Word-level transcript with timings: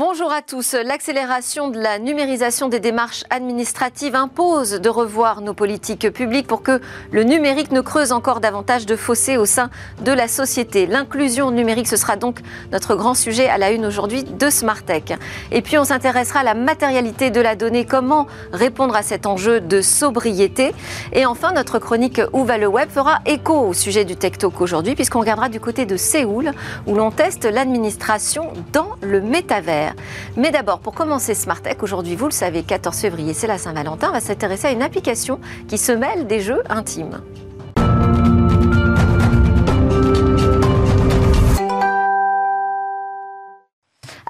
Bonjour 0.00 0.32
à 0.32 0.40
tous. 0.40 0.72
L'accélération 0.72 1.68
de 1.68 1.78
la 1.78 1.98
numérisation 1.98 2.70
des 2.70 2.80
démarches 2.80 3.24
administratives 3.28 4.14
impose 4.14 4.80
de 4.80 4.88
revoir 4.88 5.42
nos 5.42 5.52
politiques 5.52 6.10
publiques 6.10 6.46
pour 6.46 6.62
que 6.62 6.80
le 7.12 7.22
numérique 7.22 7.70
ne 7.70 7.82
creuse 7.82 8.10
encore 8.10 8.40
davantage 8.40 8.86
de 8.86 8.96
fossés 8.96 9.36
au 9.36 9.44
sein 9.44 9.68
de 10.00 10.10
la 10.10 10.26
société. 10.26 10.86
L'inclusion 10.86 11.50
numérique, 11.50 11.86
ce 11.86 11.98
sera 11.98 12.16
donc 12.16 12.40
notre 12.72 12.94
grand 12.94 13.12
sujet 13.12 13.46
à 13.46 13.58
la 13.58 13.72
une 13.72 13.84
aujourd'hui 13.84 14.24
de 14.24 14.48
Smartech. 14.48 15.12
Et 15.52 15.60
puis 15.60 15.76
on 15.76 15.84
s'intéressera 15.84 16.40
à 16.40 16.44
la 16.44 16.54
matérialité 16.54 17.30
de 17.30 17.42
la 17.42 17.54
donnée, 17.54 17.84
comment 17.84 18.26
répondre 18.54 18.96
à 18.96 19.02
cet 19.02 19.26
enjeu 19.26 19.60
de 19.60 19.82
sobriété? 19.82 20.72
Et 21.12 21.26
enfin, 21.26 21.52
notre 21.52 21.78
chronique 21.78 22.22
Où 22.32 22.44
va 22.44 22.56
le 22.56 22.68
web 22.68 22.88
fera 22.88 23.18
écho 23.26 23.66
au 23.66 23.74
sujet 23.74 24.06
du 24.06 24.16
Tech 24.16 24.38
Talk 24.38 24.62
aujourd'hui, 24.62 24.94
puisqu'on 24.94 25.20
regardera 25.20 25.50
du 25.50 25.60
côté 25.60 25.84
de 25.84 25.98
Séoul, 25.98 26.52
où 26.86 26.94
l'on 26.94 27.10
teste 27.10 27.44
l'administration 27.44 28.54
dans 28.72 28.92
le 29.02 29.20
métavers. 29.20 29.89
Mais 30.36 30.50
d'abord, 30.50 30.80
pour 30.80 30.94
commencer 30.94 31.34
Smart 31.34 31.60
Tech, 31.60 31.76
aujourd'hui, 31.82 32.16
vous 32.16 32.26
le 32.26 32.32
savez, 32.32 32.62
14 32.62 32.96
février, 32.96 33.34
c'est 33.34 33.46
la 33.46 33.58
Saint-Valentin, 33.58 34.12
va 34.12 34.20
s'intéresser 34.20 34.68
à 34.68 34.72
une 34.72 34.82
application 34.82 35.40
qui 35.68 35.78
se 35.78 35.92
mêle 35.92 36.26
des 36.26 36.40
jeux 36.40 36.62
intimes. 36.68 37.20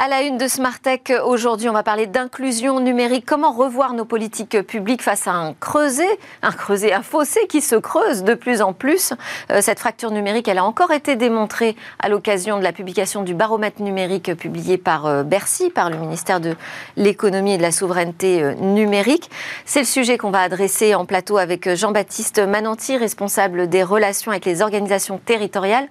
À 0.02 0.08
la 0.08 0.22
une 0.22 0.38
de 0.38 0.48
Smartech, 0.48 1.12
aujourd'hui, 1.26 1.68
on 1.68 1.74
va 1.74 1.82
parler 1.82 2.06
d'inclusion 2.06 2.80
numérique. 2.80 3.26
Comment 3.26 3.52
revoir 3.52 3.92
nos 3.92 4.06
politiques 4.06 4.62
publiques 4.62 5.02
face 5.02 5.26
à 5.26 5.32
un 5.32 5.52
creuset, 5.52 6.08
un 6.40 6.52
creuset, 6.52 6.94
un 6.94 7.02
fossé 7.02 7.46
qui 7.48 7.60
se 7.60 7.76
creuse 7.76 8.24
de 8.24 8.32
plus 8.32 8.62
en 8.62 8.72
plus? 8.72 9.12
Euh, 9.50 9.60
cette 9.60 9.78
fracture 9.78 10.10
numérique, 10.10 10.48
elle 10.48 10.56
a 10.56 10.64
encore 10.64 10.90
été 10.90 11.16
démontrée 11.16 11.76
à 11.98 12.08
l'occasion 12.08 12.56
de 12.56 12.62
la 12.62 12.72
publication 12.72 13.22
du 13.24 13.34
baromètre 13.34 13.82
numérique 13.82 14.34
publié 14.36 14.78
par 14.78 15.04
euh, 15.04 15.22
Bercy, 15.22 15.68
par 15.68 15.90
le 15.90 15.98
ministère 15.98 16.40
de 16.40 16.56
l'économie 16.96 17.52
et 17.52 17.58
de 17.58 17.62
la 17.62 17.70
souveraineté 17.70 18.42
euh, 18.42 18.54
numérique. 18.54 19.28
C'est 19.66 19.80
le 19.80 19.84
sujet 19.84 20.16
qu'on 20.16 20.30
va 20.30 20.40
adresser 20.40 20.94
en 20.94 21.04
plateau 21.04 21.36
avec 21.36 21.74
Jean-Baptiste 21.74 22.38
Mananti, 22.38 22.96
responsable 22.96 23.68
des 23.68 23.82
relations 23.82 24.30
avec 24.32 24.46
les 24.46 24.62
organisations 24.62 25.18
territoriales 25.18 25.88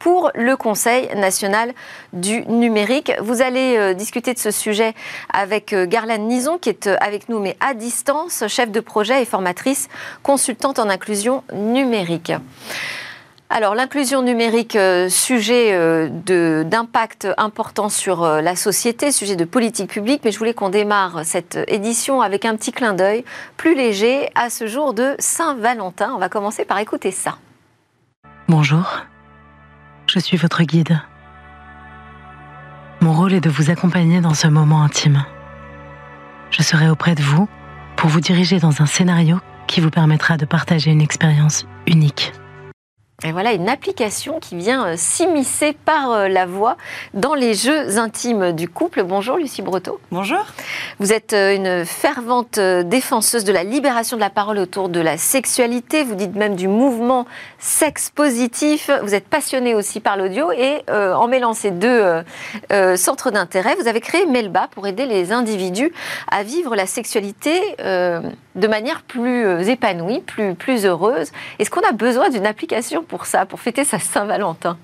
pour 0.00 0.32
le 0.34 0.56
Conseil 0.56 1.08
national 1.14 1.72
du 2.12 2.44
numérique. 2.46 3.12
Vous 3.20 3.42
allez 3.42 3.76
euh, 3.76 3.94
discuter 3.94 4.34
de 4.34 4.38
ce 4.38 4.50
sujet 4.50 4.94
avec 5.32 5.72
euh, 5.72 5.86
Garlane 5.86 6.26
Nison, 6.26 6.58
qui 6.58 6.70
est 6.70 6.88
euh, 6.88 6.96
avec 7.00 7.28
nous, 7.28 7.38
mais 7.38 7.56
à 7.60 7.74
distance, 7.74 8.42
chef 8.48 8.72
de 8.72 8.80
projet 8.80 9.22
et 9.22 9.24
formatrice, 9.24 9.88
consultante 10.24 10.80
en 10.80 10.88
inclusion 10.88 11.44
numérique. 11.52 12.32
Alors 13.50 13.74
l'inclusion 13.74 14.22
numérique, 14.22 14.78
sujet 15.08 16.08
d'impact 16.24 17.26
important 17.36 17.88
sur 17.88 18.24
la 18.24 18.54
société, 18.54 19.10
sujet 19.10 19.34
de 19.34 19.44
politique 19.44 19.90
publique, 19.90 20.20
mais 20.24 20.30
je 20.30 20.38
voulais 20.38 20.54
qu'on 20.54 20.68
démarre 20.68 21.22
cette 21.24 21.58
édition 21.66 22.20
avec 22.20 22.44
un 22.44 22.54
petit 22.54 22.70
clin 22.70 22.94
d'œil 22.94 23.24
plus 23.56 23.74
léger 23.74 24.30
à 24.36 24.50
ce 24.50 24.68
jour 24.68 24.94
de 24.94 25.16
Saint-Valentin. 25.18 26.12
On 26.14 26.18
va 26.18 26.28
commencer 26.28 26.64
par 26.64 26.78
écouter 26.78 27.10
ça. 27.10 27.38
Bonjour, 28.46 28.84
je 30.10 30.18
suis 30.18 30.36
votre 30.36 30.64
guide. 30.64 31.00
Mon 33.00 33.12
rôle 33.12 33.32
est 33.32 33.40
de 33.40 33.48
vous 33.48 33.70
accompagner 33.70 34.20
dans 34.20 34.34
ce 34.34 34.48
moment 34.48 34.82
intime. 34.82 35.24
Je 36.50 36.62
serai 36.62 36.90
auprès 36.90 37.14
de 37.14 37.22
vous 37.22 37.48
pour 37.96 38.10
vous 38.10 38.20
diriger 38.20 38.58
dans 38.58 38.82
un 38.82 38.86
scénario 38.86 39.38
qui 39.68 39.80
vous 39.80 39.90
permettra 39.90 40.36
de 40.36 40.46
partager 40.46 40.90
une 40.90 41.00
expérience 41.00 41.64
unique. 41.86 42.32
Et 43.22 43.32
voilà 43.32 43.52
une 43.52 43.68
application 43.68 44.40
qui 44.40 44.56
vient 44.56 44.86
euh, 44.86 44.94
s'immiscer 44.96 45.76
par 45.84 46.10
euh, 46.10 46.28
la 46.28 46.46
voix 46.46 46.78
dans 47.12 47.34
les 47.34 47.52
jeux 47.52 47.98
intimes 47.98 48.52
du 48.52 48.66
couple. 48.66 49.02
Bonjour 49.02 49.36
Lucie 49.36 49.60
Breteau. 49.60 50.00
Bonjour. 50.10 50.42
Vous 51.00 51.12
êtes 51.12 51.34
euh, 51.34 51.54
une 51.54 51.84
fervente 51.84 52.58
défenseuse 52.58 53.44
de 53.44 53.52
la 53.52 53.62
libération 53.62 54.16
de 54.16 54.22
la 54.22 54.30
parole 54.30 54.56
autour 54.56 54.88
de 54.88 55.00
la 55.00 55.18
sexualité. 55.18 56.02
Vous 56.02 56.14
dites 56.14 56.34
même 56.34 56.56
du 56.56 56.66
mouvement 56.66 57.26
sexe 57.58 58.08
positif. 58.08 58.90
Vous 59.02 59.14
êtes 59.14 59.26
passionnée 59.26 59.74
aussi 59.74 60.00
par 60.00 60.16
l'audio 60.16 60.50
et 60.52 60.82
en 60.90 61.28
mêlant 61.28 61.52
ces 61.52 61.70
deux 61.70 62.22
centres 62.96 63.30
d'intérêt, 63.30 63.74
vous 63.76 63.88
avez 63.88 64.00
créé 64.00 64.26
Melba 64.26 64.68
pour 64.70 64.86
aider 64.86 65.06
les 65.06 65.32
individus 65.32 65.92
à 66.30 66.42
vivre 66.42 66.74
la 66.74 66.86
sexualité 66.86 67.76
de 67.78 68.66
manière 68.66 69.02
plus 69.02 69.68
épanouie, 69.68 70.20
plus, 70.20 70.54
plus 70.54 70.86
heureuse. 70.86 71.30
Est-ce 71.58 71.70
qu'on 71.70 71.86
a 71.88 71.92
besoin 71.92 72.30
d'une 72.30 72.46
application 72.46 73.04
pour 73.10 73.26
ça, 73.26 73.44
pour 73.44 73.60
fêter 73.60 73.84
sa 73.84 73.98
Saint-Valentin 73.98 74.78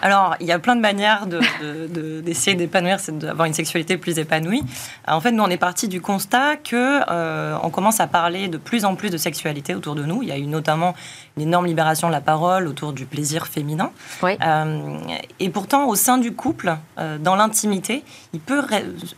alors, 0.00 0.36
il 0.38 0.46
y 0.46 0.52
a 0.52 0.60
plein 0.60 0.76
de 0.76 0.80
manières 0.80 1.26
d'essayer 1.26 2.54
de, 2.54 2.60
d'épanouir, 2.60 3.00
c'est 3.00 3.18
d'avoir 3.18 3.46
une 3.46 3.54
sexualité 3.54 3.96
plus 3.96 4.18
épanouie. 4.18 4.62
En 5.08 5.20
fait, 5.20 5.32
nous, 5.32 5.42
on 5.42 5.48
est 5.48 5.56
parti 5.56 5.88
du 5.88 6.00
constat 6.00 6.56
que 6.56 7.00
euh, 7.10 7.56
on 7.64 7.70
commence 7.70 7.98
à 7.98 8.06
parler 8.06 8.46
de 8.46 8.58
plus 8.58 8.84
en 8.84 8.94
plus 8.94 9.10
de 9.10 9.16
sexualité 9.16 9.74
autour 9.74 9.96
de 9.96 10.04
nous. 10.04 10.22
Il 10.22 10.28
y 10.28 10.32
a 10.32 10.38
eu 10.38 10.46
notamment 10.46 10.94
une 11.36 11.42
énorme 11.42 11.66
libération 11.66 12.06
de 12.06 12.12
la 12.12 12.20
parole 12.20 12.68
autour 12.68 12.92
du 12.92 13.06
plaisir 13.06 13.48
féminin. 13.48 13.90
Euh, 14.22 14.98
et 15.40 15.50
pourtant, 15.50 15.88
au 15.88 15.96
sein 15.96 16.18
du 16.18 16.32
couple, 16.32 16.76
euh, 16.98 17.18
dans 17.18 17.34
l'intimité, 17.34 18.04
il 18.32 18.40
peut 18.40 18.62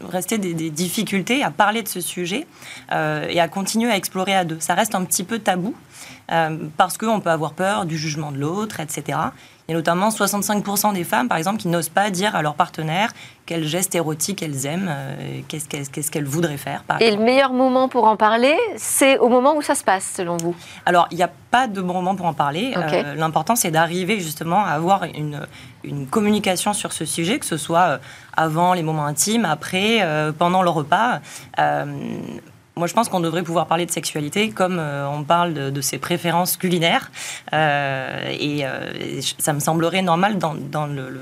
rester 0.08 0.38
des, 0.38 0.54
des, 0.54 0.70
difficultés 0.70 1.42
à 1.42 1.50
parler 1.50 1.82
de 1.82 1.88
ce 1.88 2.00
sujet 2.00 2.46
et 2.90 3.40
à 3.40 3.48
continuer 3.48 3.90
à 3.90 3.96
explorer 3.96 4.34
à 4.34 4.44
deux. 4.44 4.58
Ça 4.60 4.74
reste 4.74 4.94
un 4.94 5.04
petit 5.04 5.24
peu 5.24 5.40
tabou. 5.40 5.74
Euh, 6.30 6.56
parce 6.76 6.96
qu'on 6.96 7.20
peut 7.20 7.30
avoir 7.30 7.52
peur 7.54 7.86
du 7.86 7.98
jugement 7.98 8.30
de 8.30 8.38
l'autre, 8.38 8.78
etc. 8.78 9.18
Il 9.66 9.72
y 9.72 9.74
a 9.74 9.76
notamment 9.76 10.10
65% 10.10 10.92
des 10.94 11.02
femmes, 11.02 11.28
par 11.28 11.38
exemple, 11.38 11.58
qui 11.58 11.68
n'osent 11.68 11.88
pas 11.88 12.10
dire 12.10 12.36
à 12.36 12.42
leur 12.42 12.54
partenaire 12.54 13.12
quel 13.46 13.64
geste 13.64 13.96
érotique 13.96 14.42
elles 14.42 14.66
aiment, 14.66 14.88
euh, 14.88 15.40
qu'est-ce 15.48 16.10
qu'elles 16.10 16.24
voudraient 16.24 16.56
faire. 16.56 16.84
Et 17.00 17.10
le 17.10 17.16
meilleur 17.16 17.52
moment 17.52 17.88
pour 17.88 18.04
en 18.04 18.16
parler, 18.16 18.56
c'est 18.76 19.18
au 19.18 19.28
moment 19.28 19.56
où 19.56 19.62
ça 19.62 19.74
se 19.74 19.82
passe, 19.82 20.12
selon 20.16 20.36
vous? 20.36 20.54
Alors, 20.86 21.08
il 21.10 21.16
n'y 21.16 21.22
a 21.24 21.30
pas 21.50 21.66
de 21.66 21.80
bon 21.80 21.94
moment 21.94 22.14
pour 22.14 22.26
en 22.26 22.34
parler. 22.34 22.74
Euh, 22.76 23.14
l'important, 23.16 23.56
c'est 23.56 23.72
d'arriver 23.72 24.20
justement 24.20 24.64
à 24.64 24.70
avoir 24.70 25.04
une, 25.04 25.40
une, 25.82 26.06
communication 26.06 26.72
sur 26.72 26.92
ce 26.92 27.04
sujet, 27.04 27.40
que 27.40 27.46
ce 27.46 27.56
soit 27.56 27.98
avant 28.36 28.72
les 28.74 28.84
moments 28.84 29.06
intimes, 29.06 29.44
après, 29.44 30.06
pendant 30.38 30.62
le 30.62 30.70
repas. 30.70 31.20
Moi, 32.80 32.86
je 32.86 32.94
pense 32.94 33.10
qu'on 33.10 33.20
devrait 33.20 33.42
pouvoir 33.42 33.66
parler 33.66 33.84
de 33.84 33.90
sexualité 33.90 34.48
comme 34.48 34.78
euh, 34.78 35.06
on 35.06 35.22
parle 35.22 35.52
de, 35.52 35.80
ses 35.82 35.98
préférences 35.98 36.56
culinaires. 36.56 37.10
Euh, 37.52 38.30
et 38.30 38.64
euh, 38.64 39.20
ça 39.36 39.52
me 39.52 39.60
semblerait 39.60 40.00
normal 40.00 40.38
dans, 40.38 40.56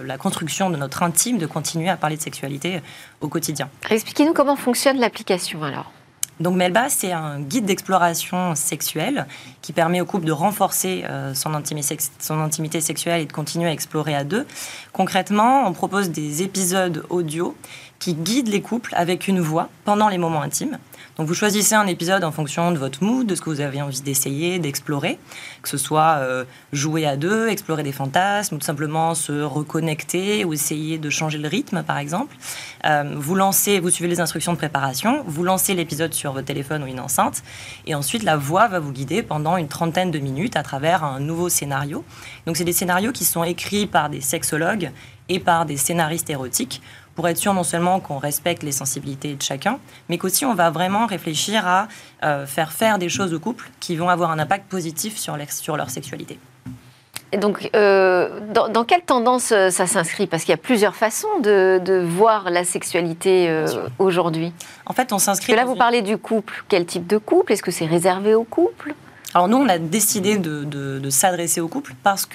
la 0.04 0.19
construction 0.19 0.70
de 0.70 0.76
notre 0.76 1.02
intime 1.02 1.36
de 1.36 1.46
continuer 1.46 1.88
à 1.88 1.96
parler 1.96 2.16
de 2.16 2.22
sexualité 2.22 2.80
au 3.20 3.26
quotidien. 3.26 3.69
Expliquez-nous 3.91 4.34
comment 4.34 4.54
fonctionne 4.54 4.98
l'application 4.98 5.64
alors. 5.64 5.91
Donc 6.38 6.54
Melba, 6.54 6.88
c'est 6.91 7.10
un 7.10 7.41
guide 7.41 7.64
d'exploration 7.64 8.54
sexuelle 8.54 9.26
qui 9.60 9.72
permet 9.72 10.00
au 10.00 10.04
couple 10.04 10.26
de 10.26 10.32
renforcer 10.32 11.04
son, 11.34 11.54
intimité 11.54 11.96
son, 12.20 12.40
intimité 12.40 12.80
sexuelle 12.80 13.22
et 13.22 13.26
de 13.26 13.32
continuer 13.32 13.69
à 13.69 13.72
explorer 13.72 14.14
à 14.14 14.22
deux. 14.22 14.46
Concrètement, 14.92 15.66
on 15.66 15.72
propose 15.72 16.10
des 16.10 16.44
épisodes 16.44 17.04
audio 17.10 17.56
qui 17.98 18.14
guident 18.14 18.48
les 18.48 18.62
couples 18.62 18.94
avec 18.94 19.26
une 19.26 19.40
voix 19.40 19.69
pendant 19.84 20.08
les 20.08 20.19
moments 20.19 20.42
intimes. 20.42 20.78
Donc 21.18 21.26
vous 21.26 21.34
choisissez 21.34 21.74
un 21.74 21.88
épisode 21.88 22.22
en 22.22 22.30
fonction 22.30 22.70
de 22.70 22.78
votre 22.78 23.02
mood, 23.02 23.26
de 23.26 23.34
ce 23.34 23.40
que 23.40 23.50
vous 23.50 23.60
avez 23.60 23.82
envie 23.82 24.00
d'essayer, 24.02 24.60
d'explorer, 24.60 25.18
que 25.62 25.68
ce 25.68 25.76
soit 25.76 26.18
euh, 26.18 26.44
jouer 26.72 27.06
à 27.06 27.16
deux, 27.16 27.48
explorer 27.48 27.82
des 27.82 27.90
fantasmes, 27.90 28.54
ou 28.54 28.58
tout 28.58 28.64
simplement 28.64 29.16
se 29.16 29.32
reconnecter 29.42 30.44
ou 30.44 30.52
essayer 30.52 30.96
de 30.96 31.10
changer 31.10 31.38
le 31.38 31.48
rythme, 31.48 31.82
par 31.82 31.98
exemple. 31.98 32.36
Euh, 32.84 33.16
vous 33.16 33.34
lancez, 33.34 33.80
vous 33.80 33.90
suivez 33.90 34.08
les 34.08 34.20
instructions 34.20 34.52
de 34.52 34.58
préparation, 34.58 35.24
vous 35.26 35.42
lancez 35.42 35.74
l'épisode 35.74 36.14
sur 36.14 36.32
votre 36.32 36.46
téléphone 36.46 36.84
ou 36.84 36.86
une 36.86 37.00
enceinte, 37.00 37.42
et 37.84 37.96
ensuite 37.96 38.22
la 38.22 38.36
voix 38.36 38.68
va 38.68 38.78
vous 38.78 38.92
guider 38.92 39.24
pendant 39.24 39.56
une 39.56 39.66
trentaine 39.66 40.12
de 40.12 40.20
minutes 40.20 40.54
à 40.54 40.62
travers 40.62 41.02
un 41.02 41.19
nouveau 41.19 41.48
scénario. 41.48 42.04
Donc 42.46 42.56
c'est 42.56 42.62
des 42.62 42.72
scénarios 42.72 43.10
qui 43.10 43.25
sont 43.25 43.43
écrits 43.43 43.88
par 43.88 44.08
des 44.08 44.20
sexologues 44.20 44.93
et 45.28 45.40
par 45.40 45.66
des 45.66 45.76
scénaristes 45.76 46.31
érotiques 46.31 46.81
pour 47.19 47.29
être 47.29 47.37
sûr 47.37 47.53
non 47.53 47.65
seulement 47.65 47.99
qu'on 47.99 48.19
respecte 48.19 48.62
les 48.62 48.70
sensibilités 48.70 49.35
de 49.35 49.43
chacun, 49.43 49.81
mais 50.09 50.19
qu'aussi 50.19 50.44
on 50.44 50.55
va 50.55 50.70
vraiment 50.70 51.05
réfléchir 51.05 51.67
à 51.67 51.88
euh, 52.23 52.47
faire 52.47 52.70
faire 52.70 53.00
des 53.00 53.09
choses 53.09 53.35
au 53.35 53.41
couple 53.41 53.69
qui 53.81 53.97
vont 53.97 54.09
avoir 54.09 54.31
un 54.31 54.38
impact 54.38 54.69
positif 54.69 55.17
sur, 55.17 55.37
sur 55.50 55.76
leur 55.76 55.91
sexualité. 55.91 56.38
Et 57.32 57.38
donc, 57.38 57.70
euh, 57.75 58.38
dans, 58.55 58.85
quelle 58.85 59.03
tendance 59.03 59.50
euh, 59.50 59.70
ça 59.70 59.88
s'inscrit? 59.88 60.29
Parce 60.29 60.44
qu'il 60.44 60.53
y 60.53 60.55
a 60.55 60.59
plusieurs 60.59 60.94
façons 60.94 61.41
de, 61.43 62.05
voir 62.06 62.50
la 62.50 62.62
sexualité 62.62 63.65
aujourd'hui. 63.99 64.53
En 64.87 64.93
fait, 64.93 65.12
on 65.12 65.19
s'inscrit. 65.19 65.56
Là, 65.56 65.65
vous 65.65 65.75
parlez 65.75 66.03
du 66.03 66.19
couple. 66.19 66.62
Quel 66.69 66.87
type 66.87 67.09
de 67.09 67.19
couple? 67.19 67.53
Est-ce 67.53 67.65
que 67.65 67.73
c'est 67.73 67.87
réservé 67.87 68.37
au 68.37 68.44
couple? 68.44 68.94
Alors 69.35 69.49
nous, 69.49 69.59
on 69.59 69.69
a 69.69 69.79
décidé 69.79 70.38
de, 70.38 71.11
s'adresser 71.11 71.61
au 71.61 71.69
couple 71.69 71.94
parce 72.03 72.26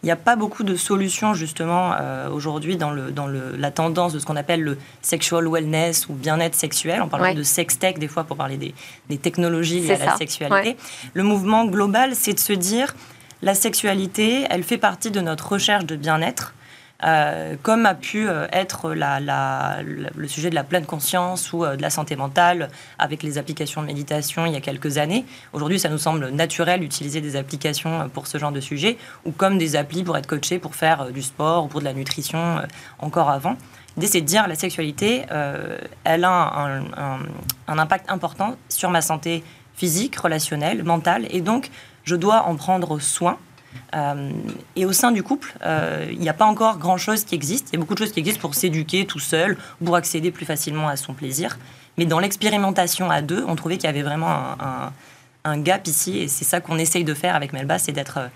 qu'il 0.00 0.06
n'y 0.06 0.12
a 0.12 0.16
pas 0.16 0.36
beaucoup 0.36 0.62
de 0.62 0.76
solutions 0.76 1.34
justement 1.34 1.92
euh, 2.00 2.28
aujourd'hui 2.30 2.76
dans, 2.76 2.90
le, 2.90 3.10
dans 3.10 3.26
le, 3.26 3.56
la 3.56 3.70
tendance 3.70 4.12
de 4.12 4.18
ce 4.18 4.26
qu'on 4.26 4.36
appelle 4.36 4.62
le 4.62 4.78
sexual 5.02 5.46
wellness 5.48 6.08
ou 6.08 6.12
bien-être 6.12 6.54
sexuel. 6.54 7.02
On 7.02 7.08
parle 7.08 7.34
de 7.34 7.42
sex 7.42 7.78
tech 7.78 7.94
des 7.98 8.08
fois 8.08 8.24
pour 8.24 8.36
parler 8.36 8.56
des, 8.56 8.74
des 9.08 9.18
technologies 9.18 9.80
liées 9.80 9.92
à 10.00 10.06
la 10.06 10.16
sexualité. 10.16 10.76
Le 11.14 11.22
mouvement 11.24 11.66
global, 11.66 12.14
c'est 12.14 12.34
de 12.34 12.38
se 12.38 12.52
dire 12.52 12.94
la 13.42 13.54
sexualité, 13.54 14.46
elle 14.50 14.62
fait 14.62 14.78
partie 14.78 15.10
de 15.10 15.20
notre 15.20 15.48
recherche 15.52 15.84
de 15.84 15.96
bien-être. 15.96 16.54
Euh, 17.04 17.54
comme 17.62 17.86
a 17.86 17.94
pu 17.94 18.28
euh, 18.28 18.46
être 18.50 18.92
le 18.92 20.28
sujet 20.28 20.50
de 20.50 20.54
la 20.54 20.64
pleine 20.64 20.84
conscience 20.84 21.52
ou 21.52 21.64
de 21.64 21.80
la 21.80 21.90
santé 21.90 22.16
mentale 22.16 22.70
avec 22.98 23.22
les 23.22 23.38
applications 23.38 23.82
de 23.82 23.86
méditation 23.86 24.46
il 24.46 24.52
y 24.52 24.56
a 24.56 24.60
quelques 24.60 24.98
années. 24.98 25.24
Aujourd'hui, 25.52 25.78
ça 25.78 25.88
nous 25.88 25.98
semble 25.98 26.30
naturel 26.30 26.80
d'utiliser 26.80 27.20
des 27.20 27.36
applications 27.36 28.08
pour 28.08 28.26
ce 28.26 28.38
genre 28.38 28.52
de 28.52 28.60
sujet, 28.60 28.98
ou 29.24 29.32
comme 29.32 29.58
des 29.58 29.76
applis 29.76 30.02
pour 30.02 30.16
être 30.16 30.26
coaché, 30.26 30.58
pour 30.58 30.74
faire 30.74 31.10
du 31.12 31.22
sport 31.22 31.64
ou 31.64 31.68
pour 31.68 31.80
de 31.80 31.84
la 31.84 31.92
nutrition 31.92 32.62
encore 32.98 33.30
avant. 33.30 33.56
L'idée, 33.96 34.08
c'est 34.08 34.20
de 34.20 34.26
dire 34.26 34.46
la 34.48 34.54
sexualité, 34.54 35.24
elle 36.04 36.24
a 36.24 36.68
un 37.68 37.78
impact 37.78 38.10
important 38.10 38.56
sur 38.68 38.90
ma 38.90 39.02
santé 39.02 39.42
physique, 39.74 40.16
relationnelle, 40.16 40.82
mentale, 40.82 41.26
et 41.30 41.40
donc 41.40 41.70
je 42.04 42.16
dois 42.16 42.42
en 42.42 42.56
prendre 42.56 42.98
soin. 42.98 43.38
Euh, 43.94 44.30
et 44.76 44.84
au 44.84 44.92
sein 44.92 45.12
du 45.12 45.22
couple, 45.22 45.54
euh, 45.64 46.06
il 46.10 46.18
n'y 46.18 46.28
a 46.28 46.34
pas 46.34 46.46
encore 46.46 46.78
grand-chose 46.78 47.24
qui 47.24 47.34
existe. 47.34 47.68
Il 47.70 47.74
y 47.74 47.76
a 47.76 47.80
beaucoup 47.80 47.94
de 47.94 47.98
choses 47.98 48.12
qui 48.12 48.20
existent 48.20 48.40
pour 48.40 48.54
s'éduquer 48.54 49.06
tout 49.06 49.18
seul, 49.18 49.56
pour 49.84 49.96
accéder 49.96 50.30
plus 50.30 50.46
facilement 50.46 50.88
à 50.88 50.96
son 50.96 51.14
plaisir. 51.14 51.58
Mais 51.96 52.06
dans 52.06 52.20
l'expérimentation 52.20 53.10
à 53.10 53.22
deux, 53.22 53.44
on 53.48 53.56
trouvait 53.56 53.76
qu'il 53.76 53.86
y 53.86 53.90
avait 53.90 54.02
vraiment 54.02 54.30
un, 54.30 54.92
un 55.44 55.58
gap 55.58 55.86
ici, 55.86 56.18
et 56.18 56.28
c'est 56.28 56.44
ça 56.44 56.60
qu'on 56.60 56.78
essaye 56.78 57.04
de 57.04 57.14
faire 57.14 57.34
avec 57.34 57.52
Melba, 57.52 57.78
c'est 57.78 57.92
d'être 57.92 58.30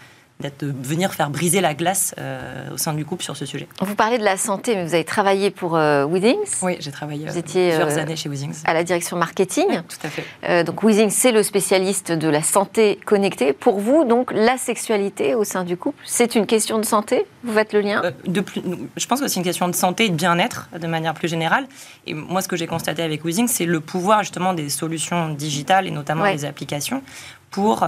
de 0.51 0.75
venir 0.83 1.15
faire 1.15 1.31
briser 1.31 1.61
la 1.61 1.75
glace 1.75 2.15
euh, 2.19 2.71
au 2.73 2.77
sein 2.77 2.93
du 2.93 3.05
couple 3.05 3.23
sur 3.23 3.37
ce 3.37 3.47
sujet. 3.47 3.69
Vous 3.81 3.95
parlez 3.95 4.19
de 4.19 4.25
la 4.25 4.37
santé, 4.37 4.75
mais 4.75 4.85
vous 4.85 4.95
avez 4.95 5.05
travaillé 5.05 5.51
pour 5.51 5.77
euh, 5.77 6.05
Oui, 6.05 6.77
j'ai 6.81 6.91
travaillé 6.91 7.27
vous 7.27 7.39
étiez, 7.39 7.69
plusieurs 7.69 7.99
euh, 7.99 8.03
années 8.03 8.17
chez 8.17 8.29
Withings. 8.29 8.63
À 8.65 8.75
la 8.75 8.85
direction 8.85 9.17
marketing. 9.17 9.67
tout 9.67 10.07
à 10.07 10.09
fait. 10.09 10.65
donc 10.65 10.83
Withings, 10.83 11.11
c'est 11.11 11.33
le 11.33 11.43
spécialiste 11.43 12.13
de 12.13 12.29
la 12.29 12.43
santé 12.43 12.99
connectée. 13.05 13.53
Pour 13.53 13.79
vous, 13.79 14.05
donc, 14.05 14.33
la 14.33 14.57
sexualité 14.59 15.35
au 15.35 15.45
sein 15.45 15.65
du 15.65 15.77
couple, 15.77 16.03
c'est 16.05 16.35
une 16.35 16.47
question 16.47 16.79
de 16.79 16.85
santé? 16.85 17.27
Vous 17.45 17.53
faites 17.53 17.73
le 17.73 17.81
lien? 17.81 18.03
De 18.27 18.41
plus, 18.41 18.63
Je 18.97 19.07
pense 19.07 19.21
que 19.21 19.29
c'est 19.29 19.37
une 19.37 19.45
question 19.45 19.69
de 19.69 19.75
santé 19.75 20.07
et 20.07 20.11
de 20.11 20.15
bien-être 20.15 20.69
de 20.79 20.87
manière 20.87 21.15
plus 21.15 21.29
générale. 21.29 21.67
Et 22.07 22.15
moi, 22.15 22.43
ce 22.43 22.49
que 22.49 22.57
j'ai 22.57 22.67
constaté 22.67 23.03
avec 23.03 23.25
Withings, 23.25 23.49
c'est 23.49 23.67
le 23.67 23.81
pouvoir 23.81 24.23
justement 24.23 24.55
des 24.55 24.69
solutions 24.69 25.31
digitales 25.31 25.87
et 25.87 25.91
notamment 25.91 26.31
des 26.31 26.45
applications 26.45 27.03
pour 27.51 27.85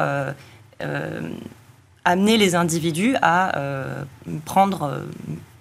amener 2.05 2.37
les 2.37 2.55
individus 2.55 3.17
à 3.23 3.57
euh, 3.57 4.05
prendre 4.45 4.85
euh, 4.85 4.99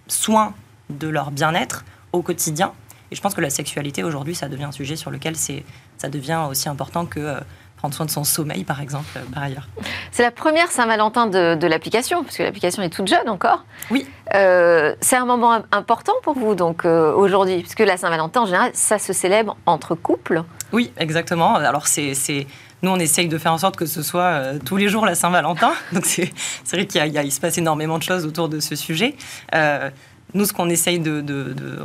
soin 0.07 0.53
de 0.89 1.07
leur 1.07 1.31
bien-être 1.31 1.85
au 2.11 2.21
quotidien. 2.21 2.73
Et 3.11 3.15
je 3.15 3.21
pense 3.21 3.33
que 3.33 3.41
la 3.41 3.49
sexualité 3.49 4.03
aujourd'hui, 4.03 4.35
ça 4.35 4.49
devient 4.49 4.65
un 4.65 4.71
sujet 4.71 4.95
sur 4.95 5.11
lequel 5.11 5.35
ça 5.35 6.09
devient 6.09 6.45
aussi 6.49 6.67
important 6.67 7.05
que 7.05 7.19
euh, 7.19 7.39
prendre 7.77 7.93
soin 7.93 8.05
de 8.05 8.11
son 8.11 8.23
sommeil, 8.23 8.63
par 8.63 8.81
exemple, 8.81 9.19
par 9.33 9.43
ailleurs. 9.43 9.67
C'est 10.11 10.23
la 10.23 10.31
première 10.31 10.71
Saint-Valentin 10.71 11.27
de, 11.27 11.67
l'application, 11.67 12.23
parce 12.23 12.37
que 12.37 12.43
l'application 12.43 12.81
est 12.81 12.89
toute 12.89 13.07
jeune 13.07 13.27
encore. 13.27 13.65
Oui. 13.91 14.07
c'est 14.31 15.17
un 15.17 15.25
moment 15.25 15.61
important 15.73 16.13
pour 16.23 16.33
vous, 16.33 16.55
donc, 16.55 16.85
aujourd'hui, 16.85 17.59
puisque 17.59 17.81
la 17.81 17.97
Saint-Valentin, 17.97 18.43
en 18.43 18.45
général, 18.45 18.71
ça 18.73 18.99
se 18.99 19.11
célèbre 19.11 19.57
entre 19.65 19.95
couples. 19.95 20.43
Oui, 20.71 20.93
exactement. 20.97 21.55
Alors, 21.55 21.87
c'est 21.87 22.47
nous, 22.83 22.91
on 22.91 22.99
essaye 22.99 23.29
de 23.29 23.37
faire 23.37 23.53
en 23.53 23.57
sorte 23.57 23.77
que 23.77 23.85
ce 23.85 24.03
soit 24.03 24.23
euh, 24.23 24.59
tous 24.63 24.75
les 24.75 24.89
jours 24.89 25.05
la 25.05 25.15
Saint-Valentin. 25.15 25.71
Donc, 25.93 26.05
c'est 26.05 26.31
vrai 26.71 26.85
qu'il 26.85 27.01
il 27.23 27.31
se 27.31 27.39
passe 27.39 27.57
énormément 27.57 27.97
de 27.97 28.03
choses 28.03 28.25
autour 28.25 28.49
de 28.49 28.59
ce 28.59 28.75
sujet. 28.75 29.15
Euh, 29.55 29.89
nous, 30.33 30.45
ce 30.45 30.53
qu'on 30.53 30.69
essaye 30.69 31.01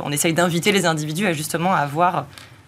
on 0.03 0.11
essaye 0.11 0.33
d'inviter 0.33 0.71
les 0.71 0.85
individus 0.85 1.25
à 1.25 1.33
justement 1.33 1.73
avoir 1.73 2.25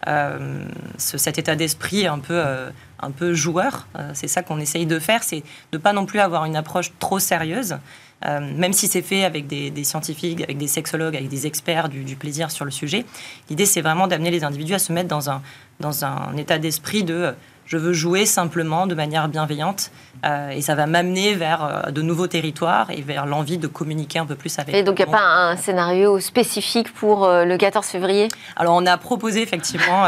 euh, 0.08 0.64
cet 0.98 1.40
état 1.40 1.56
d'esprit 1.56 2.08
un 2.08 2.20
peu, 2.20 3.34
joueur. 3.34 3.88
c'est 4.14 4.28
ça 4.28 4.44
qu'on 4.44 4.60
essaye 4.60 4.86
de 4.86 5.00
faire, 5.00 5.24
c'est 5.24 5.44
de 5.72 5.78
pas 5.78 5.92
non 5.92 6.06
plus 6.06 6.20
avoir 6.20 6.46
une 6.46 6.56
approche 6.56 6.92
trop 7.00 7.18
sérieuse. 7.20 7.78
même 8.24 8.74
si 8.74 8.88
c'est 8.88 9.02
fait 9.02 9.24
avec 9.24 9.48
des, 9.48 9.84
scientifiques, 9.84 10.42
avec 10.42 10.60
des 10.60 10.68
sexologues, 10.68 11.16
avec 11.16 11.30
des 11.30 11.48
experts 11.48 11.90
du, 11.90 12.16
plaisir 12.16 12.52
sur 12.52 12.64
le 12.64 12.72
sujet, 12.72 13.04
l'idée 13.50 13.66
c'est 13.66 13.82
vraiment 13.82 14.06
d'amener 14.06 14.30
les 14.30 14.44
individus 14.44 14.76
à 14.76 14.80
se 14.80 14.94
mettre 14.94 15.08
dans 15.08 16.06
un 16.06 16.38
état 16.38 16.60
d'esprit 16.60 17.04
de 17.04 17.34
je 17.72 17.78
veux 17.78 17.94
jouer 17.94 18.26
simplement 18.26 18.86
de 18.86 18.96
manière 18.96 19.30
bienveillante 19.30 19.92
euh, 20.26 20.50
et 20.50 20.60
ça 20.60 20.76
va 20.76 20.88
m'amener 20.88 21.34
vers 21.36 21.64
euh, 21.64 21.92
de 21.92 22.02
nouveaux 22.02 22.28
territoires 22.28 22.92
et 22.92 23.02
vers 23.02 23.26
l'envie 23.26 23.58
de 23.58 23.68
communiquer 23.68 24.20
un 24.20 24.26
peu 24.26 24.36
plus 24.36 24.60
avec. 24.60 24.76
Et 24.76 24.84
donc 24.84 25.00
il 25.00 25.06
n'y 25.06 25.10
a 25.10 25.18
pas 25.18 25.24
un 25.24 25.56
scénario 25.56 26.20
spécifique 26.20 26.94
pour 26.94 27.24
euh, 27.24 27.46
le 27.46 27.58
14 27.58 27.86
février? 27.86 28.28
Alors 28.58 28.76
on 28.76 28.86
a 28.86 28.98
proposé 28.98 29.42
effectivement 29.42 30.04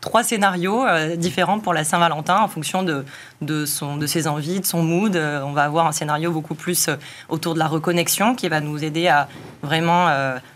trois 0.00 0.22
scénarios 0.22 0.84
différents 1.16 1.58
pour 1.58 1.74
la 1.74 1.84
Saint-Valentin 1.84 2.40
en 2.40 2.48
fonction 2.48 2.82
de, 2.82 3.04
de, 3.42 3.66
son, 3.66 3.98
de 3.98 4.06
ses 4.06 4.26
envies, 4.26 4.60
de 4.60 4.66
son 4.66 4.82
mood. 4.82 5.14
on 5.16 5.52
va 5.52 5.64
avoir 5.64 5.86
un 5.86 5.92
scénario 5.92 6.32
beaucoup 6.32 6.54
plus 6.54 6.88
autour 7.28 7.52
de 7.54 7.58
la 7.58 7.68
reconnexion 7.68 8.34
qui 8.34 8.48
va 8.48 8.60
nous 8.60 8.82
aider 8.82 9.08
à 9.08 9.28
vraiment 9.62 10.08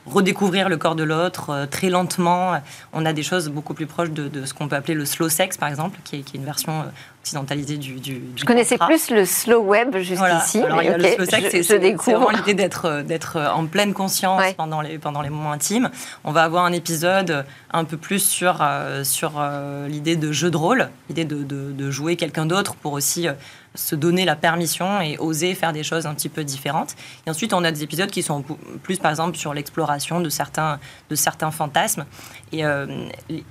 redécouvrir 0.06 0.68
le 0.68 0.76
corps 0.76 0.96
de 0.96 1.04
l'autre 1.04 1.66
très 1.70 1.90
lentement. 1.90 2.60
On 2.92 3.04
a 3.04 3.12
des 3.12 3.22
choses 3.22 3.48
beaucoup 3.48 3.74
plus 3.74 3.86
proches 3.86 4.10
de, 4.10 4.44
ce 4.44 4.54
qu'on 4.54 4.68
peut 4.68 4.76
appeler 4.76 4.94
le 4.94 5.04
slow 5.04 5.28
sex 5.28 5.56
par 5.56 5.68
exemple, 5.68 5.98
qui 6.04 6.16
est, 6.16 6.20
qui 6.20 6.36
est 6.36 6.40
une 6.40 6.45
version 6.46 6.84
occidentalisée 7.20 7.76
du, 7.76 8.00
du, 8.00 8.22
Je 8.36 8.44
connaissais 8.44 8.78
plus 8.78 9.10
le 9.10 9.24
slow 9.24 9.60
web 9.60 9.96
jusqu'ici. 9.98 10.62
Alors, 10.62 10.82
il 10.82 10.86
y 10.86 10.88
a 10.88 10.96
le 10.96 11.04
slow 11.04 11.24
sex, 11.26 11.62
c'est 11.62 11.92
vraiment 11.92 12.30
l'idée 12.30 12.54
d'être 12.54 13.02
d'être 13.02 13.38
en 13.54 13.66
pleine 13.66 13.92
conscience 13.92 14.42
pendant 14.56 14.80
les 14.80 14.98
pendant 14.98 15.22
les 15.22 15.30
moments 15.30 15.52
intimes. 15.52 15.90
On 16.24 16.32
va 16.32 16.44
avoir 16.44 16.64
un 16.64 16.72
épisode 16.72 17.44
un 17.72 17.84
peu 17.84 17.96
plus 17.96 18.20
sur 18.20 18.58
euh, 18.60 19.04
sur 19.04 19.34
euh, 19.38 19.88
l'idée 19.88 20.16
de 20.16 20.32
jeu 20.32 20.50
de 20.50 20.56
rôle, 20.56 20.88
l'idée 21.08 21.24
de, 21.24 21.42
de, 21.42 21.72
de, 21.72 21.90
jouer 21.90 22.16
quelqu'un 22.16 22.46
d'autre 22.46 22.74
pour 22.76 22.92
aussi 22.92 23.28
euh, 23.28 23.32
se 23.76 23.94
donner 23.94 24.24
la 24.24 24.36
permission 24.36 25.00
et 25.00 25.16
oser 25.18 25.54
faire 25.54 25.72
des 25.72 25.82
choses 25.82 26.06
un 26.06 26.14
petit 26.14 26.28
peu 26.28 26.44
différentes. 26.44 26.96
Et 27.26 27.30
ensuite, 27.30 27.52
on 27.52 27.62
a 27.64 27.70
des 27.70 27.82
épisodes 27.82 28.10
qui 28.10 28.22
sont 28.22 28.44
plus, 28.82 28.98
par 28.98 29.10
exemple, 29.10 29.36
sur 29.36 29.54
l'exploration 29.54 30.20
de 30.20 30.28
certains, 30.28 30.80
de 31.10 31.14
certains 31.14 31.50
fantasmes. 31.50 32.04
Et 32.52 32.62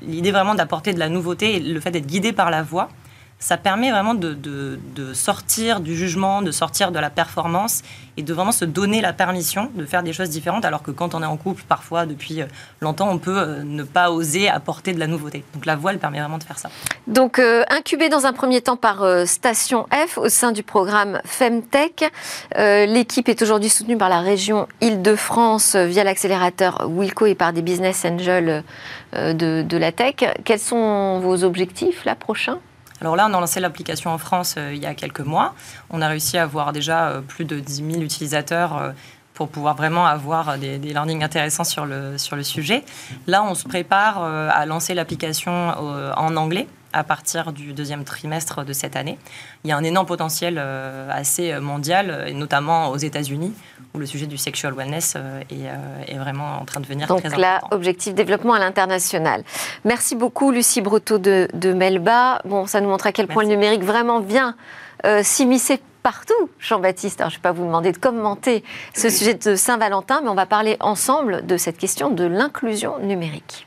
l'idée 0.01 0.31
vraiment 0.31 0.56
d'apporter 0.56 0.94
de 0.94 1.00
la 1.00 1.10
nouveauté 1.10 1.56
et 1.56 1.60
le 1.60 1.80
fait 1.80 1.92
d'être 1.92 2.07
guidé 2.07 2.33
par 2.33 2.50
la 2.50 2.63
voix, 2.63 2.89
ça 3.45 3.57
permet 3.57 3.92
vraiment 3.92 4.15
de, 4.15 4.80
sortir 5.13 5.80
du 5.80 5.95
jugement, 5.95 6.42
de 6.42 6.50
sortir 6.50 6.92
de 6.92 6.97
la 6.97 7.12
performance 7.12 7.83
et 8.18 8.24
de 8.24 8.33
vraiment 8.33 8.51
se 8.51 8.65
donner 8.65 9.01
la 9.01 9.13
permission 9.13 9.69
de 9.75 9.86
faire 9.86 10.01
des 10.01 10.13
choses 10.13 10.30
différentes, 10.30 10.65
alors 10.65 10.81
que 10.81 10.89
quand 10.89 11.13
on 11.13 11.21
est 11.21 11.27
en 11.27 11.38
couple, 11.38 11.62
parfois 11.68 12.07
depuis 12.07 12.42
euh, 12.42 12.45
longtemps, 12.81 13.07
on 13.07 13.19
peut 13.19 13.38
euh, 13.38 13.62
ne 13.63 13.83
pas 13.83 14.09
oser 14.09 14.50
apporter 14.50 14.94
de 14.94 15.00
la 15.00 15.06
nouveauté. 15.06 15.44
Donc 15.53 15.68
la 15.68 15.75
voix, 15.75 15.92
elle 15.92 16.00
permet 16.00 16.19
vraiment 16.19 16.39
de 16.39 16.44
faire 16.44 16.57
ça. 16.57 16.69
Donc 17.06 17.38
euh, 17.38 17.63
incubé 17.69 18.09
dans 18.09 18.25
un 18.25 18.33
premier 18.33 18.62
temps 18.62 18.77
par 18.77 19.06
Station 19.27 19.86
F 19.91 20.18
au 20.18 20.27
sein 20.27 20.51
du 20.51 20.63
programme 20.63 21.21
Femtech, 21.24 22.12
l'équipe 22.57 23.29
est 23.29 23.43
aujourd'hui 23.43 23.69
soutenue 23.69 23.98
par 23.98 24.10
la 24.10 24.22
région 24.22 24.67
Île-de-France 24.81 25.75
via 25.75 26.03
l'accélérateur 26.03 26.89
Wilco 26.89 27.27
et 27.27 27.36
par 27.36 27.53
des 27.53 27.62
business 27.62 28.05
angels 28.05 28.63
de, 29.13 29.62
de 29.62 29.77
la 29.77 29.91
tech. 29.91 30.15
Quels 30.43 30.60
sont 30.60 31.19
vos 31.19 31.43
objectifs 31.43 32.05
là 32.05 32.15
prochains? 32.15 32.58
Alors 33.05 33.15
là, 33.15 33.27
on 33.29 33.33
a 33.35 33.39
lancé 33.39 33.59
l'application 33.59 34.09
en 34.09 34.17
France 34.17 34.55
euh, 34.57 34.74
il 34.74 34.81
y 34.81 34.88
a 34.88 34.95
quelques 34.95 35.19
mois. 35.19 35.53
On 35.91 36.01
a 36.01 36.07
réussi 36.07 36.39
à 36.39 36.43
avoir 36.43 36.74
déjà 36.74 37.09
euh, 37.09 37.21
plus 37.21 37.45
de 37.45 37.59
10 37.59 37.91
000 37.91 38.01
utilisateurs 38.01 38.77
euh, 38.77 38.91
pour 39.35 39.50
pouvoir 39.50 39.75
vraiment 39.75 40.07
avoir 40.07 40.57
des, 40.57 40.79
des, 40.79 40.91
learnings 40.91 41.24
intéressants 41.24 41.65
sur 41.65 41.85
le, 41.85 42.17
sur 42.17 42.35
le 42.35 42.41
sujet. 42.41 42.83
Là, 43.27 43.43
on 43.43 43.53
se 43.53 43.67
prépare 43.67 44.24
à 44.24 44.65
lancer 44.65 44.93
l'application 44.93 45.51
en 46.17 46.38
anglais 46.38 46.67
à 46.95 47.03
partir 47.03 47.51
du 47.51 47.73
deuxième 47.73 48.03
trimestre 48.03 48.65
de 48.65 48.73
cette 48.73 48.95
année. 48.95 49.17
Il 49.63 49.69
y 49.69 49.73
a 49.73 49.77
un 49.77 49.83
énorme 49.83 50.07
potentiel 50.07 50.57
assez 51.09 51.59
mondial, 51.59 52.25
et 52.27 52.33
notamment 52.33 52.89
aux 52.89 52.97
États-Unis, 52.97 53.53
où 53.95 53.99
le 53.99 54.05
sujet 54.05 54.27
du 54.27 54.37
sexual 54.37 54.73
wellness 54.73 55.13
euh, 55.15 55.41
euh, 55.51 56.03
est, 56.07 56.17
vraiment 56.17 56.59
en 56.61 56.65
train 56.65 56.79
de 56.79 56.85
devenir 56.85 57.07
Donc 57.07 57.23
très 57.23 57.37
là, 57.37 57.61
objectif 57.71 58.13
développement 58.13 58.53
à 58.53 58.59
l'international. 58.59 59.43
Merci 59.83 60.15
beaucoup, 60.15 60.51
Lucie 60.51 60.81
Brotteau 60.81 61.17
de, 61.17 61.73
Melba. 61.73 62.41
Bon, 62.45 62.65
ça 62.67 62.81
nous 62.81 62.89
montre 62.89 63.07
à 63.07 63.11
quel 63.11 63.27
point 63.27 63.43
le 63.43 63.49
numérique 63.49 63.83
vraiment 63.83 64.19
vient 64.19 64.55
euh, 65.05 65.21
s'immiscer 65.23 65.79
partout, 66.03 66.49
Jean-Baptiste. 66.59 67.19
je 67.19 67.25
ne 67.25 67.29
vais 67.31 67.37
pas 67.41 67.51
vous 67.51 67.65
demander 67.65 67.91
de 67.91 67.97
commenter 67.97 68.63
ce 68.93 69.09
sujet 69.09 69.33
de 69.33 69.55
Saint-Valentin, 69.55 70.21
mais 70.21 70.29
on 70.29 70.35
va 70.35 70.45
parler 70.45 70.77
ensemble 70.79 71.45
de 71.45 71.57
cette 71.57 71.77
question 71.77 72.11
de 72.11 72.25
l'inclusion 72.25 72.99
numérique. 72.99 73.65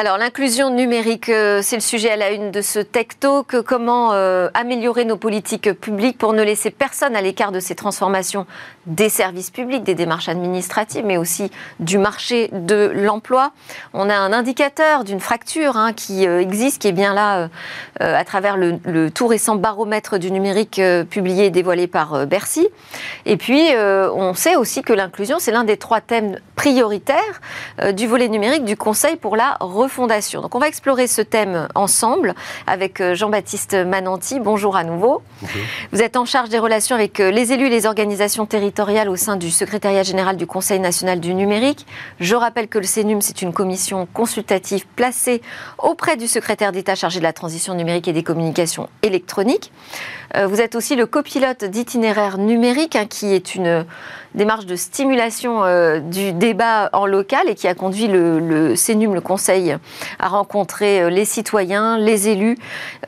Alors 0.00 0.16
l'inclusion 0.16 0.70
numérique, 0.70 1.28
euh, 1.28 1.60
c'est 1.62 1.76
le 1.76 1.82
sujet 1.82 2.08
à 2.08 2.16
la 2.16 2.30
une 2.30 2.50
de 2.50 2.62
ce 2.62 2.78
Tech 2.78 3.08
Talk. 3.20 3.60
Comment 3.66 4.14
euh, 4.14 4.48
améliorer 4.54 5.04
nos 5.04 5.18
politiques 5.18 5.74
publiques 5.74 6.16
pour 6.16 6.32
ne 6.32 6.42
laisser 6.42 6.70
personne 6.70 7.14
à 7.14 7.20
l'écart 7.20 7.52
de 7.52 7.60
ces 7.60 7.74
transformations 7.74 8.46
des 8.90 9.08
services 9.08 9.50
publics, 9.50 9.84
des 9.84 9.94
démarches 9.94 10.28
administratives, 10.28 11.04
mais 11.06 11.16
aussi 11.16 11.50
du 11.78 11.96
marché 11.96 12.50
de 12.52 12.90
l'emploi. 12.94 13.52
On 13.94 14.10
a 14.10 14.16
un 14.16 14.32
indicateur 14.32 15.04
d'une 15.04 15.20
fracture 15.20 15.76
hein, 15.76 15.92
qui 15.92 16.26
euh, 16.26 16.40
existe, 16.40 16.82
qui 16.82 16.88
est 16.88 16.92
bien 16.92 17.14
là 17.14 17.48
euh, 18.00 18.16
à 18.16 18.24
travers 18.24 18.56
le, 18.56 19.10
tout 19.10 19.28
récent 19.28 19.54
baromètre 19.54 20.18
du 20.18 20.30
numérique 20.30 20.80
publié 21.08 21.46
et 21.46 21.50
dévoilé 21.50 21.86
par 21.86 22.26
Bercy. 22.26 22.68
Et 23.26 23.36
puis, 23.36 23.68
on 23.76 24.34
sait 24.34 24.56
aussi 24.56 24.82
que 24.82 24.92
l'inclusion, 24.92 25.38
c'est 25.38 25.52
l'un 25.52 25.64
des 25.64 25.76
trois 25.76 26.00
thèmes 26.00 26.38
prioritaires 26.56 27.40
du 27.92 28.06
volet 28.06 28.28
numérique 28.28 28.64
du 28.64 28.76
Conseil 28.76 29.16
pour 29.16 29.36
la 29.36 29.56
refondation. 29.60 30.40
Donc, 30.40 30.54
on 30.54 30.58
va 30.58 30.68
explorer 30.68 31.06
ce 31.06 31.22
thème 31.22 31.68
ensemble 31.74 32.34
avec 32.66 33.02
Jean-Baptiste 33.14 33.74
Mananti. 33.74 34.40
Bonjour 34.40 34.76
à 34.76 34.84
nouveau. 34.84 35.22
Vous 35.92 36.02
êtes 36.02 36.16
en 36.16 36.24
charge 36.24 36.48
des 36.48 36.58
relations 36.58 36.96
avec 36.96 37.18
les 37.18 37.52
élus 37.52 37.66
et 37.66 37.70
les 37.70 37.86
organisations 37.86 38.46
territoriales 38.46 38.79
au 38.80 39.16
sein 39.16 39.36
du 39.36 39.50
secrétariat 39.50 40.02
général 40.02 40.38
du 40.38 40.46
Conseil 40.46 40.80
national 40.80 41.20
du 41.20 41.34
numérique. 41.34 41.86
Je 42.18 42.34
rappelle 42.34 42.66
que 42.66 42.78
le 42.78 42.86
CNUM, 42.86 43.20
c'est 43.20 43.42
une 43.42 43.52
commission 43.52 44.06
consultative 44.06 44.86
placée 44.96 45.42
auprès 45.76 46.16
du 46.16 46.26
secrétaire 46.26 46.72
d'État 46.72 46.94
chargé 46.94 47.18
de 47.18 47.24
la 47.24 47.34
transition 47.34 47.74
numérique 47.74 48.08
et 48.08 48.14
des 48.14 48.22
communications 48.22 48.88
électroniques. 49.02 49.70
Euh, 50.36 50.46
vous 50.46 50.62
êtes 50.62 50.76
aussi 50.76 50.96
le 50.96 51.04
copilote 51.04 51.64
d'itinéraire 51.64 52.38
numérique, 52.38 52.96
hein, 52.96 53.04
qui 53.06 53.34
est 53.34 53.54
une 53.54 53.84
démarche 54.34 54.66
de 54.66 54.76
stimulation 54.76 55.64
euh, 55.64 55.98
du 55.98 56.32
débat 56.32 56.90
en 56.92 57.06
local 57.06 57.48
et 57.48 57.54
qui 57.54 57.68
a 57.68 57.74
conduit 57.74 58.06
le, 58.06 58.74
CNUM, 58.74 59.14
le 59.14 59.20
Conseil, 59.20 59.76
à 60.18 60.28
rencontrer 60.28 61.02
euh, 61.02 61.10
les 61.10 61.24
citoyens, 61.24 61.98
les 61.98 62.28
élus, 62.28 62.56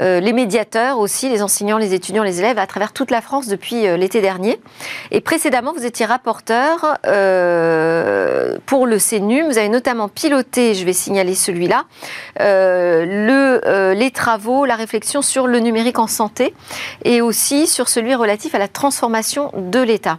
les 0.00 0.32
médiateurs 0.32 0.98
aussi, 0.98 1.28
les 1.28 1.42
enseignants, 1.42 1.78
les 1.78 1.94
étudiants, 1.94 2.22
les 2.22 2.40
élèves 2.40 2.58
à 2.58 2.66
travers 2.66 2.92
toute 2.92 3.10
la 3.10 3.20
France 3.20 3.46
depuis 3.46 3.82
l'été 3.96 4.20
dernier. 4.20 4.60
Et 5.10 5.20
précédemment, 5.20 5.72
vous 5.72 5.84
étiez 5.84 6.06
rapporteur 6.06 6.98
pour 8.66 8.86
le 8.86 8.98
CNUM. 8.98 9.48
Vous 9.48 9.58
avez 9.58 9.68
notamment 9.68 10.08
piloté, 10.08 10.74
je 10.74 10.84
vais 10.84 10.92
signaler 10.92 11.34
celui-là, 11.34 11.84
le, 12.38 13.92
les 13.94 14.10
travaux, 14.10 14.64
la 14.64 14.76
réflexion 14.76 15.22
sur 15.22 15.46
le 15.46 15.58
numérique 15.60 15.98
en 15.98 16.06
santé. 16.06 16.54
Et 17.04 17.20
aussi 17.20 17.66
sur 17.66 17.88
celui 17.88 18.14
relatif 18.14 18.54
à 18.54 18.58
la 18.58 18.68
transformation 18.68 19.50
de 19.54 19.80
l'État. 19.80 20.18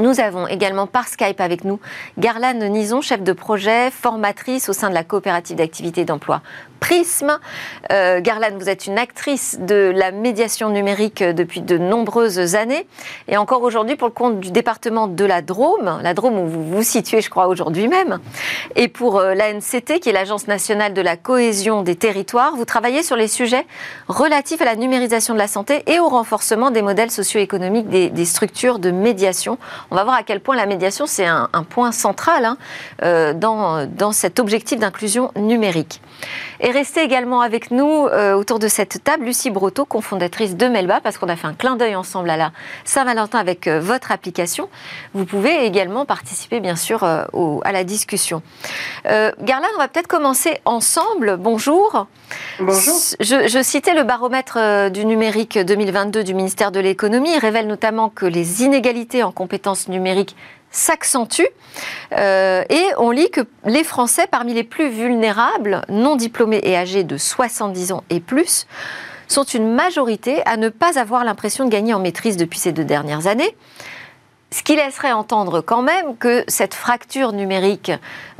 Nous 0.00 0.18
avons 0.18 0.48
également 0.48 0.88
par 0.88 1.06
Skype 1.06 1.40
avec 1.40 1.64
nous 1.64 1.78
Garlane 2.18 2.66
Nison, 2.68 3.00
chef 3.00 3.22
de 3.22 3.32
projet, 3.32 3.92
formatrice 3.92 4.68
au 4.68 4.72
sein 4.72 4.88
de 4.88 4.94
la 4.94 5.04
coopérative 5.04 5.56
d'activité 5.56 6.04
d'emploi 6.04 6.42
Prisme. 6.80 7.38
Euh, 7.92 8.20
Garlane, 8.20 8.58
vous 8.58 8.68
êtes 8.68 8.86
une 8.86 8.98
actrice 8.98 9.58
de 9.58 9.90
la 9.94 10.10
médiation 10.10 10.68
numérique 10.68 11.22
depuis 11.22 11.62
de 11.62 11.78
nombreuses 11.78 12.56
années 12.56 12.86
et 13.26 13.38
encore 13.38 13.62
aujourd'hui 13.62 13.96
pour 13.96 14.08
le 14.08 14.12
compte 14.12 14.38
du 14.38 14.50
département 14.50 15.06
de 15.06 15.24
la 15.24 15.40
Drôme, 15.40 15.98
la 16.02 16.12
Drôme 16.12 16.38
où 16.38 16.46
vous 16.46 16.62
vous 16.62 16.82
situez, 16.82 17.22
je 17.22 17.30
crois, 17.30 17.46
aujourd'hui 17.46 17.88
même, 17.88 18.18
et 18.76 18.88
pour 18.88 19.18
euh, 19.18 19.32
l'ANCT, 19.34 19.98
qui 20.00 20.10
est 20.10 20.12
l'Agence 20.12 20.46
nationale 20.46 20.92
de 20.92 21.00
la 21.00 21.16
cohésion 21.16 21.82
des 21.82 21.94
territoires. 21.94 22.54
Vous 22.54 22.66
travaillez 22.66 23.02
sur 23.02 23.16
les 23.16 23.28
sujets 23.28 23.66
relatifs 24.08 24.60
à 24.60 24.66
la 24.66 24.76
numérisation 24.76 25.32
de 25.32 25.38
la 25.38 25.48
santé 25.48 25.84
et 25.86 26.00
au 26.00 26.08
renforcement 26.08 26.70
des 26.70 26.82
modèles 26.82 27.10
socio-économiques 27.10 27.88
des, 27.88 28.24
structures 28.26 28.78
de 28.78 28.90
médiation. 28.90 29.56
On 29.90 29.96
va 29.96 30.04
voir 30.04 30.16
à 30.16 30.22
quel 30.22 30.40
point 30.40 30.56
la 30.56 30.66
médiation, 30.66 31.06
c'est 31.06 31.26
un, 31.26 31.48
point 31.68 31.92
central 31.92 32.44
hein, 32.44 32.56
euh, 33.02 33.32
dans, 33.32 33.86
dans 33.86 34.12
cet 34.12 34.38
objectif 34.38 34.78
d'inclusion 34.78 35.30
numérique. 35.36 36.00
Et 36.60 36.70
restez 36.70 37.02
également 37.02 37.40
avec 37.40 37.70
nous 37.70 38.06
euh, 38.06 38.34
autour 38.34 38.58
de 38.58 38.68
cette 38.68 39.02
table, 39.02 39.24
Lucie 39.24 39.50
Brotto, 39.50 39.84
cofondatrice 39.84 40.56
de 40.56 40.66
Melba, 40.66 41.00
parce 41.02 41.18
qu'on 41.18 41.28
a 41.28 41.36
fait 41.36 41.46
un 41.46 41.54
clin 41.54 41.76
d'œil 41.76 41.96
ensemble 41.96 42.30
à 42.30 42.36
la 42.36 42.52
Saint-Valentin 42.84 43.38
avec 43.38 43.66
euh, 43.66 43.80
votre 43.80 44.12
application. 44.12 44.68
Vous 45.14 45.24
pouvez 45.24 45.66
également 45.66 46.06
participer, 46.06 46.60
bien 46.60 46.76
sûr, 46.76 47.02
euh, 47.02 47.24
à 47.64 47.72
la 47.72 47.84
discussion. 47.84 48.42
Garland, 49.04 49.68
on 49.74 49.78
va 49.78 49.88
peut-être 49.88 50.06
commencer 50.06 50.58
ensemble. 50.64 51.36
Bonjour. 51.36 52.06
Bonjour. 52.58 52.94
Je, 53.20 53.48
je 53.48 53.62
citais 53.62 53.94
le 53.94 54.02
baromètre 54.02 54.90
du 54.90 55.04
numérique 55.04 55.58
2022 55.58 56.24
du 56.24 56.34
ministère 56.34 56.72
de 56.72 56.80
l'économie. 56.80 57.30
Il 57.34 57.38
révèle 57.38 57.66
notamment 57.66 58.08
que 58.08 58.26
les 58.26 58.62
inégalités 58.62 59.22
en 59.22 59.32
compétences 59.32 59.63
numériques 59.88 60.36
s'accentue. 60.74 61.46
Euh, 62.12 62.64
et 62.68 62.84
on 62.98 63.10
lit 63.10 63.30
que 63.30 63.40
les 63.64 63.84
Français, 63.84 64.26
parmi 64.30 64.52
les 64.52 64.64
plus 64.64 64.90
vulnérables, 64.90 65.82
non 65.88 66.16
diplômés 66.16 66.60
et 66.62 66.76
âgés 66.76 67.04
de 67.04 67.16
70 67.16 67.92
ans 67.92 68.04
et 68.10 68.20
plus, 68.20 68.66
sont 69.28 69.44
une 69.44 69.72
majorité 69.72 70.42
à 70.46 70.56
ne 70.56 70.68
pas 70.68 70.98
avoir 70.98 71.24
l'impression 71.24 71.64
de 71.64 71.70
gagner 71.70 71.94
en 71.94 72.00
maîtrise 72.00 72.36
depuis 72.36 72.58
ces 72.58 72.72
deux 72.72 72.84
dernières 72.84 73.26
années. 73.26 73.56
Ce 74.50 74.62
qui 74.62 74.76
laisserait 74.76 75.10
entendre 75.10 75.60
quand 75.62 75.82
même 75.82 76.16
que 76.16 76.44
cette 76.46 76.74
fracture 76.74 77.32
numérique 77.32 77.90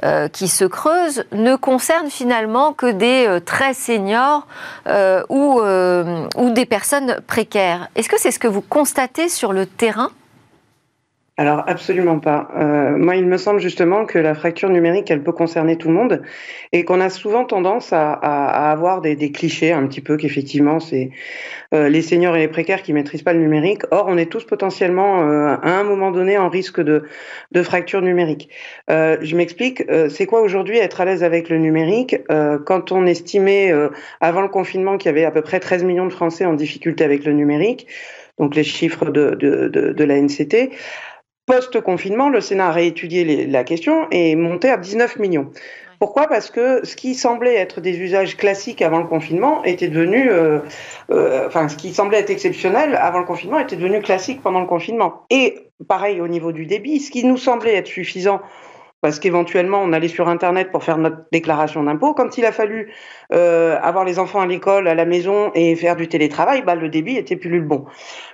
euh, 0.05 0.29
qui 0.29 0.47
se 0.47 0.65
creuse 0.65 1.25
ne 1.33 1.57
concerne 1.57 2.09
finalement 2.09 2.73
que 2.73 2.93
des 2.93 3.27
euh, 3.27 3.41
très 3.41 3.75
seniors 3.75 4.47
ou 5.29 6.51
des 6.51 6.67
personnes 6.67 7.21
précaires. 7.27 7.89
Est-ce 7.97 8.09
que 8.09 8.21
c'est 8.21 8.31
ce 8.31 8.39
que 8.39 8.47
vous 8.47 8.61
constatez 8.61 9.29
sur 9.29 9.53
le 9.53 9.67
terrain? 9.67 10.11
Alors 11.37 11.65
absolument 11.67 12.21
pas. 12.21 12.49
Euh, 12.57 12.97
moi, 12.97 13.17
il 13.17 13.27
me 13.27 13.39
semble 13.39 13.59
justement 13.59 14.07
que 14.07 14.21
la 14.21 14.37
fracture 14.37 14.71
numérique, 14.71 15.11
elle 15.11 15.25
peut 15.25 15.33
concerner 15.33 15.77
tout 15.77 15.89
le 15.89 15.95
monde 15.95 16.23
et 16.71 16.85
qu'on 16.85 17.01
a 17.01 17.11
souvent 17.11 17.45
tendance 17.45 17.93
à, 17.93 18.13
avoir 18.13 19.01
des, 19.01 19.17
clichés 19.33 19.73
un 19.73 19.85
petit 19.89 20.01
peu 20.01 20.17
qu'effectivement 20.17 20.79
c'est 20.79 21.11
euh, 21.73 21.89
les 21.89 22.03
seniors 22.03 22.37
et 22.37 22.41
les 22.41 22.49
précaires 22.49 22.83
qui 22.83 22.93
maîtrisent 22.93 23.25
pas 23.25 23.33
le 23.33 23.41
numérique. 23.41 23.83
Or, 23.91 24.05
on 24.07 24.17
est 24.17 24.31
tous 24.31 24.45
potentiellement 24.45 25.23
euh, 25.23 25.57
à 25.61 25.73
un 25.73 25.83
moment 25.83 26.13
donné 26.13 26.39
en 26.39 26.49
risque 26.49 26.81
de, 26.81 27.03
de 27.51 27.63
fracture 27.65 28.01
numérique. 28.01 28.49
je 28.89 29.37
m'explique. 29.37 29.83
c'est 30.11 30.27
quoi 30.27 30.41
aujourd'hui 30.41 30.79
être 30.79 31.01
à 31.01 31.05
l'aise 31.05 31.25
avec 31.25 31.49
le 31.49 31.59
numérique? 31.59 32.17
Quand 32.65 32.93
on 32.93 33.07
estimait 33.07 33.73
avant 34.21 34.43
le 34.43 34.49
confinement 34.49 34.99
qu'il 34.99 35.09
y 35.09 35.11
avait 35.11 35.25
à 35.25 35.33
peu 35.33 35.43
près 35.43 35.59
13 35.59 35.83
millions 35.83 36.07
de 36.07 36.13
Français 36.13 36.45
en 36.45 36.55
difficulté 36.55 37.03
avec 37.03 37.25
le 37.25 37.33
numérique 37.33 37.89
donc 38.39 38.57
les 38.57 38.65
chiffres 38.65 39.11
de, 39.11 39.31
de, 39.35 39.69
de, 39.69 39.93
de 39.93 40.05
la 40.05 40.21
NCT. 40.21 40.71
Post-confinement, 41.47 42.31
le 42.31 42.41
Sénat 42.41 42.69
a 42.69 42.73
réétudié 42.73 43.47
la 43.47 43.65
question 43.65 44.07
et 44.11 44.31
est 44.31 44.37
monté 44.37 44.71
à 44.71 44.79
19 44.79 45.19
millions. 45.19 45.51
Pourquoi? 45.99 46.27
Parce 46.27 46.51
que 46.51 46.85
ce 46.85 46.97
qui 46.97 47.15
semblait 47.15 47.55
être 47.55 47.81
des 47.81 47.99
usages 47.99 48.37
classiques 48.37 48.83
avant 48.83 48.99
le 48.99 49.07
confinement 49.07 49.63
était 49.65 49.89
devenu, 49.89 50.31
euh, 50.31 50.61
euh, 51.11 51.47
enfin, 51.47 51.69
ce 51.69 51.77
qui 51.77 51.93
semblait 51.93 52.19
être 52.19 52.31
exceptionnel 52.31 52.97
avant 52.97 53.19
le 53.19 53.25
confinement 53.25 53.59
était 53.59 53.77
devenu 53.77 54.01
classique 54.01 54.43
pendant 54.43 54.61
le 54.61 54.67
confinement. 54.67 55.25
Et 55.31 55.71
pareil 55.87 56.21
au 56.21 56.29
niveau 56.29 56.53
du 56.53 56.67
débit, 56.67 57.01
ce 57.01 57.11
qui 57.11 57.25
nous 57.25 57.37
semblait 57.37 57.75
être 57.75 57.89
suffisant 57.89 58.41
parce 59.05 59.19
qu'éventuellement 59.19 59.83
on 59.83 59.93
allait 59.93 60.09
sur 60.09 60.29
Internet 60.31 60.73
pour 60.73 60.83
faire 60.83 60.97
notre 60.97 61.27
déclaration 61.31 61.83
d'impôt. 61.83 62.15
Quand 62.15 62.39
il 62.39 62.47
a 62.47 62.53
fallu 62.53 62.91
euh, 63.33 63.79
avoir 63.81 64.05
les 64.05 64.19
enfants 64.19 64.41
à 64.41 64.47
l'école, 64.47 64.89
à 64.89 64.95
la 64.95 65.05
maison 65.05 65.51
et 65.55 65.75
faire 65.77 65.97
du 65.97 66.09
télétravail, 66.09 66.63
bah, 66.63 66.75
le 66.75 66.89
débit 66.89 67.17
était 67.17 67.37
plus 67.37 67.51
le 67.51 67.61
bon. 67.61 67.85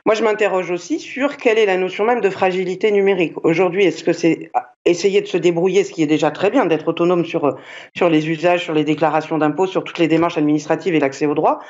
Moi, 0.06 0.14
je 0.14 0.22
m'interroge 0.22 0.70
aussi 0.70 0.98
sur 0.98 1.36
quelle 1.36 1.58
est 1.58 1.66
la 1.66 1.76
notion 1.76 2.04
même 2.04 2.20
de 2.20 2.30
fragilité 2.30 2.90
numérique. 2.90 3.34
Aujourd'hui, 3.44 3.84
est-ce 3.84 4.04
que 4.04 4.12
c'est 4.12 4.50
essayer 4.84 5.20
de 5.20 5.26
se 5.26 5.36
débrouiller, 5.36 5.84
ce 5.84 5.92
qui 5.92 6.02
est 6.02 6.06
déjà 6.06 6.30
très 6.30 6.50
bien, 6.50 6.66
d'être 6.66 6.88
autonome 6.88 7.24
sur, 7.24 7.56
sur 7.94 8.08
les 8.08 8.28
usages, 8.28 8.64
sur 8.64 8.72
les 8.72 8.84
déclarations 8.84 9.38
d'impôt, 9.38 9.66
sur 9.66 9.84
toutes 9.84 9.98
les 9.98 10.08
démarches 10.08 10.38
administratives 10.38 10.94
et 10.94 11.00
l'accès 11.00 11.26
aux 11.26 11.34
droits 11.34 11.60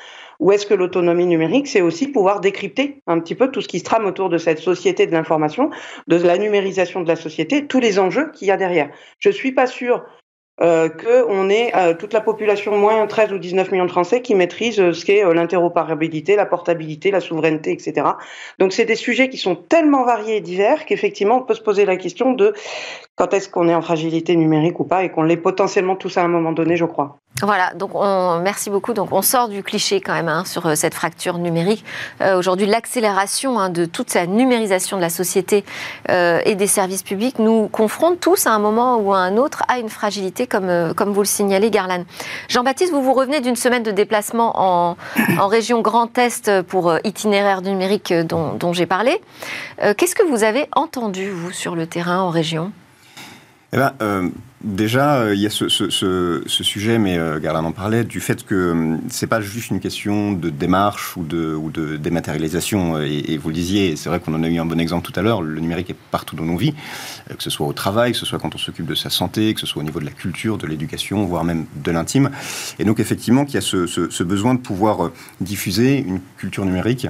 ou 0.41 0.51
est-ce 0.51 0.65
que 0.65 0.73
l'autonomie 0.73 1.27
numérique, 1.27 1.67
c'est 1.67 1.81
aussi 1.81 2.07
pouvoir 2.07 2.41
décrypter 2.41 3.01
un 3.05 3.19
petit 3.19 3.35
peu 3.35 3.51
tout 3.51 3.61
ce 3.61 3.67
qui 3.67 3.77
se 3.77 3.83
trame 3.83 4.05
autour 4.05 4.27
de 4.27 4.39
cette 4.39 4.57
société 4.57 5.05
de 5.05 5.11
l'information, 5.11 5.69
de 6.07 6.15
la 6.17 6.39
numérisation 6.39 7.01
de 7.01 7.07
la 7.07 7.15
société, 7.15 7.67
tous 7.67 7.79
les 7.79 7.99
enjeux 7.99 8.31
qu'il 8.31 8.47
y 8.47 8.51
a 8.51 8.57
derrière 8.57 8.89
Je 9.19 9.29
suis 9.29 9.51
pas 9.51 9.67
sûre 9.67 10.03
euh, 10.59 10.89
qu'on 10.89 11.49
ait 11.49 11.71
euh, 11.75 11.93
toute 11.95 12.13
la 12.13 12.21
population, 12.21 12.77
moins 12.77 13.07
13 13.07 13.33
ou 13.33 13.39
19 13.39 13.71
millions 13.71 13.85
de 13.85 13.91
Français, 13.91 14.21
qui 14.21 14.35
maîtrisent 14.35 14.79
euh, 14.79 14.93
ce 14.93 15.05
qu'est 15.05 15.23
l'interopérabilité, 15.33 16.35
la 16.35 16.45
portabilité, 16.45 17.09
la 17.09 17.19
souveraineté, 17.19 17.71
etc. 17.71 18.05
Donc 18.59 18.73
c'est 18.73 18.85
des 18.85 18.95
sujets 18.95 19.29
qui 19.29 19.37
sont 19.37 19.55
tellement 19.55 20.03
variés 20.03 20.37
et 20.37 20.41
divers 20.41 20.85
qu'effectivement 20.85 21.37
on 21.37 21.43
peut 21.43 21.55
se 21.55 21.61
poser 21.61 21.85
la 21.85 21.95
question 21.95 22.33
de 22.33 22.53
quand 23.15 23.33
est-ce 23.33 23.49
qu'on 23.49 23.67
est 23.67 23.75
en 23.75 23.81
fragilité 23.81 24.35
numérique 24.35 24.79
ou 24.79 24.83
pas 24.83 25.03
et 25.03 25.09
qu'on 25.09 25.23
l'est 25.23 25.37
potentiellement 25.37 25.95
tous 25.95 26.17
à 26.17 26.23
un 26.23 26.27
moment 26.27 26.53
donné, 26.53 26.75
je 26.75 26.85
crois. 26.85 27.19
Voilà, 27.43 27.73
donc 27.73 27.91
on, 27.93 28.39
merci 28.39 28.69
beaucoup. 28.69 28.93
Donc 28.93 29.11
on 29.11 29.21
sort 29.21 29.49
du 29.49 29.63
cliché 29.63 29.99
quand 29.99 30.13
même 30.13 30.27
hein, 30.27 30.43
sur 30.45 30.65
euh, 30.65 30.75
cette 30.75 30.93
fracture 30.93 31.37
numérique. 31.37 31.83
Euh, 32.21 32.37
aujourd'hui, 32.37 32.67
l'accélération 32.67 33.59
hein, 33.59 33.69
de 33.69 33.85
toute 33.85 34.09
sa 34.09 34.27
numérisation 34.27 34.97
de 34.97 35.01
la 35.01 35.09
société 35.09 35.63
euh, 36.09 36.39
et 36.45 36.55
des 36.55 36.67
services 36.67 37.03
publics 37.03 37.39
nous 37.39 37.67
confronte 37.67 38.19
tous 38.19 38.47
à 38.47 38.51
un 38.51 38.59
moment 38.59 38.97
ou 38.97 39.13
à 39.13 39.19
un 39.19 39.37
autre 39.37 39.63
à 39.67 39.79
une 39.79 39.89
fragilité, 39.89 40.45
comme, 40.45 40.93
comme 40.95 41.11
vous 41.11 41.21
le 41.21 41.27
signalez, 41.27 41.71
Garland. 41.71 42.03
Jean-Baptiste, 42.47 42.91
vous 42.91 43.01
vous 43.01 43.13
revenez 43.13 43.41
d'une 43.41 43.55
semaine 43.55 43.83
de 43.83 43.91
déplacement 43.91 44.53
en, 44.55 44.97
en, 45.39 45.47
région 45.47 45.81
Grand 45.81 46.15
Est 46.17 46.61
pour 46.63 46.93
itinéraire 47.03 47.61
numérique 47.61 48.13
dont 48.13 48.73
j'ai 48.73 48.85
parlé. 48.85 49.19
Qu'est-ce 49.97 50.15
que 50.15 50.23
vous 50.23 50.43
avez 50.43 50.67
entendu, 50.75 51.29
vous, 51.29 51.51
sur 51.51 51.75
le 51.75 51.87
terrain 51.87 52.19
en 52.19 52.29
région? 52.29 52.71
Eh 53.73 53.77
ben, 53.77 54.31
Déjà, 54.63 55.15
euh, 55.15 55.33
il 55.33 55.41
y 55.41 55.47
a 55.47 55.49
ce, 55.49 55.67
sujet, 56.45 56.99
mais 56.99 57.17
euh, 57.17 57.39
en 57.51 57.71
parlait, 57.71 58.03
du 58.03 58.19
fait 58.19 58.45
que 58.45 58.53
euh, 58.53 58.97
c'est 59.09 59.25
pas 59.25 59.41
juste 59.41 59.71
une 59.71 59.79
question 59.79 60.33
de 60.33 60.51
démarche 60.51 61.17
ou 61.17 61.23
de 61.23 61.97
dématérialisation. 61.97 62.99
Et, 63.01 63.37
vous 63.37 63.49
le 63.49 63.55
disiez, 63.55 63.95
c'est 63.95 64.09
vrai 64.09 64.19
qu'on 64.19 64.35
en 64.35 64.43
a 64.43 64.47
eu 64.47 64.59
un 64.59 64.65
bon 64.65 64.79
exemple 64.79 65.09
tout 65.09 65.19
à 65.19 65.23
l'heure, 65.23 65.41
le 65.41 65.59
numérique 65.59 65.89
est 65.89 65.95
partout 66.11 66.35
dans 66.35 66.45
nos 66.45 66.57
vies, 66.57 66.75
que 67.35 67.41
ce 67.41 67.49
soit 67.49 67.65
au 67.65 67.73
travail, 67.73 68.11
que 68.11 68.17
ce 68.19 68.25
soit 68.25 68.37
quand 68.37 68.53
on 68.53 68.59
s'occupe 68.59 68.85
de 68.85 68.93
sa 68.93 69.09
santé, 69.09 69.53
que 69.55 69.59
ce 69.59 69.65
soit 69.65 69.81
au 69.81 69.85
niveau 69.85 69.99
de 69.99 70.05
la 70.05 70.11
culture, 70.11 70.59
de 70.59 70.67
l'éducation, 70.67 71.25
voire 71.25 71.43
même 71.43 71.65
de 71.73 71.91
l'intime. 71.91 72.29
Et 72.77 72.83
donc 72.83 72.99
effectivement, 72.99 73.45
qu'il 73.45 73.55
y 73.55 73.57
a 73.57 73.61
ce 73.61 74.23
besoin 74.23 74.53
de 74.53 74.59
pouvoir 74.59 75.09
diffuser 75.39 75.97
une 75.97 76.19
culture 76.37 76.65
numérique 76.65 77.07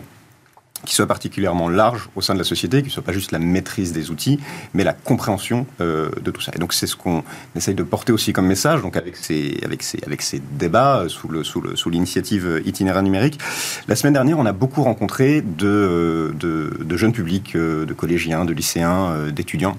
qui 0.86 0.96
soit 0.96 1.08
particulièrement 1.08 1.70
large 1.70 2.10
au 2.16 2.22
sein 2.22 2.34
de 2.34 2.40
la 2.40 2.46
société, 2.46 2.82
qui 2.82 2.88
ne 2.88 2.92
soit 2.92 3.04
pas 3.04 3.12
juste 3.12 3.32
la 3.32 3.40
maîtrise 3.40 3.94
des 3.94 4.12
outils, 4.12 4.40
mais 4.74 4.84
la 4.84 4.94
compréhension 4.94 5.66
euh, 5.80 6.10
de 6.22 6.32
tout 6.32 6.42
ça. 6.42 6.52
Et 6.56 6.60
donc 6.60 6.74
c'est 6.74 6.88
ce 6.88 6.96
qu'on 6.96 7.24
essaye 7.56 7.76
de 7.76 7.84
porter 7.84 8.12
aussi 8.12 8.34
comme 8.34 8.48
message, 8.48 8.82
donc 8.82 8.98
avec 8.98 9.16
ces, 9.16 9.60
avec 9.64 9.84
ces, 9.84 10.00
avec 10.06 10.22
ces 10.22 10.42
débats 10.54 11.06
sous, 11.08 11.28
le, 11.28 11.44
sous, 11.44 11.62
le, 11.62 11.76
sous 11.76 11.90
l'initiative 11.90 12.62
itinéraire 12.66 13.04
numérique. 13.04 13.40
La 13.88 13.96
semaine 13.96 14.14
dernière, 14.14 14.40
on 14.40 14.46
a 14.46 14.54
beaucoup 14.54 14.84
rencontré 14.84 15.42
de, 15.42 16.34
de, 16.40 16.72
de 16.84 16.98
jeunes 16.98 17.14
publics, 17.14 17.56
euh, 17.56 17.86
de 17.86 17.94
collégiens, 17.94 18.46
de 18.46 18.54
lycéens, 18.54 19.12
euh, 19.12 19.32
d'étudiants 19.32 19.78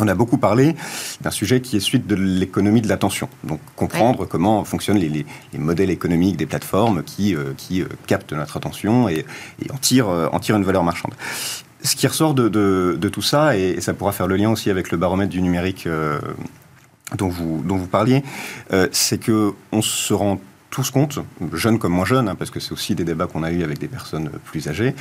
on 0.00 0.08
a 0.08 0.14
beaucoup 0.14 0.38
parlé 0.38 0.74
d'un 1.20 1.30
sujet 1.30 1.60
qui 1.60 1.76
est 1.76 1.80
suite 1.80 2.06
de 2.06 2.14
l'économie 2.14 2.80
de 2.80 2.88
l'attention. 2.88 3.28
Donc 3.44 3.60
comprendre 3.76 4.24
comment 4.26 4.64
fonctionnent 4.64 4.98
les, 4.98 5.26
modèles 5.58 5.90
économiques 5.90 6.36
des 6.36 6.46
plateformes 6.46 7.02
qui, 7.02 7.34
euh, 7.34 7.52
qui 7.56 7.82
euh, 7.82 7.86
captent 8.06 8.32
notre 8.32 8.56
attention 8.56 9.08
et, 9.08 9.24
en, 9.72 9.76
tirent, 9.76 10.08
euh, 10.08 10.28
en 10.32 10.40
tirent 10.40 10.56
une 10.56 10.64
valeur 10.64 10.82
marchande. 10.82 11.12
Ce 11.82 11.96
qui 11.96 12.06
ressort 12.06 12.34
de, 12.34 13.08
tout 13.12 13.22
ça, 13.22 13.56
et, 13.56 13.80
ça 13.80 13.94
pourra 13.94 14.12
faire 14.12 14.26
le 14.26 14.36
lien 14.36 14.50
aussi 14.50 14.70
avec 14.70 14.90
le 14.90 14.98
baromètre 14.98 15.30
du 15.30 15.40
numérique 15.40 15.88
dont, 17.16 17.28
vous, 17.28 17.62
dont 17.64 17.76
vous 17.76 17.86
parliez, 17.86 18.22
c'est 18.92 19.18
que 19.18 19.54
on 19.72 19.80
se 19.80 20.12
rend 20.12 20.38
tous 20.70 20.90
compte, 20.90 21.18
jeunes 21.52 21.78
comme 21.78 21.92
moins 21.92 22.04
jeunes, 22.04 22.28
hein, 22.28 22.36
parce 22.36 22.50
que 22.50 22.60
c'est 22.60 22.72
aussi 22.72 22.94
des 22.94 23.04
débats 23.04 23.26
qu'on 23.26 23.42
a 23.42 23.50
eu 23.50 23.64
avec 23.64 23.78
des 23.78 23.88
personnes 23.88 24.30
plus 24.44 24.68
âgées, 24.68 24.94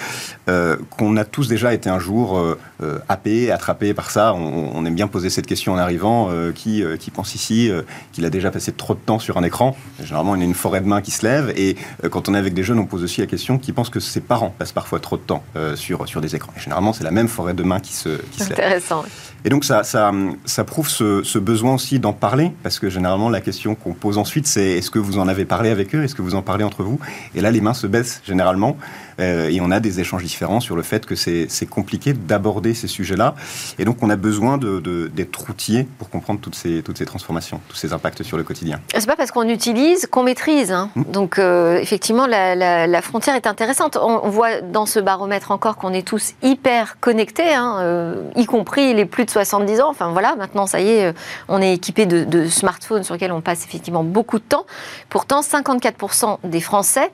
euh, 0.49 0.77
qu'on 0.89 1.15
a 1.15 1.25
tous 1.25 1.47
déjà 1.47 1.73
été 1.73 1.89
un 1.89 1.99
jour 1.99 2.37
euh, 2.37 2.59
euh 2.81 2.99
happés, 3.07 3.51
attrapés 3.51 3.93
par 3.93 4.09
ça. 4.09 4.33
On, 4.33 4.83
aime 4.85 4.95
bien 4.95 5.07
poser 5.07 5.29
cette 5.29 5.45
question 5.45 5.73
en 5.73 5.77
arrivant 5.77 6.29
euh, 6.31 6.51
qui, 6.51 6.83
qui 6.99 7.11
pense 7.11 7.35
ici 7.35 7.69
qu'il 8.11 8.25
a 8.25 8.29
déjà 8.29 8.49
passé 8.49 8.71
trop 8.71 8.93
de 8.93 8.99
temps 8.99 9.19
sur 9.19 9.37
un 9.37 9.43
écran 9.43 9.75
Généralement, 10.03 10.35
il 10.35 10.39
y 10.39 10.41
a 10.43 10.45
une 10.45 10.53
forêt 10.53 10.81
de 10.81 10.87
mains 10.87 11.01
qui 11.01 11.11
se 11.11 11.25
lève. 11.25 11.53
Et 11.55 11.75
quand 12.09 12.29
on 12.29 12.33
est 12.33 12.37
avec 12.37 12.53
des 12.53 12.63
jeunes, 12.63 12.79
on 12.79 12.85
pose 12.85 13.03
aussi 13.03 13.21
la 13.21 13.27
question 13.27 13.57
qui 13.57 13.73
pensent 13.73 13.89
que 13.89 13.99
ses 13.99 14.21
parents 14.21 14.53
passent 14.57 14.71
parfois 14.71 14.99
trop 14.99 15.17
de 15.17 15.21
temps 15.21 15.43
sur, 15.75 16.07
sur 16.07 16.21
des 16.21 16.35
écrans. 16.35 16.53
Généralement, 16.57 16.93
c'est 16.93 17.03
la 17.03 17.11
même 17.11 17.27
forêt 17.27 17.53
de 17.53 17.63
mains 17.63 17.79
qui 17.79 17.93
se, 17.93 18.17
qui 18.31 18.43
se. 18.43 18.51
Intéressant. 18.51 19.03
Et 19.45 19.49
donc 19.49 19.63
ça, 19.63 19.83
ça, 19.83 20.11
ça 20.45 20.63
prouve 20.63 20.89
ce, 20.89 21.23
ce, 21.23 21.39
besoin 21.39 21.75
aussi 21.75 21.99
d'en 21.99 22.13
parler, 22.13 22.51
parce 22.63 22.79
que 22.79 22.89
généralement 22.89 23.29
la 23.29 23.41
question 23.41 23.75
qu'on 23.75 23.93
pose 23.93 24.17
ensuite, 24.17 24.47
c'est 24.47 24.77
est-ce 24.77 24.91
que 24.91 24.99
vous 24.99 25.17
en 25.17 25.27
avez 25.27 25.45
parlé 25.45 25.69
avec 25.69 25.95
eux, 25.95 26.03
est-ce 26.03 26.15
que 26.15 26.21
vous 26.21 26.35
en 26.35 26.41
parlez 26.41 26.63
entre 26.63 26.83
vous? 26.83 26.99
Et 27.35 27.41
là, 27.41 27.51
les 27.51 27.61
mains 27.61 27.73
se 27.73 27.87
baissent 27.87 28.21
généralement. 28.25 28.77
Euh, 29.19 29.49
et 29.49 29.61
on 29.61 29.71
a 29.71 29.79
des 29.79 29.99
échanges 29.99 30.23
différents 30.23 30.59
sur 30.59 30.75
le 30.75 30.81
fait 30.81 31.05
que 31.05 31.15
c'est 31.15 31.65
compliqué 31.69 32.13
d'aborder 32.13 32.73
ces 32.73 32.87
sujets-là. 32.87 33.35
Et 33.77 33.85
donc, 33.85 33.97
on 34.01 34.09
a 34.09 34.15
besoin 34.15 34.57
d'être 34.57 34.81
de, 34.81 35.45
routier 35.45 35.87
pour 35.97 36.09
comprendre 36.09 36.39
toutes 36.39 36.55
ces, 36.55 36.81
toutes 36.83 36.97
ces 36.97 37.05
transformations, 37.05 37.61
tous 37.69 37.75
ces 37.75 37.93
impacts 37.93 38.23
sur 38.23 38.37
le 38.37 38.43
quotidien. 38.43 38.79
C'est 38.93 39.05
pas 39.05 39.15
parce 39.15 39.31
qu'on 39.31 39.47
utilise 39.47 40.07
qu'on 40.07 40.23
maîtrise. 40.23 40.71
Hein. 40.71 40.89
Mmh. 40.95 41.03
Donc, 41.03 41.39
euh, 41.39 41.77
effectivement, 41.77 42.27
la, 42.27 43.01
frontière 43.01 43.35
est 43.35 43.47
intéressante. 43.47 43.97
On, 44.01 44.29
voit 44.29 44.61
dans 44.61 44.85
ce 44.85 44.99
baromètre 44.99 45.51
encore 45.51 45.77
qu'on 45.77 45.93
est 45.93 46.05
tous 46.05 46.33
hyper 46.43 46.99
connectés, 46.99 47.53
hein, 47.53 47.77
euh, 47.79 48.23
y 48.35 48.45
compris 48.45 48.93
les 48.93 49.05
plus 49.05 49.25
de 49.25 49.29
70 49.29 49.81
ans. 49.81 49.89
Enfin, 49.89 50.11
voilà, 50.11 50.35
maintenant, 50.35 50.67
ça 50.67 50.81
y 50.81 50.89
est, 50.89 51.13
on 51.47 51.61
est 51.61 51.73
équipé 51.73 52.05
de, 52.05 52.23
de 52.23 52.47
smartphones 52.47 53.03
sur 53.03 53.13
lesquels 53.13 53.31
on 53.31 53.41
passe 53.41 53.65
effectivement 53.65 54.03
beaucoup 54.03 54.39
de 54.39 54.43
temps. 54.43 54.65
Pourtant, 55.09 55.41
54% 55.41 56.37
des 56.43 56.61
Français 56.61 57.11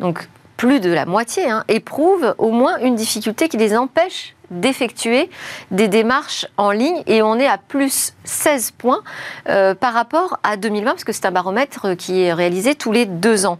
donc 0.00 0.26
plus 0.60 0.78
de 0.78 0.90
la 0.90 1.06
moitié, 1.06 1.48
hein, 1.48 1.64
éprouvent 1.68 2.34
au 2.36 2.50
moins 2.50 2.76
une 2.80 2.94
difficulté 2.94 3.48
qui 3.48 3.56
les 3.56 3.74
empêche 3.74 4.36
d'effectuer 4.50 5.30
des 5.70 5.88
démarches 5.88 6.46
en 6.58 6.70
ligne 6.70 7.02
et 7.06 7.22
on 7.22 7.36
est 7.36 7.46
à 7.46 7.56
plus 7.56 8.12
16 8.24 8.72
points 8.72 9.00
euh, 9.48 9.74
par 9.74 9.94
rapport 9.94 10.38
à 10.42 10.58
2020 10.58 10.90
parce 10.90 11.04
que 11.04 11.14
c'est 11.14 11.24
un 11.24 11.30
baromètre 11.30 11.96
qui 11.96 12.20
est 12.20 12.34
réalisé 12.34 12.74
tous 12.74 12.92
les 12.92 13.06
deux 13.06 13.46
ans. 13.46 13.58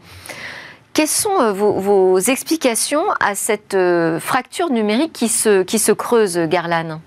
Quelles 0.92 1.08
sont 1.08 1.40
euh, 1.40 1.52
vos, 1.52 2.18
explications 2.18 3.04
à 3.18 3.34
cette 3.34 3.72
euh, 3.72 4.20
fracture 4.20 4.68
numérique 4.68 5.14
qui 5.14 5.28
se, 5.28 5.62
qui 5.62 5.78
se 5.78 5.92
creuse, 5.92 6.36
Garland 6.36 7.00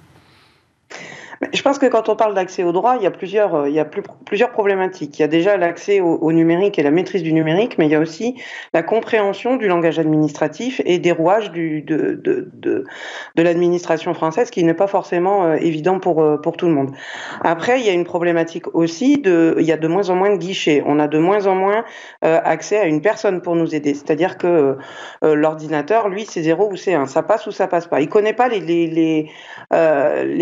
je 1.52 1.62
pense 1.62 1.80
que 1.80 1.86
quand 1.86 2.10
on 2.10 2.16
parle 2.16 2.34
d'accès 2.34 2.64
au 2.64 2.72
droit, 2.72 2.96
il 2.98 3.04
y 3.04 3.08
a 3.08 3.12
plusieurs, 3.12 3.56
euh, 3.56 4.48
problématiques. 4.52 5.20
Il 5.20 5.22
y 5.22 5.26
a 5.26 5.28
déjà 5.28 5.58
l'accès 5.58 6.00
au, 6.00 6.32
numérique 6.32 6.80
et 6.80 6.84
la 6.84 6.92
maîtrise 6.92 7.24
du 7.24 7.34
numérique, 7.34 7.78
mais 7.78 7.86
il 7.86 7.92
y 7.92 7.96
a 7.96 8.00
aussi 8.00 8.36
la 8.74 8.84
compréhension 8.84 9.56
du 9.56 9.68
langage 9.68 10.00
administratif 10.00 10.82
et 10.86 11.00
des 11.00 11.12
rouages 11.12 11.52
de, 11.52 12.84
l'administration 13.36 14.14
française, 14.14 14.50
qui 14.50 14.64
n'est 14.64 14.74
pas 14.74 14.88
forcément 14.88 15.46
euh, 15.46 15.56
évident 15.56 16.00
pour, 16.00 16.22
euh, 16.22 16.38
pour 16.38 16.58
tout 16.58 16.68
le 16.68 16.74
monde. 16.74 16.92
Après, 17.42 17.80
il 17.80 17.86
y 17.86 17.90
a 17.90 17.94
une 17.94 18.06
problématique 18.06 18.74
aussi 18.76 19.18
de, 19.18 19.56
il 19.60 19.66
y 19.66 19.72
a 19.72 19.78
de 19.78 19.88
moins 19.88 20.10
en 20.10 20.16
moins 20.16 20.32
de 20.32 20.38
guichets. 20.38 20.84
On 20.86 21.00
a 21.00 21.08
de 21.08 21.18
moins 21.18 21.48
en 21.48 21.56
moins 21.56 21.84
accès 22.22 22.78
à 22.78 22.86
une 22.86 23.02
personne 23.02 23.42
pour 23.42 23.56
nous 23.56 23.76
aider. 23.76 23.94
C'est-à-dire 23.94 24.38
que 24.38 24.78
l'ordinateur, 25.22 26.10
lui, 26.10 26.26
c'est 26.26 26.44
zéro 26.44 26.70
ou 26.72 26.76
c'est 26.76 26.94
un. 26.94 27.06
Ça 27.06 27.24
passe 27.24 27.48
ou 27.48 27.52
ça 27.52 27.68
passe 27.68 27.88
pas. 27.88 28.02
Il 28.02 28.10
connaît 28.10 28.34
pas 28.34 28.48
les, 28.48 29.28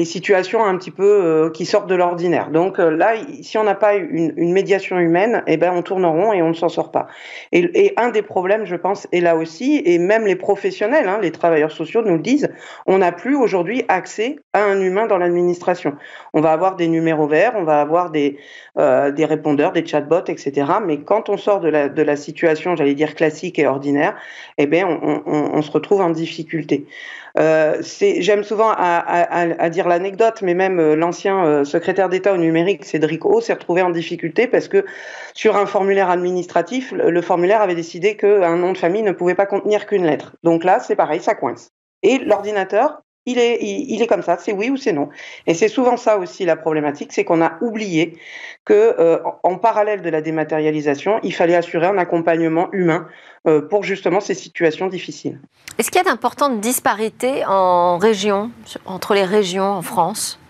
situations 0.05 0.63
un 0.63 0.77
petit 0.77 0.90
peu 0.91 1.03
euh, 1.03 1.49
qui 1.49 1.65
sortent 1.65 1.87
de 1.87 1.95
l'ordinaire. 1.95 2.49
Donc 2.51 2.79
euh, 2.79 2.89
là, 2.89 3.13
si 3.41 3.57
on 3.57 3.63
n'a 3.63 3.75
pas 3.75 3.95
une, 3.95 4.33
une, 4.37 4.51
médiation 4.51 4.99
humaine, 4.99 5.43
eh 5.47 5.57
ben 5.57 5.71
on 5.73 5.81
tourne 5.81 6.05
en 6.05 6.13
rond 6.13 6.33
et 6.33 6.41
on 6.41 6.49
ne 6.49 6.53
s'en 6.53 6.69
sort 6.69 6.91
pas. 6.91 7.07
Et, 7.51 7.93
un 7.97 8.09
des 8.09 8.21
problèmes, 8.21 8.65
je 8.65 8.75
pense, 8.75 9.07
est 9.11 9.19
là 9.19 9.35
aussi, 9.35 9.81
et 9.85 9.97
même 9.97 10.25
les 10.25 10.35
professionnels, 10.35 11.07
hein, 11.07 11.19
les 11.21 11.31
travailleurs 11.31 11.71
sociaux 11.71 12.01
nous 12.03 12.13
le 12.13 12.21
disent, 12.21 12.49
on 12.85 12.99
n'a 12.99 13.11
plus 13.11 13.35
aujourd'hui 13.35 13.83
accès 13.87 14.37
à 14.53 14.63
un 14.63 14.79
humain 14.79 15.07
dans 15.07 15.17
l'administration. 15.17 15.95
On 16.33 16.41
va 16.41 16.51
avoir 16.51 16.75
des 16.75 16.87
numéros 16.87 17.27
verts, 17.27 17.53
on 17.55 17.63
va 17.63 17.81
avoir 17.81 18.11
des, 18.11 18.37
euh, 18.77 19.11
des 19.11 19.25
répondeurs, 19.25 19.71
des 19.71 19.85
chatbots, 19.85 20.25
etc. 20.27 20.71
Mais 20.85 20.99
quand 21.01 21.29
on 21.29 21.37
sort 21.37 21.59
de 21.59 21.69
la, 21.69 21.89
de 21.89 22.01
la 22.01 22.15
situation, 22.15 22.75
j'allais 22.75 22.95
dire 22.95 23.15
classique 23.15 23.57
et 23.59 23.67
ordinaire, 23.67 24.15
eh 24.57 24.67
ben 24.67 24.85
on 25.25 25.61
se 25.61 25.71
retrouve 25.71 26.01
en 26.01 26.09
difficulté. 26.09 26.85
Euh, 27.37 27.81
J'aime 27.99 28.43
souvent 28.43 28.69
à, 28.69 28.75
à, 28.75 29.63
à 29.63 29.69
dire 29.69 29.87
l'anecdote, 29.87 30.41
mais 30.41 30.53
même 30.53 30.79
euh, 30.79 30.95
l'ancien 30.95 31.45
euh, 31.45 31.63
secrétaire 31.63 32.09
d'État 32.09 32.33
au 32.33 32.37
numérique, 32.37 32.85
Cédric 32.85 33.25
O, 33.25 33.41
s'est 33.41 33.53
retrouvé 33.53 33.81
en 33.81 33.89
difficulté 33.89 34.47
parce 34.47 34.67
que 34.67 34.85
sur 35.33 35.55
un 35.55 35.65
formulaire 35.65 36.09
administratif, 36.09 36.91
le, 36.91 37.21
formulaire 37.21 37.61
avait 37.61 37.75
décidé 37.75 38.17
qu'un 38.17 38.57
nom 38.57 38.73
de 38.73 38.77
famille 38.77 39.03
ne 39.03 39.11
pouvait 39.11 39.35
pas 39.35 39.45
contenir 39.45 39.85
qu'une 39.85 40.05
lettre. 40.05 40.35
Donc 40.43 40.63
là, 40.63 40.79
c'est 40.79 40.95
pareil, 40.95 41.21
ça 41.21 41.35
coince. 41.35 41.71
Et 42.03 42.17
l'ordinateur, 42.19 43.01
il 43.25 43.37
est, 43.37 43.59
il, 43.61 44.01
est 44.01 44.07
comme 44.07 44.23
ça, 44.23 44.37
c'est 44.37 44.51
oui 44.51 44.69
ou 44.69 44.77
c'est 44.77 44.93
non. 44.93 45.09
Et 45.45 45.53
c'est 45.53 45.67
souvent 45.67 45.95
ça 45.95 46.17
aussi 46.17 46.43
la 46.43 46.55
problématique, 46.55 47.13
c'est 47.13 47.23
qu'on 47.23 47.41
a 47.41 47.57
oublié 47.61 48.17
que 48.65 48.73
euh, 48.73 49.19
en 49.43 49.57
parallèle 49.57 50.01
de 50.01 50.09
la 50.09 50.21
dématérialisation, 50.21 51.19
il 51.21 51.33
fallait 51.33 51.55
assurer 51.55 51.85
un 51.85 51.97
accompagnement 51.97 52.69
humain 52.71 53.07
euh, 53.47 53.61
pour 53.61 53.83
justement 53.83 54.21
ces 54.21 54.33
situations 54.33 54.87
difficiles. 54.87 55.39
Est-ce 55.77 55.91
qu'il 55.91 56.01
y 56.01 56.07
a 56.07 56.09
d'importantes 56.09 56.59
disparités 56.59 57.45
en 57.45 57.97
région, 57.97 58.51
entre 58.85 59.13
les 59.13 59.25
régions 59.25 59.65
en 59.65 59.81
France? 59.81 60.40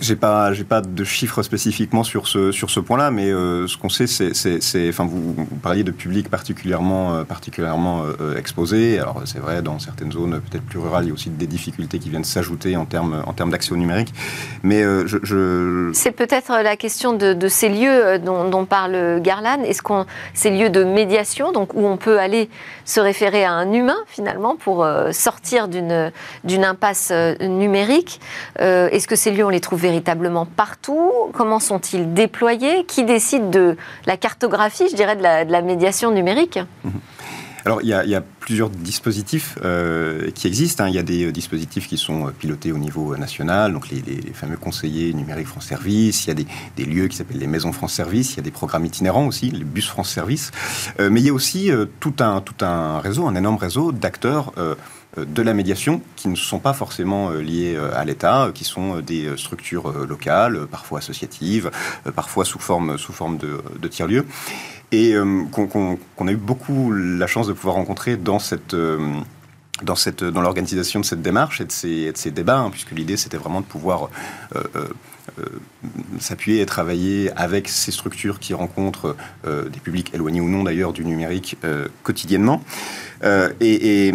J'ai 0.00 0.16
pas, 0.16 0.52
j'ai 0.52 0.64
pas 0.64 0.80
de 0.80 1.04
chiffres 1.04 1.42
spécifiquement 1.42 2.04
sur 2.04 2.28
ce, 2.28 2.52
sur 2.52 2.70
ce 2.70 2.80
point-là, 2.80 3.10
mais 3.10 3.30
euh, 3.30 3.66
ce 3.66 3.76
qu'on 3.76 3.88
sait, 3.88 4.06
c'est, 4.06 4.88
enfin, 4.88 5.06
vous, 5.06 5.34
parliez 5.62 5.82
de 5.82 5.90
publics 5.90 6.30
particulièrement, 6.30 7.14
euh, 7.14 7.24
particulièrement 7.24 8.04
euh, 8.20 8.36
exposés. 8.36 8.98
Alors, 9.00 9.22
c'est 9.24 9.40
vrai, 9.40 9.60
dans 9.60 9.78
certaines 9.78 10.12
zones 10.12 10.40
peut-être 10.40 10.64
plus 10.64 10.78
rurales, 10.78 11.04
il 11.04 11.08
y 11.08 11.10
a 11.10 11.14
aussi 11.14 11.30
des 11.30 11.46
difficultés 11.46 11.98
qui 11.98 12.10
viennent 12.10 12.24
s'ajouter 12.24 12.76
en 12.76 12.84
termes, 12.84 13.22
en 13.26 13.32
termes 13.32 13.50
d'accès 13.50 13.72
au 13.72 13.76
numérique. 13.76 14.14
Mais 14.62 14.82
je, 14.82 15.90
c'est 15.92 16.12
peut-être 16.12 16.52
la 16.62 16.76
question 16.76 17.12
de, 17.12 17.48
ces 17.48 17.68
lieux 17.68 18.18
dont, 18.18 18.48
dont, 18.48 18.64
parle 18.64 19.20
Garland. 19.20 19.62
Est-ce 19.64 19.82
qu'on, 19.82 20.06
ces 20.34 20.50
lieux 20.50 20.70
de 20.70 20.84
médiation, 20.84 21.52
donc 21.52 21.74
où 21.74 21.86
on 21.86 21.96
peut 21.96 22.18
aller 22.18 22.48
se 22.84 23.00
référer 23.00 23.44
à 23.44 23.52
un 23.52 23.72
humain 23.72 23.96
finalement 24.06 24.56
pour 24.56 24.86
sortir 25.12 25.68
d'une, 25.68 26.12
d'une 26.44 26.64
impasse 26.64 27.12
numérique. 27.40 28.20
est-ce 28.58 29.08
que 29.08 29.16
ces 29.16 29.30
lieux 29.30 29.44
on 29.44 29.50
les 29.50 29.60
trouve 29.60 29.80
véritablement 29.88 30.44
partout 30.44 31.10
Comment 31.32 31.60
sont-ils 31.60 32.12
déployés? 32.12 32.84
Qui 32.84 33.04
décide 33.04 33.50
de 33.50 33.76
la 34.06 34.16
cartographie, 34.16 34.86
je 34.90 34.96
dirais, 34.96 35.16
de 35.16 35.22
la, 35.22 35.62
médiation 35.62 36.10
numérique? 36.10 36.58
Mhm. 36.84 36.92
Alors, 37.64 37.82
il 37.82 37.88
y, 37.88 38.14
a, 38.14 38.22
plusieurs 38.40 38.70
dispositifs 38.70 39.58
euh, 39.62 40.30
qui 40.30 40.46
existent. 40.46 40.84
Hein. 40.84 40.88
Il 40.88 40.94
y 40.94 40.98
a 40.98 41.02
des 41.02 41.26
euh, 41.26 41.32
dispositifs 41.32 41.86
qui 41.86 41.98
sont 41.98 42.28
euh, 42.28 42.30
pilotés 42.30 42.72
au 42.72 42.78
niveau 42.78 43.14
national, 43.16 43.74
donc 43.74 43.90
les, 43.90 44.32
fameux 44.32 44.56
conseillers 44.56 45.12
numériques 45.12 45.48
France 45.48 45.66
Service. 45.66 46.24
Il 46.24 46.28
y 46.28 46.30
a 46.30 46.46
des, 46.76 46.84
lieux 46.84 47.08
qui 47.08 47.16
s'appellent 47.16 47.38
les 47.38 47.46
maisons 47.46 47.72
France 47.72 47.92
Service. 47.92 48.32
Il 48.32 48.36
y 48.38 48.40
a 48.40 48.42
des 48.42 48.50
programmes 48.50 48.86
itinérants 48.86 49.26
aussi, 49.26 49.50
les 49.50 49.64
bus 49.64 49.86
France 49.86 50.10
Service. 50.10 50.50
mais 50.98 51.20
il 51.20 51.26
y 51.26 51.30
a 51.30 51.34
aussi 51.34 51.70
tout, 52.00 52.14
un, 52.20 52.40
tout 52.40 52.64
un 52.64 53.00
réseau, 53.00 53.26
un 53.26 53.34
énorme 53.34 53.56
réseau 53.56 53.92
d'acteurs 53.92 54.52
de 55.26 55.42
la 55.42 55.54
médiation 55.54 56.02
qui 56.16 56.28
ne 56.28 56.36
sont 56.36 56.58
pas 56.58 56.72
forcément 56.72 57.30
liées 57.30 57.78
à 57.94 58.04
l'État, 58.04 58.50
qui 58.54 58.64
sont 58.64 59.00
des 59.00 59.36
structures 59.36 59.92
locales, 60.06 60.66
parfois 60.70 60.98
associatives, 60.98 61.70
parfois 62.14 62.44
sous 62.44 62.58
forme, 62.58 62.98
sous 62.98 63.12
forme 63.12 63.38
de, 63.38 63.88
tiers-lieux, 63.88 64.26
et 64.92 65.14
qu'on 65.52 66.26
a 66.26 66.32
eu 66.32 66.36
beaucoup 66.36 66.92
la 66.92 67.26
chance 67.26 67.46
de 67.46 67.52
pouvoir 67.52 67.76
rencontrer 67.76 68.16
dans 68.16 68.38
cette 68.38 68.74
dans, 69.82 69.94
dans 70.32 70.40
l'organisation 70.40 71.00
de 71.00 71.04
cette 71.04 71.22
démarche 71.22 71.60
et 71.60 71.64
de 71.64 71.72
ces, 71.72 72.12
de 72.12 72.16
ces 72.16 72.30
débats, 72.30 72.58
hein, 72.58 72.70
puisque 72.70 72.92
l'idée 72.92 73.16
c'était 73.16 73.36
vraiment 73.36 73.60
de 73.60 73.66
pouvoir 73.66 74.04
euh, 74.54 74.58
euh, 74.58 74.62
euh, 74.76 74.88
s'appuyer 76.18 76.60
et 76.60 76.66
travailler 76.66 77.30
avec 77.36 77.68
ces 77.68 77.92
structures 77.92 78.38
qui 78.38 78.54
rencontrent 78.54 79.16
des 79.44 79.80
publics 79.80 80.12
éloignés 80.14 80.40
ou 80.40 80.48
non 80.48 80.64
d'ailleurs 80.64 80.92
du 80.92 81.04
numérique 81.04 81.56
quotidiennement. 82.02 82.62
Et, 83.60 84.12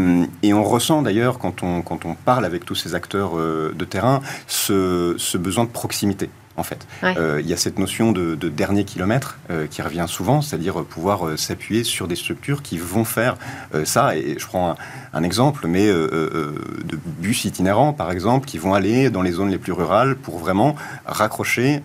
on 0.53 0.63
ressent 0.63 1.01
d'ailleurs 1.01 1.39
quand 1.39 1.63
on, 1.63 2.15
parle 2.25 2.45
avec 2.45 2.65
tous 2.65 2.75
ces 2.75 2.95
acteurs 2.95 3.35
de 3.35 3.85
terrain 3.85 4.21
ce 4.47 5.37
besoin 5.37 5.63
de 5.65 5.69
proximité 5.69 6.29
en 6.57 6.63
fait. 6.63 6.85
Euh, 7.03 7.39
il 7.41 7.47
y 7.47 7.53
a 7.53 7.57
cette 7.57 7.79
notion 7.79 8.11
de, 8.11 8.35
dernier 8.35 8.83
kilomètre 8.83 9.37
euh, 9.49 9.67
qui 9.67 9.81
revient 9.81 10.05
souvent, 10.07 10.41
c'est-à-dire 10.41 10.83
pouvoir 10.83 11.27
euh, 11.27 11.37
s'appuyer 11.37 11.83
sur 11.83 12.07
des 12.07 12.15
structures 12.15 12.61
qui 12.61 12.77
vont 12.77 13.05
faire 13.05 13.37
ça. 13.85 14.15
Et 14.15 14.37
je 14.37 14.45
prends 14.45 14.75
un, 15.13 15.23
exemple, 15.23 15.67
mais 15.67 15.87
de 15.87 16.99
bus 17.05 17.45
itinérants, 17.45 17.93
par 17.93 18.11
exemple, 18.11 18.45
qui 18.45 18.57
vont 18.57 18.73
aller 18.73 19.09
dans 19.09 19.21
les 19.21 19.31
zones 19.31 19.49
les 19.49 19.57
plus 19.57 19.71
rurales 19.71 20.15
pour 20.15 20.37
vraiment 20.37 20.75
raccrocher, 21.05 21.81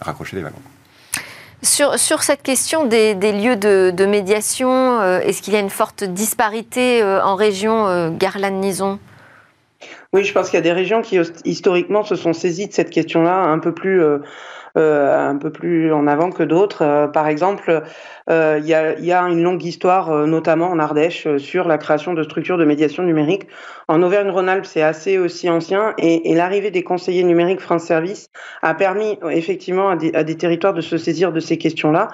raccrocher 0.00 0.36
les 0.36 0.42
wagons. 0.42 0.56
Sur, 1.62 1.98
sur, 1.98 2.22
cette 2.22 2.42
question 2.42 2.86
des, 2.86 3.14
lieux 3.14 3.56
de, 3.56 4.06
médiation, 4.06 5.02
est-ce 5.20 5.42
qu'il 5.42 5.54
y 5.54 5.56
a 5.56 5.60
une 5.60 5.70
forte 5.70 6.04
disparité 6.04 7.02
en 7.02 7.34
région 7.34 8.10
Garland-Nison 8.10 8.98
oui, 10.14 10.22
je 10.22 10.32
pense 10.32 10.48
qu'il 10.48 10.56
y 10.56 10.58
a 10.58 10.62
des 10.62 10.72
régions 10.72 11.02
qui 11.02 11.18
historiquement 11.44 12.04
se 12.04 12.14
sont 12.14 12.32
saisies 12.32 12.68
de 12.68 12.72
cette 12.72 12.90
question-là 12.90 13.34
un 13.34 13.58
peu 13.58 13.74
plus 13.74 14.00
euh, 14.00 14.18
euh, 14.76 15.30
un 15.30 15.36
peu 15.36 15.50
plus 15.50 15.92
en 15.92 16.06
avant 16.06 16.30
que 16.30 16.42
d'autres. 16.42 16.82
Euh, 16.82 17.06
par 17.08 17.28
exemple, 17.28 17.82
il 18.28 18.64
y 18.64 18.74
a, 18.74 18.98
y, 18.98 19.12
a, 19.12 19.22
une 19.22 19.42
longue 19.42 19.62
histoire, 19.64 20.26
notamment 20.26 20.68
en 20.68 20.78
Ardèche, 20.78 21.36
sur 21.36 21.68
la 21.68 21.78
création 21.78 22.14
de 22.14 22.22
structures 22.22 22.58
de 22.58 22.64
médiation 22.64 23.02
numérique. 23.02 23.46
En 23.86 24.02
Auvergne-Rhône-Alpes, 24.02 24.64
c'est 24.64 24.82
assez 24.82 25.18
aussi 25.18 25.50
ancien, 25.50 25.94
et, 25.98 26.30
et 26.30 26.34
l'arrivée 26.34 26.70
des 26.70 26.82
conseillers 26.82 27.24
numériques 27.24 27.60
France 27.60 27.84
Service 27.84 28.30
a 28.62 28.74
permis 28.74 29.18
effectivement 29.30 29.90
à 29.90 29.96
des, 29.96 30.14
à 30.14 30.24
des 30.24 30.36
territoires 30.36 30.74
de 30.74 30.80
se 30.80 30.96
saisir 30.96 31.32
de 31.32 31.40
ces 31.40 31.58
questions-là. 31.58 32.08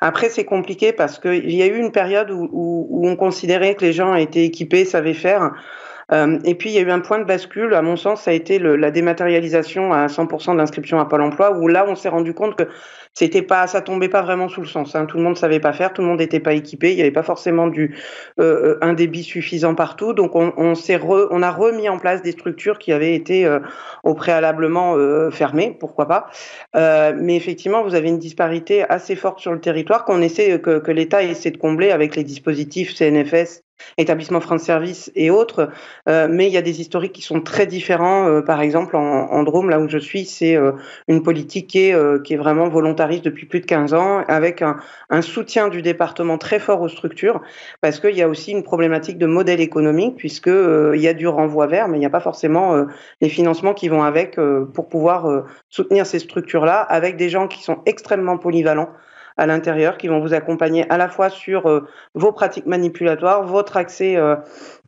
Après, 0.00 0.30
c'est 0.30 0.44
compliqué 0.44 0.92
parce 0.92 1.18
qu'il 1.18 1.52
y 1.52 1.62
a 1.62 1.66
eu 1.66 1.78
une 1.78 1.92
période 1.92 2.30
où, 2.30 2.48
où, 2.50 2.86
où 2.90 3.08
on 3.08 3.14
considérait 3.14 3.74
que 3.74 3.84
les 3.84 3.92
gens 3.92 4.14
étaient 4.14 4.44
équipés, 4.44 4.84
savaient 4.84 5.14
faire. 5.14 5.52
Euh, 6.12 6.38
et 6.44 6.54
puis 6.54 6.70
il 6.70 6.74
y 6.74 6.78
a 6.78 6.82
eu 6.82 6.90
un 6.90 7.00
point 7.00 7.18
de 7.18 7.24
bascule, 7.24 7.74
à 7.74 7.82
mon 7.82 7.96
sens, 7.96 8.22
ça 8.22 8.30
a 8.30 8.34
été 8.34 8.58
le, 8.58 8.76
la 8.76 8.90
dématérialisation 8.90 9.92
à 9.92 10.06
100% 10.06 10.52
de 10.52 10.58
l'inscription 10.58 11.00
à 11.00 11.06
Pôle 11.06 11.22
Emploi, 11.22 11.56
où 11.56 11.68
là 11.68 11.84
on 11.88 11.94
s'est 11.94 12.08
rendu 12.08 12.34
compte 12.34 12.56
que 12.56 12.64
c'était 13.14 13.42
pas, 13.42 13.66
ça 13.66 13.82
tombait 13.82 14.08
pas 14.08 14.22
vraiment 14.22 14.48
sous 14.48 14.62
le 14.62 14.66
sens. 14.66 14.94
Hein. 14.94 15.04
Tout 15.04 15.18
le 15.18 15.22
monde 15.22 15.36
savait 15.36 15.60
pas 15.60 15.72
faire, 15.72 15.92
tout 15.92 16.00
le 16.00 16.08
monde 16.08 16.18
n'était 16.18 16.40
pas 16.40 16.54
équipé, 16.54 16.92
il 16.92 16.96
n'y 16.96 17.02
avait 17.02 17.10
pas 17.10 17.22
forcément 17.22 17.66
du 17.66 17.94
euh, 18.40 18.78
un 18.80 18.94
débit 18.94 19.22
suffisant 19.22 19.74
partout. 19.74 20.14
Donc 20.14 20.34
on, 20.34 20.74
s'est 20.74 20.98
on 21.02 21.42
a 21.42 21.50
remis 21.50 21.88
en 21.88 21.98
place 21.98 22.22
des 22.22 22.32
structures 22.32 22.78
qui 22.78 22.92
avaient 22.92 23.14
été 23.14 23.44
euh, 23.44 23.60
au 24.02 24.14
préalablement 24.14 24.96
euh, 24.96 25.30
fermées, 25.30 25.76
pourquoi 25.78 26.08
pas. 26.08 26.26
Euh, 26.74 27.12
mais 27.14 27.36
effectivement, 27.36 27.82
vous 27.82 27.94
avez 27.94 28.08
une 28.08 28.18
disparité 28.18 28.84
assez 28.88 29.14
forte 29.14 29.40
sur 29.40 29.52
le 29.52 29.60
territoire 29.60 30.04
qu'on 30.04 30.22
essaie 30.22 30.58
que, 30.60 30.78
que 30.78 30.90
l'État 30.90 31.22
essaie 31.22 31.50
de 31.50 31.58
combler 31.58 31.90
avec 31.90 32.16
les 32.16 32.24
dispositifs 32.24 32.94
CNFS 32.94 33.62
établissements 33.98 34.40
France 34.40 34.62
Service 34.62 35.10
et 35.14 35.30
autres, 35.30 35.70
euh, 36.08 36.28
mais 36.30 36.46
il 36.46 36.52
y 36.52 36.56
a 36.56 36.62
des 36.62 36.80
historiques 36.80 37.12
qui 37.12 37.22
sont 37.22 37.40
très 37.40 37.66
différents. 37.66 38.28
Euh, 38.28 38.42
par 38.42 38.60
exemple, 38.60 38.96
en, 38.96 39.30
en, 39.30 39.42
Drôme, 39.42 39.70
là 39.70 39.80
où 39.80 39.88
je 39.88 39.98
suis, 39.98 40.24
c'est 40.24 40.56
euh, 40.56 40.72
une 41.08 41.22
politique 41.22 41.68
qui 41.68 41.90
est, 41.90 42.22
qui 42.22 42.34
est 42.34 42.36
vraiment 42.36 42.68
volontariste 42.68 43.24
depuis 43.24 43.46
plus 43.46 43.60
de 43.60 43.66
15 43.66 43.94
ans, 43.94 44.24
avec 44.28 44.62
un, 44.62 44.76
un 45.10 45.22
soutien 45.22 45.68
du 45.68 45.82
département 45.82 46.38
très 46.38 46.58
fort 46.58 46.80
aux 46.80 46.88
structures, 46.88 47.40
parce 47.80 48.00
qu'il 48.00 48.16
y 48.16 48.22
a 48.22 48.28
aussi 48.28 48.52
une 48.52 48.62
problématique 48.62 49.18
de 49.18 49.26
modèle 49.26 49.60
économique, 49.60 50.16
puisque 50.16 50.48
il 50.48 51.00
y 51.00 51.08
a 51.08 51.14
du 51.14 51.26
renvoi 51.26 51.66
vers, 51.66 51.88
mais 51.88 51.96
il 51.96 52.00
n'y 52.00 52.06
a 52.06 52.10
pas 52.10 52.20
forcément 52.20 52.86
les 53.20 53.28
financements 53.28 53.74
qui 53.74 53.88
vont 53.88 54.02
avec 54.02 54.38
pour 54.74 54.88
pouvoir 54.88 55.44
soutenir 55.68 56.06
ces 56.06 56.18
structures-là, 56.18 56.80
avec 56.80 57.16
des 57.16 57.28
gens 57.28 57.48
qui 57.48 57.62
sont 57.62 57.78
extrêmement 57.86 58.38
polyvalents 58.38 58.90
à 59.42 59.46
l'intérieur 59.46 59.98
qui 59.98 60.06
vont 60.06 60.20
vous 60.20 60.34
accompagner 60.34 60.88
à 60.88 60.96
la 60.96 61.08
fois 61.08 61.28
sur 61.28 61.68
euh, 61.68 61.80
vos 62.14 62.30
pratiques 62.30 62.66
manipulatoires, 62.66 63.42
votre 63.42 63.76
accès, 63.76 64.16
euh, 64.16 64.36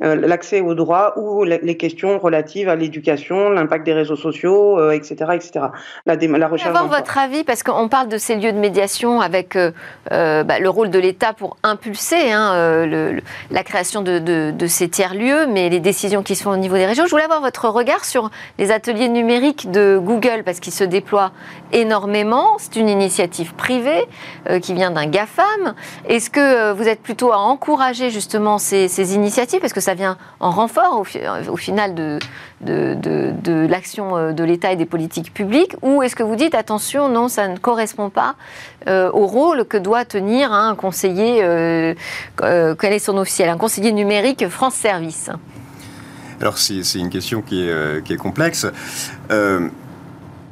euh, 0.05 0.15
l'accès 0.15 0.61
aux 0.61 0.75
droits 0.75 1.19
ou 1.19 1.43
les 1.45 1.77
questions 1.77 2.19
relatives 2.21 2.69
à 2.69 2.77
l'éducation, 2.77 3.51
l'impact 3.51 3.85
des 3.85 3.93
réseaux 3.93 4.17
sociaux, 4.17 4.91
etc., 4.93 5.33
etc. 5.35 5.67
La, 6.07 6.15
la 6.15 6.49
recherche. 6.49 6.69
Avoir 6.69 6.89
votre 6.89 7.19
avis 7.19 7.43
parce 7.43 7.63
qu'on 7.65 7.89
parle 7.89 8.09
de 8.09 8.19
ces 8.19 8.37
lieux 8.37 8.53
de 8.53 8.59
médiation 8.59 9.21
avec 9.21 9.57
bah, 10.11 10.59
le 10.61 10.69
rôle 10.69 10.91
de 10.91 10.99
l'État 10.99 11.33
pour 11.33 11.57
impulser 11.63 12.31
hein, 12.33 12.87
le, 12.87 13.21
la 13.51 13.63
création 13.65 14.03
de, 14.03 14.19
de, 14.19 14.53
de 14.53 14.67
ces 14.67 14.89
tiers 14.89 15.15
lieux, 15.15 15.47
mais 15.47 15.69
les 15.69 15.81
décisions 15.81 16.23
qui 16.23 16.37
se 16.37 16.45
font 16.45 16.51
au 16.51 16.57
niveau 16.57 16.77
des 16.77 16.87
régions. 16.87 17.07
Je 17.07 17.11
voulais 17.11 17.25
avoir 17.25 17.41
votre 17.41 17.69
regard 17.69 18.05
sur 18.05 18.31
les 18.59 18.71
ateliers 18.71 19.09
numériques 19.09 19.71
de 19.71 19.99
Google 20.01 20.43
parce 20.45 20.61
qu'ils 20.61 20.73
se 20.73 20.85
déploient 20.85 21.33
énormément. 21.73 22.57
C'est 22.59 22.77
une 22.77 22.89
initiative 22.89 23.55
privée. 23.55 24.05
Euh, 24.51 24.61
qui 24.61 24.75
vient 24.75 24.91
d'un 24.91 25.07
GAFAM. 25.07 25.75
Est-ce 26.07 26.29
que 26.29 26.39
euh, 26.39 26.75
vous 26.75 26.87
êtes 26.87 27.01
plutôt 27.01 27.33
à 27.33 27.39
encourager 27.39 28.11
justement 28.11 28.59
ces, 28.59 29.15
initiatives? 29.15 29.61
Parce 29.61 29.73
que 29.73 29.81
ça 29.81 29.95
vient 29.95 30.19
en 30.39 30.51
renfort 30.51 31.01
au, 31.01 31.57
final 31.57 31.95
de, 31.95 32.19
l'action 33.67 34.19
euh, 34.19 34.33
de 34.33 34.45
l'État 34.45 34.73
et 34.73 34.77
des 34.77 34.85
politiques 34.85 35.33
publiques? 35.33 35.77
Ou 35.81 36.03
est-ce 36.03 36.15
que 36.15 36.23
vous 36.23 36.37
dites 36.37 36.55
attention, 36.55 37.09
non, 37.09 37.29
ça 37.29 37.49
ne 37.49 37.57
correspond 37.57 38.11
pas 38.11 38.35
au 38.87 39.27
rôle 39.27 39.65
que 39.65 39.79
doit 39.79 40.05
tenir 40.05 40.53
un 40.53 40.75
conseiller, 40.75 41.39
quel 42.37 42.93
est 42.93 42.99
son 42.99 43.17
officiel? 43.17 43.49
Un 43.49 43.57
conseiller 43.57 43.93
numérique 43.93 44.47
France 44.49 44.75
Service 44.75 45.31
alors 46.41 46.59
c'est 46.59 46.99
une 46.99 47.11
question 47.11 47.41
qui 47.41 47.63
est, 47.63 48.05
qui 48.05 48.13
est 48.13 48.19
complexe. 48.19 48.67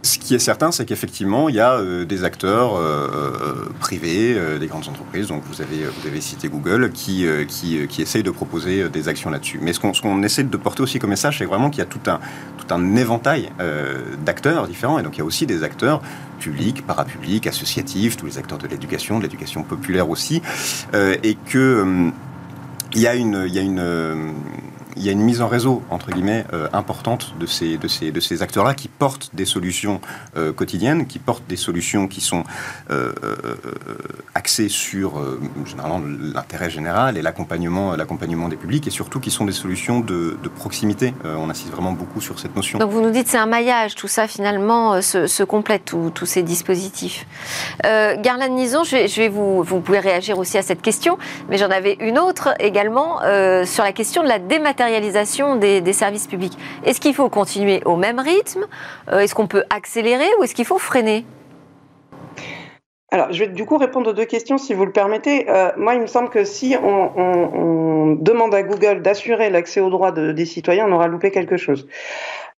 Ce 0.05 0.19
qui 0.19 0.35
est 0.35 0.41
certain, 0.41 0.73
c'est 0.73 0.85
qu'effectivement, 0.85 1.49
il 1.49 1.55
y 1.55 1.61
a 1.61 1.75
euh, 1.75 2.05
des 2.05 2.25
acteurs 2.25 2.75
euh, 2.75 3.09
euh, 3.15 3.69
privés, 3.79 4.37
des 4.59 4.67
grandes 4.67 4.89
entreprises, 4.89 5.29
donc 5.29 5.45
vous 5.49 5.63
avez, 5.63 5.85
vous 5.85 6.09
avez 6.09 6.21
cité 6.21 6.49
Google, 6.49 6.91
qui, 6.91 7.25
qui, 7.47 8.03
essayent 8.03 8.25
de 8.25 8.31
proposer 8.33 8.89
des 8.89 9.09
actions 9.09 9.31
là-dessus. 9.31 9.61
Mais 9.63 9.73
ce 9.73 9.81
qu'on 9.81 10.23
essaie 10.25 10.43
de 10.43 10.57
porter 10.57 10.83
aussi 10.83 10.99
comme 10.99 11.11
message, 11.11 11.39
c'est 11.39 11.45
vraiment 11.45 11.71
qu'il 11.71 11.79
y 11.79 11.83
a 11.83 11.87
tout 11.87 12.01
un, 12.09 12.97
éventail 12.97 13.51
d'acteurs 14.25 14.67
différents, 14.67 14.99
et 14.99 15.03
donc 15.03 15.17
il 15.17 15.19
y 15.19 15.23
a 15.23 15.25
aussi 15.25 15.47
des 15.47 15.63
acteurs 15.63 16.01
publics, 16.41 16.87
parapublics, 16.87 17.47
associatifs, 17.47 18.17
tous 18.17 18.27
les 18.27 18.39
acteurs 18.39 18.59
de 18.59 18.67
l'éducation, 18.67 19.19
de 19.19 19.25
l'éducation 19.25 19.63
populaire 19.63 20.09
aussi, 20.09 20.43
et 20.95 21.37
que 21.47 22.11
il 22.95 23.01
y 23.01 23.07
a 23.07 23.15
une, 23.15 23.45
il 23.47 23.55
y 23.55 23.59
a 23.59 23.63
une 23.63 24.35
il 24.97 25.05
y 25.05 25.09
a 25.09 25.13
une 25.13 25.23
mise 25.23 25.41
en 25.41 25.49
réseau, 25.49 25.83
entre 25.91 26.11
guillemets, 26.11 26.45
euh, 26.53 26.69
importante 26.73 27.35
de 27.39 27.47
ces, 27.47 27.79
de 27.79 27.89
ces, 27.89 28.11
de 28.11 28.21
ces 28.21 28.43
acteurs-là 28.43 28.75
qui 28.75 28.89
portent 28.89 29.31
des 29.33 29.45
solutions 29.45 30.01
euh, 30.37 30.53
quotidiennes, 30.53 31.07
qui 31.07 31.19
portent 31.19 31.47
des 31.49 31.57
solutions 31.57 32.09
qui 32.09 32.21
sont 32.21 32.45
euh, 32.91 33.13
axées 34.35 34.69
sur, 34.69 35.21
généralement, 35.65 36.03
l'intérêt 36.35 36.71
général 36.71 37.17
et 37.17 37.23
l'accompagnement, 37.23 37.97
l'accompagnement 37.97 38.49
des 38.49 38.57
publics, 38.57 38.87
et 38.87 38.91
surtout 38.91 39.21
qui 39.21 39.31
sont 39.31 39.45
des 39.45 39.53
solutions 39.53 40.01
de, 40.01 40.37
proximité. 40.57 41.15
on 41.25 41.49
insiste 41.49 41.71
vraiment 41.71 41.93
beaucoup 41.93 42.21
sur 42.21 42.39
cette 42.39 42.55
notion. 42.55 42.79
Donc 42.79 42.91
vous 42.91 43.01
nous 43.01 43.11
dites 43.11 43.27
c'est 43.27 43.39
un 43.39 43.47
maillage, 43.47 43.95
tout 43.95 44.07
ça 44.09 44.29
finalement 44.29 45.01
se, 45.01 45.43
complète, 45.45 45.85
tous 46.15 46.27
ces 46.27 46.43
dispositifs. 46.43 47.27
Garland 47.83 48.51
Nison, 48.51 48.85
je 48.85 49.17
vais, 49.17 49.29
vous, 49.29 49.63
vous 49.63 49.81
pouvez 49.81 49.99
réagir 49.99 50.39
aussi 50.39 50.59
à 50.59 50.63
cette 50.63 50.83
question, 50.83 51.17
mais 51.49 51.57
j'en 51.57 51.71
avais 51.71 51.97
une 52.01 52.19
autre 52.19 52.55
également 52.59 53.21
sur 53.65 53.85
la 53.85 53.93
question 53.93 54.23
de 54.23 54.29
la 54.29 54.39
dématérialisation 54.39 54.82
des, 55.57 55.93
services 55.93 56.27
publics. 56.27 56.57
Est-ce 56.85 57.01
qu'il 57.01 57.15
faut 57.15 57.29
continuer 57.29 57.83
au 57.85 57.97
même 57.97 58.19
rythme? 58.19 58.67
Euh, 59.11 59.21
Est-ce 59.21 59.35
qu'on 59.35 59.47
peut 59.47 59.65
accélérer 59.71 60.29
ou 60.39 60.45
est-ce 60.45 60.55
qu'il 60.55 60.65
faut 60.65 60.79
freiner? 60.79 61.25
Alors, 63.11 63.31
je 63.31 63.45
vais 63.45 63.51
du 63.51 63.67
coup 63.67 63.77
répondre 63.77 64.09
aux 64.09 64.15
deux 64.15 64.25
questions, 64.25 64.57
si 64.57 64.73
vous 64.73 64.87
le 64.87 64.93
permettez. 64.93 65.45
Euh, 65.51 65.71
moi, 65.77 65.95
il 65.95 66.01
me 66.01 66.07
semble 66.07 66.31
que 66.31 66.45
si 66.45 66.75
on, 66.83 68.17
demande 68.19 68.55
à 68.55 68.63
Google 68.63 69.03
d'assurer 69.03 69.51
l'accès 69.51 69.81
aux 69.81 69.91
droits 69.91 70.13
des 70.13 70.45
citoyens, 70.47 70.87
on 70.89 70.93
aura 70.93 71.09
loupé 71.09 71.31
quelque 71.31 71.59
chose. 71.59 71.87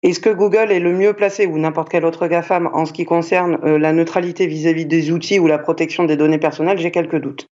Est-ce 0.04 0.20
que 0.20 0.28
Google 0.28 0.70
est 0.70 0.80
le 0.80 0.92
mieux 0.92 1.14
placé, 1.14 1.46
ou 1.46 1.56
n'importe 1.56 1.88
quel 1.88 2.04
autre 2.04 2.26
GAFAM, 2.26 2.68
en 2.74 2.84
ce 2.84 2.92
qui 2.92 3.06
concerne 3.06 3.58
euh, 3.64 3.78
la 3.78 3.94
neutralité 3.94 4.46
vis-à-vis 4.46 4.84
des 4.84 5.10
outils 5.10 5.38
ou 5.38 5.46
la 5.46 5.56
protection 5.56 6.04
des 6.04 6.18
données 6.18 6.36
personnelles? 6.36 6.76
J'ai 6.76 6.90
quelques 6.90 7.16
doutes. 7.16 7.48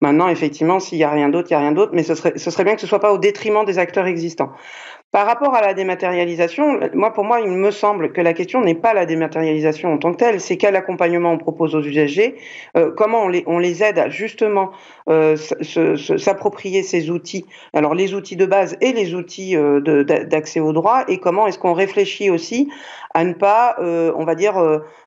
Maintenant, 0.00 0.26
effectivement, 0.26 0.80
s'il 0.80 0.98
n'y 0.98 1.04
a 1.04 1.10
rien 1.10 1.28
d'autre, 1.28 1.46
il 1.50 1.52
n'y 1.52 1.58
a 1.58 1.60
rien 1.60 1.70
d'autre, 1.70 1.92
mais 1.94 2.02
ce 2.02 2.16
serait, 2.16 2.36
ce 2.36 2.50
serait 2.50 2.64
bien 2.64 2.74
que 2.74 2.80
ce 2.80 2.86
ne 2.86 2.88
soit 2.88 2.98
pas 2.98 3.12
au 3.12 3.18
détriment 3.18 3.64
des 3.64 3.78
acteurs 3.78 4.06
existants. 4.06 4.50
Par 5.14 5.26
rapport 5.26 5.54
à 5.54 5.60
la 5.60 5.74
dématérialisation, 5.74 6.80
moi, 6.92 7.12
pour 7.12 7.22
moi, 7.22 7.38
il 7.38 7.52
me 7.52 7.70
semble 7.70 8.10
que 8.10 8.20
la 8.20 8.32
question 8.32 8.62
n'est 8.62 8.74
pas 8.74 8.94
la 8.94 9.06
dématérialisation 9.06 9.92
en 9.92 9.98
tant 9.98 10.10
que 10.10 10.16
telle, 10.16 10.40
c'est 10.40 10.56
quel 10.56 10.74
accompagnement 10.74 11.30
on 11.30 11.38
propose 11.38 11.76
aux 11.76 11.82
usagers, 11.82 12.34
euh, 12.76 12.90
comment 12.90 13.22
on 13.46 13.58
les, 13.60 13.82
aide 13.84 14.00
à 14.00 14.08
justement 14.08 14.72
euh, 15.08 15.36
s'approprier 15.36 16.82
ces 16.82 17.10
outils, 17.10 17.46
alors 17.74 17.94
les 17.94 18.12
outils 18.12 18.34
de 18.34 18.44
base 18.44 18.76
et 18.80 18.92
les 18.92 19.14
outils 19.14 19.56
euh, 19.56 20.02
d'accès 20.02 20.58
au 20.58 20.72
droit, 20.72 21.04
et 21.06 21.18
comment 21.18 21.46
est-ce 21.46 21.60
qu'on 21.60 21.74
réfléchit 21.74 22.28
aussi 22.28 22.68
à 23.14 23.22
ne 23.22 23.34
pas, 23.34 23.76
on 23.78 24.24
va 24.24 24.34
dire, 24.34 24.54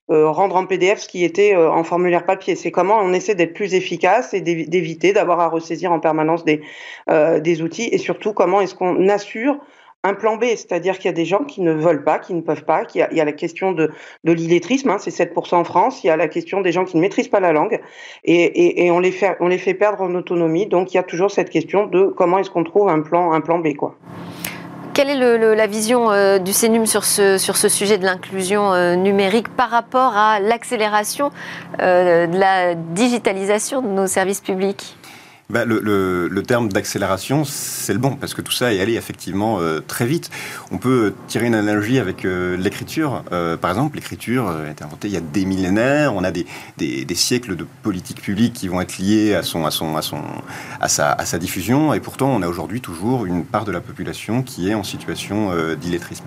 rendre 0.08 0.56
en 0.56 0.64
PDF 0.64 1.00
ce 1.00 1.08
qui 1.08 1.22
était 1.22 1.54
en 1.54 1.84
formulaire 1.84 2.24
papier. 2.24 2.56
C'est 2.56 2.70
comment 2.70 2.98
on 3.02 3.12
essaie 3.12 3.34
d'être 3.34 3.52
plus 3.52 3.74
efficace 3.74 4.32
et 4.32 4.40
d'éviter 4.40 5.12
d'avoir 5.12 5.40
à 5.40 5.48
ressaisir 5.48 5.92
en 5.92 6.00
permanence 6.00 6.46
des 6.46 7.62
outils, 7.62 7.90
et 7.92 7.98
surtout 7.98 8.32
comment 8.32 8.62
est-ce 8.62 8.74
qu'on 8.74 9.10
assure 9.10 9.58
un 10.04 10.14
plan 10.14 10.36
B, 10.36 10.44
c'est-à-dire 10.50 10.96
qu'il 10.96 11.06
y 11.06 11.08
a 11.08 11.12
des 11.12 11.24
gens 11.24 11.42
qui 11.42 11.60
ne 11.60 11.72
veulent 11.72 12.04
pas, 12.04 12.20
qui 12.20 12.32
ne 12.32 12.40
peuvent 12.40 12.64
pas, 12.64 12.84
qu'il 12.84 13.00
y, 13.10 13.20
a, 13.20 13.24
la 13.24 13.32
question 13.32 13.72
de, 13.72 13.90
de 14.22 14.32
l'illettrisme, 14.32 14.90
hein, 14.90 14.98
c'est 14.98 15.10
7% 15.10 15.56
en 15.56 15.64
France, 15.64 16.04
il 16.04 16.06
y 16.06 16.10
a 16.10 16.16
la 16.16 16.28
question 16.28 16.60
des 16.60 16.70
gens 16.70 16.84
qui 16.84 16.96
ne 16.96 17.00
maîtrisent 17.00 17.28
pas 17.28 17.40
la 17.40 17.52
langue, 17.52 17.80
et, 18.24 18.90
on, 18.92 19.00
les 19.00 19.10
fait, 19.10 19.74
perdre 19.74 20.02
en 20.02 20.14
autonomie, 20.14 20.66
donc 20.66 20.94
il 20.94 20.96
y 20.96 21.00
a 21.00 21.02
toujours 21.02 21.32
cette 21.32 21.50
question 21.50 21.86
de 21.86 22.06
comment 22.16 22.38
est-ce 22.38 22.50
qu'on 22.50 22.62
trouve 22.64 22.88
un 22.88 23.00
plan, 23.00 23.32
un 23.32 23.40
plan 23.40 23.58
B. 23.58 23.68
Quelle 24.94 25.10
est 25.10 25.54
la 25.54 25.66
vision 25.66 26.10
euh, 26.10 26.38
du 26.38 26.52
CENUM 26.52 26.86
sur 26.86 27.04
ce, 27.04 27.38
sur 27.38 27.56
ce 27.56 27.68
sujet 27.68 27.98
de 27.98 28.04
l'inclusion 28.04 28.72
euh, 28.72 28.96
numérique 28.96 29.48
par 29.48 29.70
rapport 29.70 30.16
à 30.16 30.40
l'accélération 30.40 31.30
euh, 31.80 32.26
de 32.26 32.36
la 32.36 32.74
digitalisation 32.74 33.80
de 33.80 33.88
nos 33.88 34.06
services 34.06 34.40
publics? 34.40 34.97
Bah, 35.50 35.64
le, 35.64 36.42
terme 36.46 36.68
d'accélération, 36.68 37.42
c'est 37.44 37.94
le 37.94 37.98
bon, 37.98 38.16
parce 38.16 38.34
que 38.34 38.42
tout 38.42 38.52
ça 38.52 38.74
est 38.74 38.80
allé 38.80 38.96
effectivement 38.96 39.60
euh, 39.60 39.80
très 39.80 40.04
vite. 40.04 40.30
On 40.72 40.76
peut 40.76 41.14
tirer 41.26 41.46
une 41.46 41.54
analogie 41.54 41.98
avec 41.98 42.26
euh, 42.26 42.54
l'écriture. 42.58 43.24
Euh, 43.32 43.56
par 43.56 43.70
exemple, 43.70 43.96
l'écriture 43.96 44.54
été 44.70 44.84
inventée 44.84 45.08
il 45.08 45.14
y 45.14 45.16
a 45.16 45.20
des 45.20 45.46
millénaires. 45.46 46.14
On 46.14 46.22
a 46.22 46.30
des, 46.30 46.44
siècles 47.14 47.56
de 47.56 47.66
politiques 47.82 48.20
publiques 48.20 48.52
qui 48.52 48.68
vont 48.68 48.82
être 48.82 48.98
liés 48.98 49.34
à, 49.34 49.42
sa, 50.88 51.38
diffusion. 51.38 51.94
Et 51.94 52.00
pourtant, 52.00 52.28
on 52.28 52.42
a 52.42 52.48
aujourd'hui 52.48 52.82
toujours 52.82 53.24
une 53.24 53.44
part 53.44 53.64
de 53.64 53.72
la 53.72 53.80
population 53.80 54.42
qui 54.42 54.68
est 54.68 54.74
en 54.74 54.84
situation 54.84 55.50
d'illettrisme. 55.76 56.26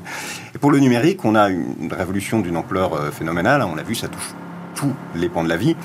Et 0.56 0.58
pour 0.58 0.72
le 0.72 0.80
numérique, 0.80 1.24
on 1.26 1.36
a 1.36 1.50
une 1.50 1.94
révolution 1.94 2.40
d'une 2.40 2.58
ampleur 2.58 3.14
phénoménale. 3.14 3.62
On 3.62 3.76
l'a 3.76 3.84
vu, 3.84 3.94
ça 3.94 4.08
touche 4.08 4.34
tous 4.74 4.94
les 5.16 5.30
pans 5.30 5.44
de 5.44 5.50
la 5.50 5.58
vie. 5.58 5.76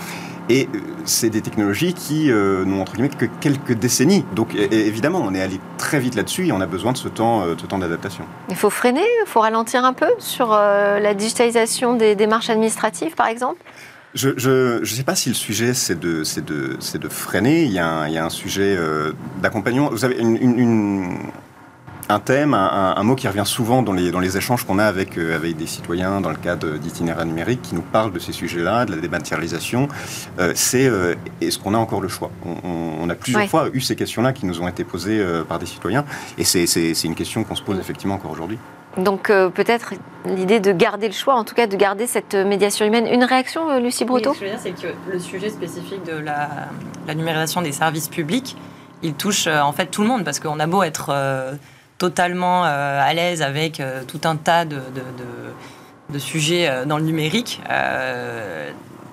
Et 0.49 0.69
euh, 0.75 0.79
c'est 1.05 1.31
des 1.31 1.41
technologies 1.41 1.93
qui 1.95 2.31
euh, 2.31 2.65
n'ont 2.65 2.81
entre 2.81 2.93
guillemets 2.95 3.09
que 3.09 3.27
quelques 3.41 3.73
décennies. 3.73 4.25
Donc 4.35 4.55
évidemment, 4.55 5.21
on 5.25 5.35
est 5.35 5.41
allé 5.41 5.61
très 5.79 5.99
vite 5.99 6.15
là-dessus 6.15 6.47
et 6.47 6.53
on 6.53 6.61
a 6.61 6.67
besoin 6.67 6.93
de 6.93 6.99
ce 6.99 7.09
temps, 7.09 7.43
euh, 7.43 7.55
temps 7.55 7.79
d'adaptation. 7.79 8.25
Il 8.49 8.57
faut 8.57 8.71
freiner, 8.71 9.01
il 9.01 9.27
faut 9.27 9.41
ralentir 9.41 9.85
un 9.85 9.93
peu 9.93 10.09
sur 10.19 10.51
la 10.51 11.15
digitalisation 11.15 11.95
des 11.97 12.15
démarches 12.15 12.51
administratives, 12.51 13.15
par 13.15 13.27
exemple? 13.27 13.61
Je 14.15 14.79
ne 14.79 14.85
sais 14.85 15.03
pas 15.03 15.17
si 15.17 15.29
le 15.29 15.35
sujet 15.35 15.75
c'est 15.75 15.99
de, 15.99 16.23
de, 16.41 16.99
de 16.99 17.09
freiner. 17.09 17.65
Il 17.65 17.73
y 17.73 17.79
a 17.79 17.87
un, 17.87 18.07
il 18.07 18.15
y 18.15 18.19
a 18.19 18.25
un 18.25 18.31
sujet 18.31 18.79
d'accompagnement. 19.43 19.91
Vous 19.91 20.05
avez 20.05 20.17
une, 20.17 20.37
une, 20.37 21.19
un 22.09 22.21
thème, 22.21 22.55
un, 22.55 23.03
mot 23.03 23.17
qui 23.17 23.27
revient 23.29 23.45
souvent 23.45 23.83
dans 23.83 23.93
les, 23.93 24.11
dans 24.11 24.21
les 24.21 24.37
échanges 24.37 24.65
qu'on 24.65 24.79
a 24.79 24.85
avec, 24.85 25.19
euh, 25.19 25.35
avec 25.35 25.57
des 25.57 25.67
citoyens 25.67 26.21
dans 26.21 26.31
le 26.31 26.37
cadre 26.37 26.79
d'itinéraires 26.79 27.27
numériques 27.27 27.63
qui 27.63 27.75
nous 27.75 27.83
parlent 27.83 28.13
de 28.13 28.19
ces 28.19 28.33
sujets-là, 28.33 28.85
de 28.85 28.95
la 28.95 29.01
dématérialisation, 29.01 29.89
euh, 30.39 30.53
c'est 30.55 30.87
euh, 30.87 31.15
est-ce 31.41 31.59
qu'on 31.59 31.75
a 31.75 31.79
encore 31.79 32.01
le 32.01 32.09
choix? 32.09 32.31
On, 32.65 33.09
a 33.09 33.15
plusieurs 33.15 33.49
fois 33.49 33.69
eu 33.73 33.81
ces 33.81 33.95
questions-là 33.95 34.33
qui 34.33 34.47
nous 34.47 34.61
ont 34.61 34.67
été 34.67 34.83
posées 34.83 35.25
par 35.49 35.61
des 35.61 35.67
citoyens. 35.67 36.05
Et 36.39 36.45
c'est 36.45 37.05
une 37.05 37.15
question 37.15 37.45
qu'on 37.45 37.55
se 37.55 37.63
pose 37.63 37.79
effectivement 37.79 38.17
encore 38.17 38.33
aujourd'hui. 38.33 38.59
Donc 38.97 39.29
peut-être 39.29 39.95
l'idée 40.25 40.59
de 40.59 40.73
garder 40.73 41.07
le 41.07 41.13
choix, 41.13 41.35
en 41.35 41.45
tout 41.45 41.55
cas 41.55 41.69
de 41.69 41.77
garder 41.77 42.09
cette 42.09 42.35
médiation 42.35 42.85
humaine. 42.85 43.07
Une 43.07 43.23
réaction, 43.23 43.79
Lucie 43.79 44.05
Breton 44.05 44.35
Ce 44.35 44.41
que 44.41 44.47
je 44.47 44.51
veux 44.51 44.57
dire, 44.57 44.61
c'est 44.61 44.89
que 44.89 44.93
le 45.09 45.21
sujet 45.21 45.51
spécifique 45.51 46.05
de 46.05 46.17
la, 46.17 46.49
la, 47.07 47.15
numérisation 47.15 47.63
des 47.63 47.71
services 47.71 48.09
publics, 48.09 48.57
il 49.05 49.15
touche 49.15 49.47
en 49.47 49.73
fait 49.73 49.87
tout 49.87 50.03
le 50.03 50.09
monde 50.09 50.25
parce 50.25 50.41
qu'on 50.41 50.59
a 50.59 50.67
beau 50.67 50.83
être 50.83 51.15
totalement 51.99 52.65
euh, 52.65 53.01
à 53.03 53.13
l'aise 53.15 53.43
avec 53.43 53.81
euh, 53.81 54.03
tout 54.07 54.21
un 54.25 54.37
tas 54.37 54.65
de, 54.65 54.81
de, 56.11 56.19
sujets 56.19 56.69
euh, 56.69 56.85
dans 56.85 56.99
le 56.99 57.05
numérique. 57.05 57.61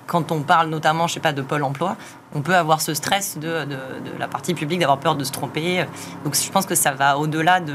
quand 0.06 0.32
on 0.32 0.42
parle 0.42 0.68
notamment, 0.68 1.06
je 1.06 1.14
sais 1.14 1.20
pas, 1.20 1.32
de 1.32 1.42
Pôle 1.42 1.62
Emploi, 1.62 1.96
on 2.34 2.40
peut 2.40 2.54
avoir 2.54 2.80
ce 2.80 2.94
stress 2.94 3.38
de, 3.38 3.64
de 3.64 4.10
la 4.18 4.28
partie 4.28 4.54
publique, 4.54 4.80
d'avoir 4.80 4.98
peur 4.98 5.14
de 5.14 5.24
se 5.24 5.32
tromper. 5.32 5.86
Donc 6.24 6.34
je 6.34 6.50
pense 6.50 6.66
que 6.66 6.74
ça 6.74 6.92
va 6.92 7.16
au-delà 7.18 7.60
de 7.60 7.74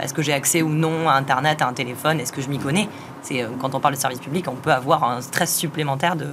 est-ce 0.00 0.14
que 0.14 0.22
j'ai 0.22 0.32
accès 0.32 0.62
ou 0.62 0.68
non 0.68 1.08
à 1.08 1.14
Internet, 1.14 1.62
à 1.62 1.68
un 1.68 1.72
téléphone, 1.72 2.20
est-ce 2.20 2.32
que 2.32 2.42
je 2.42 2.48
m'y 2.48 2.58
connais? 2.58 2.88
C'est 3.22 3.46
quand 3.60 3.74
on 3.74 3.80
parle 3.80 3.94
de 3.94 3.98
service 3.98 4.20
public, 4.20 4.46
on 4.48 4.54
peut 4.54 4.72
avoir 4.72 5.04
un 5.04 5.20
stress 5.20 5.54
supplémentaire 5.54 6.16
de 6.16 6.26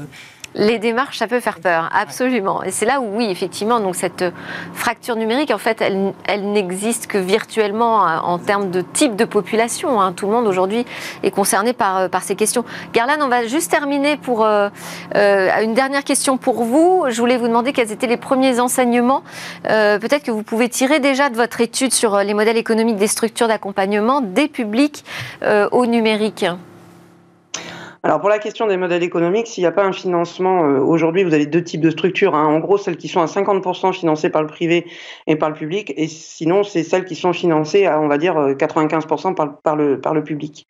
les 0.55 0.79
démarches, 0.79 1.17
ça 1.17 1.27
peut 1.27 1.39
faire 1.39 1.59
peur, 1.59 1.89
absolument. 1.93 2.63
Et 2.63 2.71
c'est 2.71 2.85
là 2.85 2.99
où, 2.99 3.15
oui, 3.15 3.27
effectivement, 3.29 3.79
donc 3.79 3.95
cette 3.95 4.25
fracture 4.73 5.15
numérique, 5.15 5.51
en 5.51 5.57
fait, 5.57 5.81
elle, 5.81 6.13
elle 6.25 6.51
n'existe 6.51 7.07
que 7.07 7.17
virtuellement 7.17 8.05
euh, 8.05 8.17
en 8.19 8.37
termes 8.37 8.69
de 8.69 8.81
type 8.81 9.15
de 9.15 9.25
population. 9.25 10.01
Hein. 10.01 10.11
Tout 10.13 10.25
le 10.27 10.33
monde 10.33 10.47
aujourd'hui 10.47 10.85
est 11.23 11.31
concerné 11.31 11.73
par, 11.73 11.97
euh, 11.97 12.07
par 12.09 12.23
ces 12.23 12.35
questions. 12.35 12.65
Garland, 12.93 13.21
on 13.21 13.29
va 13.29 13.47
juste 13.47 13.71
terminer 13.71 14.17
pour 14.17 14.43
euh, 14.43 14.69
une 15.13 15.73
dernière 15.73 16.03
question 16.03 16.37
pour 16.37 16.63
vous. 16.63 17.05
Je 17.09 17.19
voulais 17.19 17.37
vous 17.37 17.47
demander 17.47 17.71
quels 17.71 17.91
étaient 17.91 18.07
les 18.07 18.17
premiers 18.17 18.59
enseignements, 18.59 19.23
peut-être 19.63 20.23
que 20.23 20.31
vous 20.31 20.43
pouvez 20.43 20.69
tirer 20.69 20.99
déjà 20.99 21.29
de 21.29 21.35
votre 21.35 21.61
étude 21.61 21.93
sur 21.93 22.17
les 22.17 22.33
modèles 22.33 22.57
économiques 22.57 22.97
des 22.97 23.07
structures 23.07 23.47
d'accompagnement 23.47 24.21
des 24.21 24.47
publics 24.47 25.03
au 25.71 25.85
numérique. 25.85 26.45
Alors 28.03 28.19
pour 28.19 28.29
la 28.29 28.39
question 28.39 28.65
des 28.65 28.77
modèles 28.77 29.03
économiques, 29.03 29.45
s'il 29.45 29.63
n'y 29.63 29.67
a 29.67 29.71
pas 29.71 29.85
un 29.85 29.91
financement, 29.91 30.65
euh, 30.65 30.79
aujourd'hui 30.79 31.23
vous 31.23 31.35
avez 31.35 31.45
deux 31.45 31.63
types 31.63 31.81
de 31.81 31.91
structures. 31.91 32.33
Hein. 32.33 32.47
En 32.47 32.57
gros, 32.57 32.79
celles 32.79 32.97
qui 32.97 33.07
sont 33.07 33.21
à 33.21 33.25
50% 33.25 33.93
financées 33.93 34.31
par 34.31 34.41
le 34.41 34.47
privé 34.47 34.87
et 35.27 35.35
par 35.35 35.49
le 35.49 35.55
public, 35.55 35.93
et 35.95 36.07
sinon 36.07 36.63
c'est 36.63 36.83
celles 36.83 37.05
qui 37.05 37.15
sont 37.15 37.31
financées 37.31 37.85
à, 37.85 38.01
on 38.01 38.07
va 38.07 38.17
dire, 38.17 38.33
95% 38.33 39.31
euh, 39.31 39.33
par, 39.35 39.61
par, 39.61 39.75
le, 39.75 40.01
par 40.01 40.15
le 40.15 40.23
public. 40.23 40.67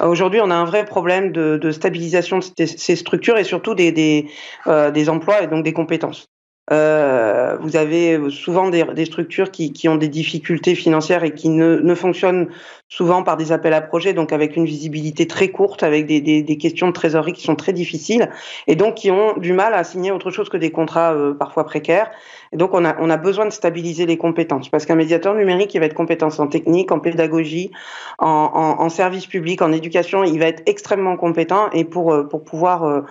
Euh, 0.00 0.06
aujourd'hui, 0.06 0.40
on 0.42 0.50
a 0.50 0.54
un 0.54 0.64
vrai 0.64 0.86
problème 0.86 1.32
de, 1.32 1.58
de 1.58 1.70
stabilisation 1.70 2.38
de 2.38 2.64
ces 2.64 2.96
structures 2.96 3.36
et 3.36 3.44
surtout 3.44 3.74
des, 3.74 3.92
des, 3.92 4.30
euh, 4.66 4.90
des 4.90 5.10
emplois 5.10 5.42
et 5.42 5.48
donc 5.48 5.64
des 5.64 5.74
compétences. 5.74 6.30
Euh, 6.72 7.56
vous 7.60 7.76
avez 7.76 8.30
souvent 8.30 8.70
des, 8.70 9.04
structures 9.04 9.50
qui, 9.50 9.72
qui, 9.72 9.88
ont 9.88 9.96
des 9.96 10.08
difficultés 10.08 10.76
financières 10.76 11.24
et 11.24 11.34
qui 11.34 11.48
ne, 11.48 11.76
ne, 11.76 11.94
fonctionnent 11.96 12.48
souvent 12.88 13.24
par 13.24 13.36
des 13.36 13.50
appels 13.50 13.72
à 13.72 13.80
projets, 13.80 14.12
donc 14.12 14.32
avec 14.32 14.56
une 14.56 14.66
visibilité 14.66 15.26
très 15.26 15.48
courte, 15.48 15.82
avec 15.82 16.06
des, 16.06 16.20
des, 16.20 16.42
des, 16.42 16.56
questions 16.58 16.86
de 16.86 16.92
trésorerie 16.92 17.32
qui 17.32 17.42
sont 17.42 17.56
très 17.56 17.72
difficiles, 17.72 18.30
et 18.68 18.76
donc 18.76 18.94
qui 18.94 19.10
ont 19.10 19.36
du 19.36 19.52
mal 19.52 19.74
à 19.74 19.82
signer 19.82 20.12
autre 20.12 20.30
chose 20.30 20.48
que 20.48 20.56
des 20.56 20.70
contrats 20.70 21.12
euh, 21.12 21.34
parfois 21.34 21.64
précaires. 21.64 22.10
Et 22.52 22.56
donc 22.56 22.72
on 22.72 22.84
a, 22.84 22.96
on 23.00 23.10
a 23.10 23.16
besoin 23.16 23.46
de 23.46 23.50
stabiliser 23.52 24.06
les 24.06 24.16
compétences, 24.16 24.68
parce 24.68 24.86
qu'un 24.86 24.96
médiateur 24.96 25.34
numérique, 25.34 25.74
il 25.74 25.80
va 25.80 25.86
être 25.86 25.94
compétent 25.94 26.28
en 26.38 26.46
technique, 26.46 26.92
en 26.92 27.00
pédagogie, 27.00 27.72
en, 28.18 28.26
en, 28.28 28.80
en, 28.82 28.88
service 28.88 29.26
public, 29.26 29.60
en 29.62 29.72
éducation, 29.72 30.22
il 30.22 30.38
va 30.38 30.46
être 30.46 30.62
extrêmement 30.66 31.16
compétent, 31.16 31.68
et 31.72 31.84
pour, 31.84 32.12
euh, 32.12 32.24
pour 32.24 32.44
pouvoir 32.44 32.84
euh, 32.84 33.02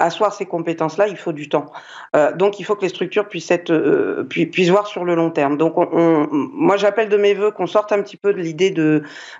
asseoir 0.00 0.32
ces 0.32 0.46
compétences-là, 0.46 1.08
il 1.08 1.16
faut 1.16 1.32
du 1.32 1.48
temps. 1.48 1.66
Euh, 2.16 2.34
donc, 2.34 2.58
il 2.58 2.64
faut 2.64 2.74
que 2.74 2.82
les 2.82 2.88
structures 2.88 3.28
puissent 3.28 3.52
euh, 3.70 4.24
voir 4.70 4.86
sur 4.86 5.04
le 5.04 5.14
long 5.14 5.30
terme. 5.30 5.56
Donc, 5.56 5.78
on, 5.78 5.88
on, 5.92 6.28
moi, 6.30 6.76
j'appelle 6.76 7.08
de 7.08 7.16
mes 7.16 7.34
voeux 7.34 7.50
qu'on 7.50 7.66
sorte 7.66 7.92
un 7.92 8.02
petit 8.02 8.16
peu 8.16 8.32
de 8.32 8.38
l'idée 8.38 8.74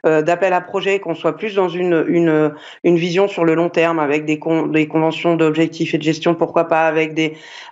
euh, 0.07 0.23
d'appel 0.23 0.53
à 0.53 0.61
projet, 0.61 1.01
qu'on 1.01 1.15
soit 1.15 1.37
plus 1.37 1.55
dans 1.55 1.69
une 1.69 2.55
vision 2.85 3.29
sur 3.29 3.45
le 3.45 3.55
long 3.55 3.69
terme 3.69 3.99
avec 3.99 4.25
des 4.25 4.39
con, 4.39 4.67
des 4.67 4.87
conventions 4.87 5.37
d'objectifs 5.37 5.95
et 5.95 5.99
de 5.99 6.03
gestion, 6.03 6.35
pourquoi 6.35 6.65
pas 6.69 6.87
avec 6.87 7.19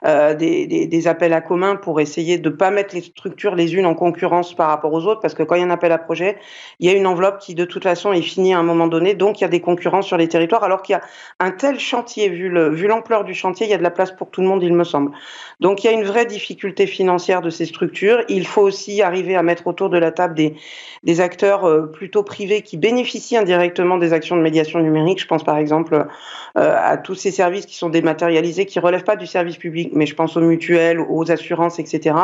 euh, 0.05 0.35
des 0.35 1.09
appels 1.09 1.33
à 1.33 1.41
commun 1.41 1.77
pour 1.77 2.01
essayer 2.01 2.39
de 2.39 2.49
pas 2.49 2.71
mettre 2.71 2.95
les 2.95 3.03
structures 3.03 3.55
les 3.55 3.75
unes 3.75 3.87
en 3.87 3.95
concurrence 3.95 4.55
par 4.55 4.69
rapport 4.69 4.93
aux 4.93 5.07
autres, 5.07 5.21
parce 5.21 5.35
que 5.35 5.43
quand 5.43 5.55
il 5.55 5.61
y 5.61 5.65
a 5.65 5.67
un 5.67 5.71
appel 5.71 5.93
à 5.93 5.99
projet, 5.99 6.37
il 6.81 6.89
y 6.89 6.91
a 6.91 6.95
une 6.95 7.07
enveloppe 7.07 7.39
qui 7.39 7.55
de 7.55 7.65
toute 7.65 7.85
façon 7.85 8.13
est 8.13 8.23
finie 8.23 8.55
à 8.55 8.59
un 8.59 8.63
moment 8.63 8.87
donné, 8.87 9.15
donc 9.15 9.41
il 9.41 9.43
y 9.43 9.45
a 9.45 9.49
des 9.49 9.61
concurrences 9.61 10.07
sur 10.07 10.17
les 10.17 10.29
territoires, 10.29 10.65
alors 10.65 10.83
qu'il 10.83 10.95
y 10.95 10.97
a 10.97 11.03
un 11.41 11.51
tel 11.51 11.79
chantier 11.79 12.29
vu 12.29 12.49
vu 12.57 12.87
l'ampleur 12.87 13.25
du 13.25 13.35
chantier, 13.35 13.67
il 13.67 13.71
y 13.71 13.75
a 13.75 13.79
de 13.79 13.83
la 13.83 13.91
place 13.91 14.13
pour 14.13 14.31
tout 14.31 14.41
le 14.41 14.49
monde, 14.49 14.63
il 14.63 14.75
me 14.75 14.85
semble. 14.85 15.13
Donc 15.61 15.83
il 15.83 15.87
y 15.87 15.91
a 15.91 15.93
une 15.93 16.05
vraie 16.05 16.27
difficulté 16.27 16.87
financière 16.87 17.41
de 17.41 17.51
ces 17.51 17.65
structures. 17.65 18.23
Il 18.29 18.47
faut 18.47 18.63
aussi 18.63 19.03
arriver 19.03 19.37
à 19.37 19.43
mettre 19.43 19.67
autour 19.67 19.89
de 19.89 19.99
la 19.99 20.13
table 20.13 20.35
des, 20.35 20.55
des 21.03 21.21
acteurs 21.21 21.65
euh, 21.65 21.87
plutôt 21.87 22.23
privés 22.23 22.63
qui 22.63 22.77
bénéficient 22.77 23.37
indirectement 23.37 23.97
des 23.97 24.13
actions 24.13 24.37
de 24.37 24.43
médiation 24.43 24.81
numérique. 24.81 25.21
Je 25.21 25.27
pense 25.27 25.45
par 25.45 25.57
exemple 25.57 25.95
euh, 25.95 26.77
à 26.79 26.97
tous 26.97 27.15
ces 27.15 27.31
services 27.31 27.67
qui 27.67 27.77
sont 27.77 27.89
dématérialisés, 27.89 28.67
qui 28.67 28.79
relèvent 28.81 29.05
pas 29.05 29.17
du 29.17 29.27
service 29.27 29.57
public, 29.57 29.91
mais 29.95 30.07
je 30.07 30.15
pense 30.15 30.37
aux 30.37 30.41
mutuelles, 30.41 31.01
aux 31.01 31.31
assurances, 31.31 31.79
etc., 31.79 32.17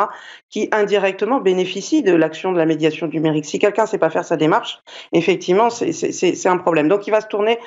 qui 0.49 0.69
indirectement 0.71 1.39
bénéficient 1.39 2.03
de 2.03 2.13
l'action 2.13 2.51
de 2.51 2.57
la 2.57 2.65
médiation 2.65 3.07
numérique. 3.07 3.45
Si 3.45 3.59
quelqu'un 3.59 3.83
ne 3.83 3.87
sait 3.87 3.97
pas 3.97 4.09
faire 4.09 4.25
sa 4.25 4.37
démarche, 4.37 4.79
effectivement, 5.11 5.69
c'est 5.69 6.47
un 6.47 6.57
problème. 6.57 6.87
Donc 6.87 7.07
il 7.07 7.11
va 7.11 7.21
se 7.21 7.27
tourner 7.27 7.57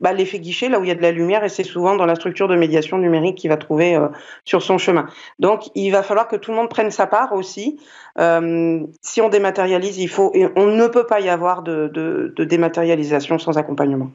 bah, 0.00 0.12
l'effet 0.12 0.38
guichet, 0.38 0.68
là 0.68 0.78
où 0.78 0.84
il 0.84 0.88
y 0.88 0.90
a 0.90 0.94
de 0.94 1.02
la 1.02 1.12
lumière, 1.12 1.44
et 1.44 1.48
c'est 1.48 1.64
souvent 1.64 1.96
dans 1.96 2.06
la 2.06 2.14
structure 2.14 2.48
de 2.48 2.56
médiation 2.56 2.98
numérique 2.98 3.38
qu'il 3.38 3.50
va 3.50 3.56
trouver 3.56 3.94
euh, 3.94 4.08
sur 4.44 4.62
son 4.62 4.78
chemin. 4.78 5.06
Donc, 5.38 5.70
il 5.74 5.90
va 5.90 6.02
falloir 6.02 6.28
que 6.28 6.36
tout 6.36 6.50
le 6.50 6.56
monde 6.56 6.68
prenne 6.68 6.90
sa 6.90 7.06
part 7.06 7.32
aussi. 7.32 7.78
Euh, 8.18 8.80
si 9.02 9.20
on 9.20 9.28
dématérialise, 9.28 9.98
il 9.98 10.08
faut, 10.08 10.30
et 10.34 10.48
on 10.56 10.66
ne 10.66 10.86
peut 10.86 11.06
pas 11.06 11.20
y 11.20 11.28
avoir 11.28 11.62
de, 11.62 11.88
de, 11.88 12.32
de 12.36 12.44
dématérialisation 12.44 13.38
sans 13.38 13.58
accompagnement, 13.58 14.10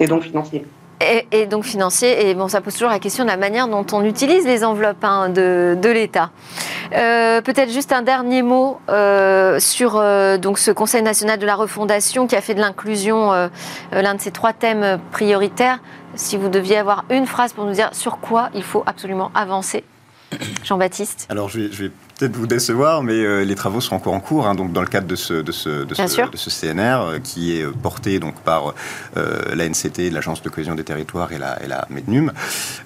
et 0.00 0.06
donc 0.06 0.22
financier. 0.22 0.64
Et, 1.00 1.46
donc 1.46 1.64
financier. 1.64 2.28
Et 2.28 2.34
bon, 2.34 2.48
ça 2.48 2.60
pose 2.60 2.72
toujours 2.72 2.90
la 2.90 2.98
question 2.98 3.24
de 3.24 3.28
la 3.28 3.36
manière 3.36 3.68
dont 3.68 3.86
on 3.92 4.04
utilise 4.04 4.46
les 4.46 4.64
enveloppes 4.64 5.04
hein, 5.04 5.28
de, 5.28 5.76
de 5.80 5.88
l'État. 5.90 6.30
Euh, 6.94 7.40
Peut-être 7.42 7.70
juste 7.70 7.92
un 7.92 8.02
dernier 8.02 8.42
mot 8.42 8.80
euh, 8.88 9.58
sur 9.60 9.96
euh, 9.96 10.38
donc 10.38 10.58
ce 10.58 10.70
Conseil 10.70 11.02
national 11.02 11.38
de 11.38 11.46
la 11.46 11.54
refondation 11.54 12.26
qui 12.26 12.34
a 12.34 12.40
fait 12.40 12.54
de 12.54 12.60
l'inclusion 12.60 13.30
l'un 13.92 14.14
de 14.14 14.20
ses 14.20 14.30
trois 14.30 14.52
thèmes 14.52 14.98
prioritaires. 15.12 15.80
Si 16.14 16.36
vous 16.36 16.48
deviez 16.48 16.78
avoir 16.78 17.04
une 17.10 17.26
phrase 17.26 17.52
pour 17.52 17.64
nous 17.64 17.72
dire 17.72 17.90
sur 17.92 18.18
quoi 18.18 18.48
il 18.54 18.62
faut 18.62 18.82
absolument 18.86 19.30
avancer, 19.34 19.84
Jean-Baptiste. 20.64 21.26
Alors 21.28 21.48
je 21.48 21.60
vais 21.60 21.90
peut-être 22.16 22.36
vous 22.36 22.46
décevoir, 22.46 23.02
mais 23.02 23.14
euh, 23.14 23.44
les 23.44 23.54
travaux 23.54 23.80
sont 23.80 23.94
encore 23.94 24.14
en 24.14 24.20
cours, 24.20 24.46
hein, 24.46 24.54
donc 24.54 24.72
dans 24.72 24.80
le 24.80 24.86
cadre 24.86 25.06
de 25.06 25.16
ce, 25.16 25.34
de 25.34 25.52
ce, 25.52 25.84
de 25.84 25.94
ce, 25.94 26.30
de 26.30 26.36
ce 26.36 26.50
CNR, 26.50 26.80
euh, 26.80 27.18
qui 27.18 27.58
est 27.58 27.62
euh, 27.62 27.72
porté 27.72 28.18
donc 28.18 28.36
par 28.40 28.74
l'ANCT, 29.14 30.10
l'Agence 30.12 30.42
de 30.42 30.48
cohésion 30.48 30.74
des 30.74 30.84
territoires 30.84 31.32
et 31.32 31.38
la, 31.38 31.62
et 31.62 31.66
la 31.66 31.86
MEDNUM, 31.90 32.32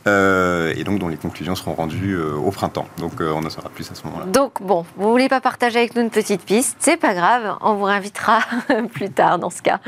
et 0.07 0.85
donc 0.85 0.99
dont 0.99 1.09
les 1.09 1.17
conclusions 1.17 1.55
seront 1.55 1.75
rendues 1.75 2.17
au 2.19 2.51
printemps. 2.51 2.87
Donc 2.99 3.13
on 3.21 3.45
en 3.45 3.51
saura 3.51 3.69
plus 3.69 3.91
à 3.91 3.95
ce 3.95 4.05
moment-là. 4.05 4.27
Donc 4.27 4.63
bon, 4.63 4.85
vous 4.97 5.11
voulez 5.11 5.29
pas 5.29 5.41
partager 5.41 5.79
avec 5.79 5.95
nous 5.95 6.03
une 6.03 6.11
petite 6.11 6.43
piste, 6.43 6.77
c'est 6.81 6.97
pas 6.97 7.15
grave, 7.15 7.57
on 7.61 7.75
vous 7.75 7.87
invitera 7.87 8.41
plus 8.93 9.11
tard 9.11 9.39
dans 9.39 9.51
ce 9.51 9.63
cas. 9.63 9.81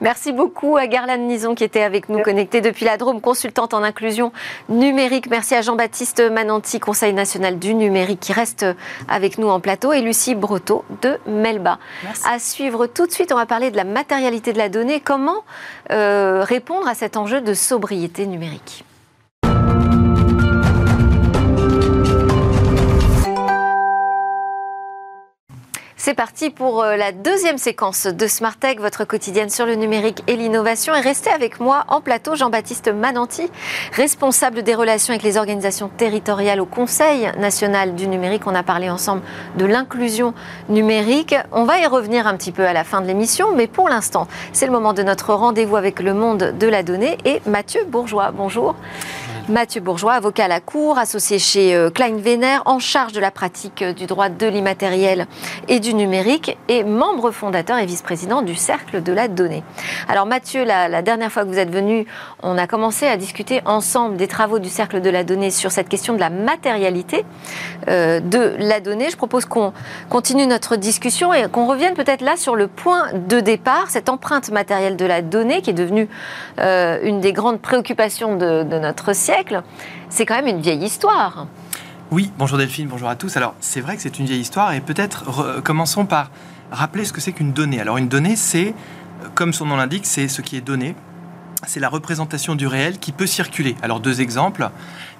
Merci 0.00 0.32
beaucoup 0.32 0.76
à 0.76 0.86
Garland 0.86 1.18
Nison 1.18 1.54
qui 1.54 1.64
était 1.64 1.82
avec 1.82 2.08
nous, 2.08 2.22
connectée 2.22 2.60
depuis 2.60 2.84
la 2.84 2.96
Drôme, 2.96 3.20
consultante 3.20 3.74
en 3.74 3.82
inclusion 3.82 4.32
numérique. 4.68 5.28
Merci 5.30 5.54
à 5.54 5.62
Jean-Baptiste 5.62 6.22
Mananti, 6.30 6.80
Conseil 6.80 7.12
national 7.12 7.58
du 7.58 7.74
numérique, 7.74 8.20
qui 8.20 8.32
reste 8.32 8.64
avec 9.08 9.38
nous 9.38 9.48
en 9.48 9.60
plateau, 9.60 9.92
et 9.92 10.00
Lucie 10.00 10.34
Breteau 10.34 10.84
de 11.02 11.18
Melba. 11.26 11.78
Merci. 12.04 12.22
À 12.28 12.38
suivre 12.38 12.86
tout 12.86 13.06
de 13.06 13.12
suite, 13.12 13.32
on 13.32 13.36
va 13.36 13.46
parler 13.46 13.70
de 13.70 13.76
la 13.76 13.84
matérialité 13.84 14.52
de 14.52 14.58
la 14.58 14.68
donnée. 14.68 15.00
Comment 15.00 15.44
euh, 15.90 16.42
répondre 16.44 16.88
à 16.88 16.94
cet 16.94 17.16
enjeu 17.16 17.40
de 17.40 17.54
sobriété 17.54 18.26
numérique? 18.26 18.84
C'est 26.08 26.14
parti 26.14 26.48
pour 26.48 26.82
euh, 26.82 26.96
la 26.96 27.12
deuxième 27.12 27.58
séquence 27.58 28.06
de 28.06 28.26
Smart 28.28 28.56
Tech, 28.56 28.78
votre 28.78 29.04
quotidienne 29.04 29.50
sur 29.50 29.66
le 29.66 29.74
numérique 29.74 30.22
et 30.26 30.36
l'innovation. 30.36 30.94
Et 30.94 31.00
restez 31.00 31.28
avec 31.28 31.60
moi 31.60 31.84
en 31.88 32.00
plateau, 32.00 32.34
Jean-Baptiste 32.34 32.88
Mananti, 32.88 33.50
responsable 33.92 34.62
des 34.62 34.74
relations 34.74 35.12
avec 35.12 35.22
les 35.22 35.36
organisations 35.36 35.90
territoriales 35.94 36.62
au 36.62 36.64
Conseil 36.64 37.30
national 37.36 37.94
du 37.94 38.08
numérique. 38.08 38.46
On 38.46 38.54
a 38.54 38.62
parlé 38.62 38.88
ensemble 38.88 39.20
de 39.58 39.66
l'inclusion 39.66 40.32
numérique. 40.70 41.34
On 41.52 41.64
va 41.64 41.78
y 41.78 41.84
revenir 41.84 42.26
un 42.26 42.38
petit 42.38 42.52
peu 42.52 42.66
à 42.66 42.72
la 42.72 42.84
fin 42.84 43.02
de 43.02 43.06
l'émission, 43.06 43.54
mais 43.54 43.66
pour 43.66 43.90
l'instant, 43.90 44.28
c'est 44.54 44.64
le 44.64 44.72
moment 44.72 44.94
de 44.94 45.02
notre 45.02 45.34
rendez-vous 45.34 45.76
avec 45.76 46.00
le 46.00 46.14
monde 46.14 46.54
de 46.58 46.66
la 46.68 46.82
donnée 46.82 47.18
et 47.26 47.42
Mathieu 47.44 47.84
Bourgeois. 47.84 48.30
Bonjour. 48.34 48.76
Mathieu 49.48 49.80
Bourgeois, 49.80 50.12
avocat 50.12 50.44
à 50.44 50.48
la 50.48 50.60
Cour, 50.60 50.98
associé 50.98 51.38
chez 51.38 51.74
euh, 51.74 51.88
Klein 51.88 52.16
Vénère, 52.18 52.62
en 52.66 52.78
charge 52.78 53.12
de 53.12 53.20
la 53.20 53.30
pratique 53.30 53.80
euh, 53.80 53.94
du 53.94 54.04
droit 54.04 54.28
de 54.28 54.46
l'immatériel 54.46 55.26
et 55.68 55.80
du 55.80 55.94
numérique, 55.94 56.58
et 56.68 56.84
membre 56.84 57.30
fondateur 57.30 57.78
et 57.78 57.86
vice-président 57.86 58.42
du 58.42 58.54
Cercle 58.54 59.02
de 59.02 59.10
la 59.10 59.26
Donnée. 59.26 59.64
Alors 60.06 60.26
Mathieu, 60.26 60.64
la, 60.64 61.00
dernière 61.00 61.32
fois 61.32 61.44
que 61.44 61.48
vous 61.48 61.58
êtes 61.58 61.70
venu, 61.70 62.06
on 62.42 62.58
a 62.58 62.66
commencé 62.66 63.06
à 63.06 63.16
discuter 63.16 63.62
ensemble 63.64 64.18
des 64.18 64.28
travaux 64.28 64.58
du 64.58 64.68
Cercle 64.68 65.00
de 65.00 65.08
la 65.08 65.24
Donnée 65.24 65.50
sur 65.50 65.72
cette 65.72 65.88
question 65.88 66.12
de 66.12 66.20
la 66.20 66.28
matérialité 66.28 67.24
euh, 67.88 68.20
de 68.20 68.54
la 68.58 68.80
donnée. 68.80 69.08
Je 69.08 69.16
propose 69.16 69.46
qu'on 69.46 69.72
continue 70.10 70.46
notre 70.46 70.76
discussion 70.76 71.32
et 71.32 71.48
qu'on 71.48 71.66
revienne 71.66 71.94
peut-être 71.94 72.20
là 72.20 72.36
sur 72.36 72.54
le 72.54 72.66
point 72.66 73.14
de 73.14 73.40
départ, 73.40 73.86
cette 73.88 74.10
empreinte 74.10 74.50
matérielle 74.50 74.96
de 74.96 75.06
la 75.06 75.22
donnée 75.22 75.62
qui 75.62 75.70
est 75.70 75.74
devenue 75.74 76.06
une 76.58 77.20
des 77.20 77.32
grandes 77.32 77.60
préoccupations 77.60 78.36
de 78.36 78.78
notre 78.78 79.14
siècle 79.14 79.37
c'est 80.08 80.26
quand 80.26 80.34
même 80.34 80.46
une 80.46 80.60
vieille 80.60 80.84
histoire. 80.84 81.46
Oui, 82.10 82.32
bonjour 82.38 82.58
Delphine, 82.58 82.88
bonjour 82.88 83.08
à 83.08 83.16
tous. 83.16 83.36
Alors, 83.36 83.54
c'est 83.60 83.80
vrai 83.80 83.96
que 83.96 84.02
c'est 84.02 84.18
une 84.18 84.26
vieille 84.26 84.40
histoire 84.40 84.72
et 84.72 84.80
peut-être 84.80 85.62
commençons 85.62 86.06
par 86.06 86.30
rappeler 86.70 87.04
ce 87.04 87.12
que 87.12 87.20
c'est 87.20 87.32
qu'une 87.32 87.52
donnée. 87.52 87.80
Alors, 87.80 87.98
une 87.98 88.08
donnée, 88.08 88.36
c'est, 88.36 88.74
comme 89.34 89.52
son 89.52 89.66
nom 89.66 89.76
l'indique, 89.76 90.06
c'est 90.06 90.28
ce 90.28 90.42
qui 90.42 90.56
est 90.56 90.60
donné. 90.60 90.96
C'est 91.66 91.80
la 91.80 91.88
représentation 91.88 92.54
du 92.54 92.66
réel 92.66 92.98
qui 92.98 93.12
peut 93.12 93.26
circuler. 93.26 93.76
Alors, 93.82 94.00
deux 94.00 94.20
exemples. 94.20 94.70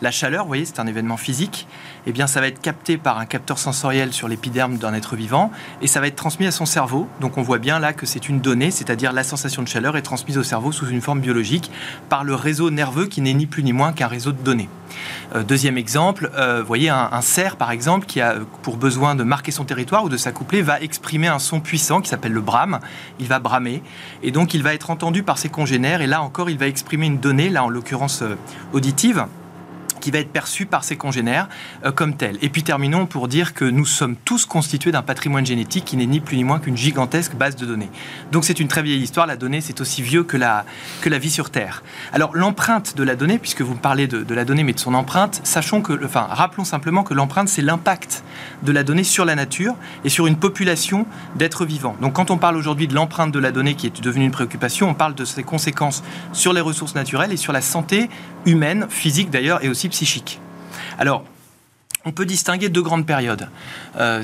La 0.01 0.13
chaleur, 0.13 0.45
vous 0.45 0.49
voyez, 0.49 0.65
c'est 0.65 0.79
un 0.79 0.87
événement 0.87 1.17
physique. 1.17 1.67
Eh 2.07 2.13
bien, 2.13 2.29
ça 2.29 2.41
va 2.41 2.47
être 2.47 2.61
capté 2.61 2.99
par 2.99 3.19
un 3.19 3.27
capteur 3.27 3.59
sensoriel 3.59 4.13
sur 4.13 4.29
l'épiderme 4.29 4.77
d'un 4.77 4.95
être 4.95 5.17
vivant 5.17 5.51
et 5.83 5.89
ça 5.89 6.01
va 6.01 6.07
être 6.07 6.15
transmis 6.15 6.47
à 6.47 6.53
son 6.53 6.67
cerveau. 6.67 7.09
Donc, 7.21 7.37
on 7.37 7.43
voit 7.43 7.59
bien 7.59 7.81
là 7.81 7.93
que 7.93 8.07
c'est 8.07 8.29
une 8.29 8.41
donnée, 8.41 8.71
c'est-à-dire 8.71 9.13
la 9.13 9.25
sensation 9.25 9.61
de 9.61 9.69
chaleur 9.69 9.97
est 9.97 10.03
transmise 10.03 10.39
au 10.39 10.45
cerveau 10.45 10.71
sous 10.71 10.87
une 10.87 11.01
forme 11.01 11.21
biologique 11.21 11.73
par 12.09 12.23
le 12.23 12.37
réseau 12.37 12.71
nerveux 12.71 13.07
qui 13.07 13.21
n'est 13.21 13.35
ni 13.35 13.47
plus 13.47 13.65
ni 13.65 13.73
moins 13.73 13.93
qu'un 13.93 14.07
réseau 14.07 14.31
de 14.31 14.41
données. 14.41 14.69
Euh, 15.35 15.43
deuxième 15.43 15.77
exemple, 15.77 16.31
euh, 16.37 16.61
vous 16.61 16.67
voyez, 16.67 16.91
un, 16.91 17.21
cerf, 17.21 17.57
par 17.57 17.73
exemple, 17.73 18.07
qui 18.07 18.21
a 18.21 18.37
pour 18.63 18.77
besoin 18.77 19.17
de 19.17 19.25
marquer 19.25 19.51
son 19.51 19.65
territoire 19.65 20.05
ou 20.05 20.09
de 20.09 20.17
s'accoupler, 20.17 20.63
va 20.63 20.81
exprimer 20.81 21.27
un 21.27 21.41
son 21.41 21.59
puissant 21.59 22.01
qui 22.01 22.09
s'appelle 22.09 22.33
le 22.33 22.41
brame. 22.41 22.79
Il 23.19 23.27
va 23.27 23.41
bramer 23.41 23.83
et 24.23 24.31
donc 24.31 24.55
il 24.55 24.63
va 24.63 24.75
être 24.75 24.91
entendu 24.91 25.25
par 25.25 25.39
ses 25.39 25.49
congénères 25.49 26.03
et 26.03 26.07
là 26.07 26.23
encore, 26.23 26.51
il 26.51 26.59
va 26.59 26.69
exprimer 26.69 27.07
une 27.07 27.19
donnée, 27.19 27.51
là 27.51 27.65
en 27.65 27.69
l'occurrence 27.69 28.23
euh, 28.23 28.37
auditive 28.73 29.27
qui 30.01 30.11
va 30.11 30.19
être 30.19 30.31
perçu 30.31 30.67
par 30.67 30.85
ses 30.85 30.97
congénères 30.97 31.49
euh, 31.85 31.93
comme 31.93 32.17
tel. 32.17 32.39
Et 32.43 32.49
puis 32.49 32.63
terminons 32.63 33.07
pour 33.07 33.29
dire 33.29 33.55
que 33.55 33.65
nous 33.65 33.87
sommes 33.87 34.17
tous 34.17 34.47
constitués 34.47 34.93
d'un 34.93 35.03
patrimoine 35.03 35.47
génétique 35.47 35.85
qui 35.85 35.97
n'est 35.97 36.07
ni 36.07 36.21
plus 36.21 36.37
ni 36.37 36.45
moins 36.45 36.59
qu'une 36.59 36.77
gigantesque 36.77 37.35
base 37.35 37.57
de 37.57 37.67
données. 37.67 37.91
Donc 38.33 38.45
c'est 38.45 38.61
une 38.61 38.69
très 38.69 38.83
vieille 38.83 39.03
histoire, 39.03 39.27
la 39.27 39.37
donnée 39.37 39.61
c'est 39.61 39.81
aussi 39.81 40.03
vieux 40.03 40.25
que 40.25 40.37
la, 40.37 40.65
que 41.01 41.09
la 41.09 41.19
vie 41.19 41.31
sur 41.31 41.51
Terre. 41.51 41.83
Alors 42.13 42.35
l'empreinte 42.35 42.97
de 42.97 43.03
la 43.03 43.17
donnée, 43.17 43.39
puisque 43.39 43.63
vous 43.63 43.75
me 43.75 43.81
parlez 43.81 44.07
de, 44.07 44.23
de, 44.23 44.35
la 44.35 44.45
donnée 44.45 44.65
mais 44.65 44.73
de 44.73 44.81
son 44.81 44.95
empreinte, 44.95 45.41
sachons 45.45 45.83
que, 45.83 46.05
enfin 46.05 46.27
rappelons 46.31 46.65
simplement 46.65 47.03
que 47.03 47.15
l'empreinte 47.15 47.49
c'est 47.49 47.63
l'impact 47.63 48.23
de 48.63 48.73
la 48.73 48.83
donnée 48.83 49.05
sur 49.05 49.25
la 49.25 49.35
nature 49.35 49.75
et 50.05 50.09
sur 50.09 50.27
une 50.27 50.37
population 50.37 51.07
d'êtres 51.37 51.65
vivants. 51.65 51.97
Donc 52.01 52.15
quand 52.15 52.31
on 52.31 52.39
parle 52.39 52.57
aujourd'hui 52.57 52.89
de 52.89 52.95
l'empreinte 52.95 53.33
de 53.33 53.39
la 53.39 53.53
donnée 53.53 53.75
qui 53.75 53.87
est 53.87 54.01
devenue 54.03 54.25
une 54.25 54.31
préoccupation, 54.31 54.89
on 54.89 54.95
parle 54.95 55.15
de 55.15 55.25
ses 55.25 55.43
conséquences 55.43 56.03
sur 56.33 56.53
les 56.53 56.61
ressources 56.61 56.95
naturelles 56.95 57.33
et 57.33 57.37
sur 57.37 57.53
la 57.53 57.61
santé 57.61 58.09
humaine, 58.47 58.87
physique 58.89 59.31
d'ailleurs, 59.31 59.65
et 59.65 59.69
aussi 59.69 59.88
psychique. 59.89 60.41
Alors, 60.99 61.25
on 62.05 62.13
peut 62.13 62.27
distinguer 62.27 62.69
deux 62.69 62.83
grandes 62.83 63.07
périodes. 63.07 63.49
Euh, 63.99 64.23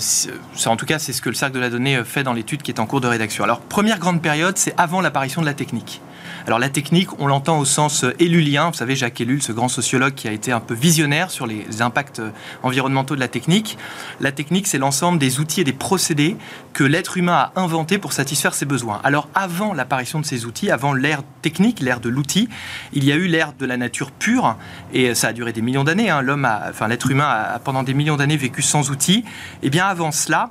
en 0.67 0.77
tout 0.77 0.87
cas, 0.87 0.99
c'est 0.99 1.13
ce 1.13 1.21
que 1.21 1.29
le 1.29 1.35
Cercle 1.35 1.57
de 1.57 1.61
la 1.61 1.71
Donnée 1.71 2.03
fait 2.05 2.23
dans 2.23 2.33
l'étude 2.33 2.63
qui 2.63 2.71
est 2.71 2.81
en 2.81 2.87
cours 2.87 3.01
de 3.01 3.09
rédaction. 3.09 3.45
Alors, 3.45 3.61
première 3.61 3.99
grande 3.99 4.23
période, 4.23 4.57
c'est 4.57 4.75
avant 4.79 5.01
l'apparition 5.01 5.41
de 5.41 5.47
la 5.47 5.55
technique. 5.55 6.01
Alors 6.47 6.59
la 6.59 6.69
technique, 6.69 7.09
on 7.21 7.27
l'entend 7.27 7.59
au 7.59 7.65
sens 7.65 8.05
ellulien. 8.21 8.69
Vous 8.69 8.77
savez, 8.77 8.97
Jacques 8.97 9.19
Ellul, 9.19 9.43
ce 9.43 9.51
grand 9.51 9.69
sociologue 9.69 10.13
qui 10.13 10.29
a 10.29 10.33
été 10.33 10.53
un 10.53 10.61
peu 10.61 10.75
visionnaire 10.75 11.31
sur 11.31 11.47
les 11.47 11.81
impacts 11.81 12.21
environnementaux 12.63 13.15
de 13.15 13.21
la 13.21 13.29
technique. 13.29 13.79
La 14.21 14.31
technique, 14.31 14.67
c'est 14.67 14.77
l'ensemble 14.77 15.19
des 15.19 15.41
outils 15.41 15.63
et 15.63 15.65
des 15.65 15.73
procédés 15.73 16.37
que 16.75 16.85
l'être 16.85 17.17
humain 17.17 17.51
a 17.55 17.61
inventés 17.61 17.97
pour 17.97 18.13
satisfaire 18.13 18.53
ses 18.53 18.67
besoins. 18.67 19.01
Alors 19.05 19.31
avant 19.35 19.73
l'apparition 19.73 20.21
de 20.21 20.27
ces 20.27 20.45
outils, 20.45 20.71
avant 20.71 20.93
l'ère 20.93 21.23
technique, 21.41 21.81
l'ère 21.81 22.01
de 22.01 22.11
l'outil, 22.11 22.51
il 22.93 23.05
y 23.05 23.13
a 23.13 23.15
eu 23.15 23.27
l'ère 23.27 23.55
de 23.55 23.65
la 23.65 23.79
nature 23.79 24.11
pure, 24.11 24.59
et 24.93 25.15
ça 25.15 25.29
a 25.29 25.33
duré 25.33 25.55
des 25.55 25.63
millions 25.63 25.85
d'années. 25.85 26.11
Hein. 26.11 26.27
Enfin 26.69 26.89
l'être 26.89 27.11
humain 27.11 27.27
a 27.27 27.59
pendant 27.59 27.83
des 27.83 27.95
millions 27.95 28.17
d'années 28.17 28.37
vécu 28.37 28.61
sans 28.61 28.91
outils. 28.91 29.25
Et 29.63 29.71
bien 29.71 29.87
avant 29.87 30.13
cela, 30.13 30.51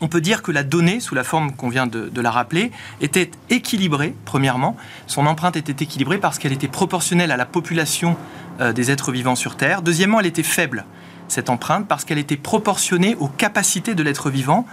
on 0.00 0.08
peut 0.08 0.20
dire 0.20 0.42
que 0.42 0.50
la 0.50 0.62
donnée, 0.62 1.00
sous 1.00 1.14
la 1.14 1.24
forme 1.24 1.52
qu'on 1.54 1.68
vient 1.68 1.86
de, 1.86 2.20
la 2.20 2.30
rappeler, 2.30 2.70
était 3.00 3.30
équilibrée, 3.50 4.14
premièrement. 4.24 4.76
Son 5.06 5.26
empreinte 5.26 5.56
était 5.56 5.84
équilibrée 5.84 6.18
parce 6.18 6.38
qu'elle 6.38 6.52
était 6.52 6.68
proportionnelle 6.68 7.30
à 7.30 7.36
la 7.36 7.46
population 7.46 8.16
euh, 8.60 8.72
des 8.72 8.90
êtres 8.90 9.12
vivants 9.12 9.36
sur 9.36 9.56
Terre. 9.56 9.82
Deuxièmement, 9.82 10.20
elle 10.20 10.26
était 10.26 10.42
faible, 10.42 10.84
cette 11.28 11.48
empreinte, 11.48 11.86
parce 11.88 12.04
qu'elle 12.04 12.18
était 12.18 12.36
proportionnée 12.36 13.14
aux 13.16 13.28
capacités 13.28 13.94
de 13.94 14.02
l'être 14.02 14.30
vivant. 14.30 14.66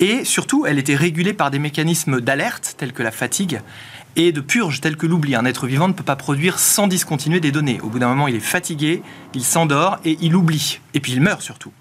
Et 0.00 0.24
surtout, 0.24 0.66
elle 0.66 0.78
était 0.78 0.96
régulée 0.96 1.32
par 1.32 1.50
des 1.50 1.58
mécanismes 1.58 2.20
d'alerte, 2.20 2.74
tels 2.78 2.92
que 2.92 3.02
la 3.02 3.12
fatigue, 3.12 3.60
et 4.16 4.32
de 4.32 4.40
purge 4.40 4.80
tels 4.80 4.96
que 4.96 5.06
l'oubli. 5.06 5.34
Un 5.34 5.44
être 5.44 5.66
vivant 5.66 5.88
ne 5.88 5.92
peut 5.92 6.02
pas 6.02 6.16
produire 6.16 6.58
sans 6.58 6.86
discontinuer 6.86 7.40
des 7.40 7.52
données. 7.52 7.80
Au 7.82 7.88
bout 7.88 7.98
d'un 7.98 8.08
moment, 8.08 8.28
il 8.28 8.34
est 8.34 8.40
fatigué, 8.40 9.02
il 9.34 9.44
s'endort 9.44 9.98
et 10.04 10.18
il 10.20 10.34
oublie. 10.34 10.80
Et 10.94 11.00
puis 11.00 11.12
il 11.12 11.20
meurt 11.20 11.42
surtout. 11.42 11.72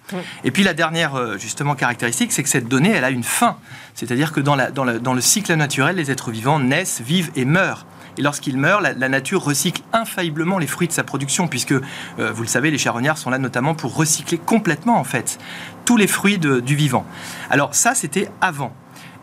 Et 0.43 0.51
puis 0.51 0.63
la 0.63 0.73
dernière 0.73 1.37
justement 1.37 1.75
caractéristique, 1.75 2.31
c'est 2.31 2.43
que 2.43 2.49
cette 2.49 2.67
donnée, 2.67 2.89
elle 2.89 3.03
a 3.03 3.09
une 3.09 3.23
fin. 3.23 3.57
C'est-à-dire 3.95 4.31
que 4.31 4.39
dans, 4.39 4.55
la, 4.55 4.71
dans, 4.71 4.83
le, 4.83 4.99
dans, 4.99 5.13
le, 5.13 5.21
cycle 5.21 5.53
naturel, 5.53 5.95
les 5.95 6.11
êtres 6.11 6.31
vivants 6.31 6.59
naissent, 6.59 7.01
vivent 7.01 7.31
et 7.35 7.45
meurent. 7.45 7.85
Et 8.17 8.21
lorsqu'ils 8.21 8.57
meurent, 8.57 8.81
la, 8.81 8.93
la, 8.93 9.09
nature 9.09 9.43
recycle 9.43 9.81
infailliblement 9.93 10.57
les 10.57 10.67
fruits 10.67 10.87
de 10.87 10.93
sa 10.93 11.03
production, 11.03 11.47
puisque, 11.47 11.71
euh, 11.71 11.81
vous 12.33 12.41
le 12.41 12.47
savez, 12.47 12.71
les 12.71 12.77
charognards 12.77 13.17
sont 13.17 13.29
là 13.29 13.37
notamment 13.37 13.73
pour 13.73 13.95
recycler 13.95 14.37
complètement, 14.37 14.97
en 14.97 15.03
fait, 15.03 15.39
tous 15.85 15.97
les 15.97 16.07
fruits 16.07 16.37
de, 16.37 16.59
du 16.59 16.75
vivant. 16.75 17.05
Alors 17.49 17.73
ça, 17.73 17.95
c'était 17.95 18.29
avant. 18.41 18.73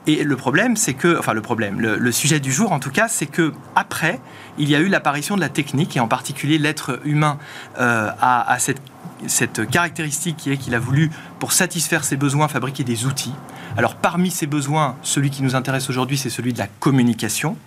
Et 0.09 0.25
le 0.25 0.37
problème, 0.37 0.75
c'est 0.75 0.95
que, 0.95 1.19
enfin 1.19 1.35
le 1.35 1.43
problème, 1.43 1.81
le, 1.81 2.13
sujet 2.13 2.41
du 2.41 2.51
jour 2.51 2.73
en 2.73 2.81
tout 2.81 2.91
cas, 2.91 3.09
c'est 3.09 3.27
que 3.27 3.53
après, 3.77 4.21
il 4.57 4.67
y 4.71 4.75
a 4.75 4.81
eu 4.81 4.89
l'apparition 4.89 5.37
de 5.37 5.43
la 5.43 5.51
technique 5.51 5.99
et 5.99 6.01
en 6.01 6.09
particulier 6.09 6.57
l'être 6.57 6.99
humain 7.05 7.39
euh, 7.79 8.11
a, 8.19 8.57
cette 8.59 8.81
cette 9.27 9.69
caractéristique 9.69 10.37
qui 10.39 10.51
est 10.51 10.57
qu'il 10.57 10.75
a 10.75 10.79
voulu, 10.79 11.11
pour 11.41 11.53
satisfaire 11.53 12.05
ses 12.05 12.17
besoins, 12.17 12.49
fabriquer 12.49 12.85
des 12.85 13.05
outils. 13.05 13.35
Alors 13.77 13.97
parmi 13.97 14.31
ces 14.31 14.47
besoins, 14.47 14.97
celui 15.03 15.29
qui 15.29 15.43
nous 15.43 15.55
intéresse 15.55 15.91
aujourd'hui, 15.91 16.17
c'est 16.17 16.31
celui 16.31 16.55
de 16.55 16.59
la 16.59 16.69
communication. 16.69 17.59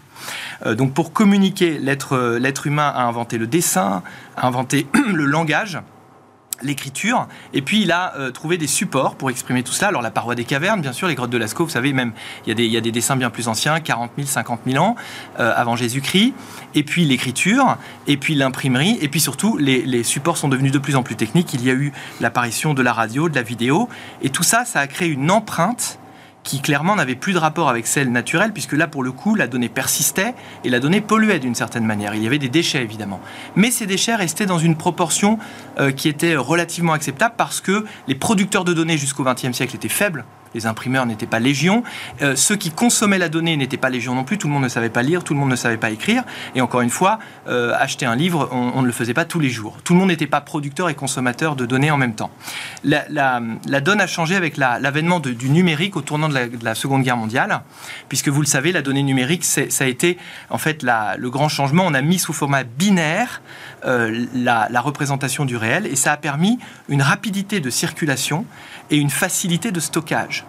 Euh, 0.66 0.74
donc 0.74 0.96
pour 0.96 1.14
communiquer, 1.14 1.78
l'être 1.78 2.66
humain 2.66 2.92
a 2.96 3.04
inventé 3.04 3.38
le 3.38 3.46
dessin, 3.46 4.02
a 4.36 4.48
inventé 4.48 4.88
le 5.14 5.26
langage 5.26 5.78
l'écriture, 6.64 7.28
et 7.54 7.62
puis 7.62 7.82
il 7.82 7.92
a 7.92 8.16
euh, 8.18 8.32
trouvé 8.32 8.58
des 8.58 8.68
supports 8.68 9.16
pour 9.16 9.30
exprimer 9.30 9.64
tout 9.64 9.72
cela. 9.72 9.90
Alors 9.90 10.02
la 10.02 10.12
paroi 10.12 10.36
des 10.36 10.46
cavernes, 10.46 10.82
bien 10.82 10.94
sûr, 10.94 11.08
les 11.08 11.16
grottes 11.16 11.30
de 11.30 11.38
Lascaux, 11.38 11.66
vous 11.66 11.72
savez, 11.72 11.94
même 11.94 12.14
il 12.46 12.50
y 12.50 12.52
a 12.52 12.56
des, 12.56 12.68
y 12.68 12.78
a 12.78 12.82
des 12.82 12.92
dessins 12.92 13.16
bien 13.16 13.30
plus 13.30 13.48
anciens, 13.48 13.80
40 13.80 14.12
000, 14.18 14.28
50 14.28 14.62
000 14.66 14.84
ans 14.84 14.96
euh, 15.40 15.54
avant 15.56 15.76
Jésus-Christ, 15.76 16.34
et 16.76 16.84
puis 16.84 17.06
l'écriture, 17.06 17.78
et 18.08 18.18
puis 18.18 18.36
l'imprimerie, 18.36 18.98
et 19.02 19.08
puis 19.08 19.20
surtout 19.20 19.58
les, 19.58 19.82
les, 19.84 20.04
supports 20.04 20.38
sont 20.38 20.50
devenus 20.50 20.72
de 20.72 20.80
plus 20.80 20.96
en 20.96 21.04
plus 21.04 21.16
techniques. 21.16 21.54
Il 21.54 21.64
y 21.64 21.70
a 21.70 21.74
eu 21.74 21.94
l'apparition 22.20 22.74
de 22.74 22.82
la 22.82 22.94
radio, 22.94 23.30
de 23.30 23.36
la 23.36 23.44
vidéo, 23.44 23.90
et 24.22 24.30
tout 24.30 24.44
ça, 24.44 24.66
ça 24.66 24.80
a 24.80 24.88
créé 24.88 25.10
une 25.10 25.32
empreinte 25.32 26.00
qui 26.44 26.62
clairement 26.62 26.96
n'avait 26.96 27.16
plus 27.16 27.34
de 27.34 27.38
rapport 27.38 27.70
avec 27.70 27.88
celle 27.88 28.12
naturelle, 28.12 28.54
puisque 28.54 28.74
là, 28.74 28.88
pour 28.88 29.04
le 29.04 29.12
coup, 29.12 29.36
la 29.36 29.48
donnée 29.48 29.70
persistait 29.70 30.34
et 30.64 30.70
la 30.70 30.80
donnée 30.80 31.02
polluait 31.02 31.40
d'une 31.40 31.56
certaine 31.56 31.86
manière. 31.86 32.16
Il 32.16 32.24
y 32.24 32.28
avait 32.28 32.40
des 32.40 32.50
déchets, 32.50 32.82
évidemment. 32.82 33.20
Mais 33.56 33.72
ces 33.72 33.86
déchets 33.86 34.16
restaient 34.16 34.46
dans 34.46 34.60
une 34.60 34.76
proportion 34.76 35.38
euh, 35.80 35.92
qui 35.92 36.10
était 36.10 36.36
relativement 36.36 36.94
acceptable 36.94 37.36
parce 37.38 37.62
que 37.62 37.86
les 38.08 38.16
producteurs 38.16 38.64
de 38.64 38.74
données 38.74 38.98
jusqu'au 38.98 39.24
XXe 39.24 39.52
siècle 39.52 39.76
étaient 39.76 39.90
faibles 39.90 40.26
les 40.54 40.66
imprimeurs 40.66 41.06
n'étaient 41.06 41.26
pas 41.26 41.40
légion, 41.40 41.84
euh, 42.22 42.36
ceux 42.36 42.56
qui 42.56 42.72
consommaient 42.72 43.18
la 43.18 43.30
donnée 43.30 43.58
n'étaient 43.58 43.78
pas 43.78 43.90
légion 43.90 44.16
non 44.16 44.24
plus, 44.24 44.38
tout 44.38 44.48
le 44.48 44.54
monde 44.54 44.64
ne 44.64 44.70
savait 44.70 44.90
pas 44.90 45.04
lire, 45.04 45.24
tout 45.24 45.34
le 45.34 45.40
monde 45.40 45.50
ne 45.50 45.56
savait 45.56 45.78
pas 45.78 45.92
écrire, 45.92 46.24
et 46.56 46.62
encore 46.62 46.82
une 46.82 46.90
fois, 46.90 47.20
euh, 47.48 47.74
acheter 47.78 48.06
un 48.06 48.16
livre, 48.16 48.50
on, 48.52 48.82
ne 48.82 48.88
le 48.88 48.92
faisait 48.92 49.14
pas 49.14 49.26
tous 49.26 49.40
les 49.40 49.50
jours. 49.50 49.78
Tout 49.84 49.94
le 49.94 50.00
monde 50.00 50.10
n'était 50.10 50.28
pas 50.28 50.42
producteur 50.42 50.90
et 50.90 50.96
consommateur 50.96 51.56
de 51.56 51.66
données 51.66 51.92
en 51.92 51.98
même 51.98 52.16
temps. 52.16 52.32
La, 52.84 53.40
donne 53.82 54.02
a 54.02 54.08
changé 54.08 54.36
avec 54.36 54.58
l'avènement 54.58 55.20
du 55.20 55.50
numérique 55.50 55.96
au 55.96 56.02
tournant 56.02 56.30
de 56.30 56.52
la, 56.62 56.76
Seconde 56.76 57.04
Guerre 57.04 57.18
mondiale, 57.18 57.62
puisque 58.10 58.30
vous 58.30 58.42
le 58.42 58.48
savez, 58.48 58.72
la 58.72 58.82
donnée 58.82 59.04
numérique, 59.04 59.44
ça 59.44 59.84
a 59.84 59.88
été 59.88 60.18
en 60.50 60.58
fait 60.58 60.84
le 60.84 61.30
grand 61.30 61.50
changement. 61.50 61.84
On 61.86 61.94
a 61.94 62.02
mis 62.02 62.20
sous 62.20 62.34
format 62.34 62.64
binaire 62.64 63.42
euh, 63.86 64.26
la, 64.34 64.68
la 64.70 64.82
représentation 64.82 65.46
du 65.46 65.58
réel, 65.58 65.86
et 65.86 65.96
ça 65.96 66.14
a 66.14 66.18
permis 66.18 66.60
une 66.90 67.02
rapidité 67.02 67.60
de 67.60 67.70
circulation 67.70 68.46
et 68.92 68.98
une 68.98 69.10
facilité 69.10 69.72
de 69.72 69.80
stockage. 69.80 70.46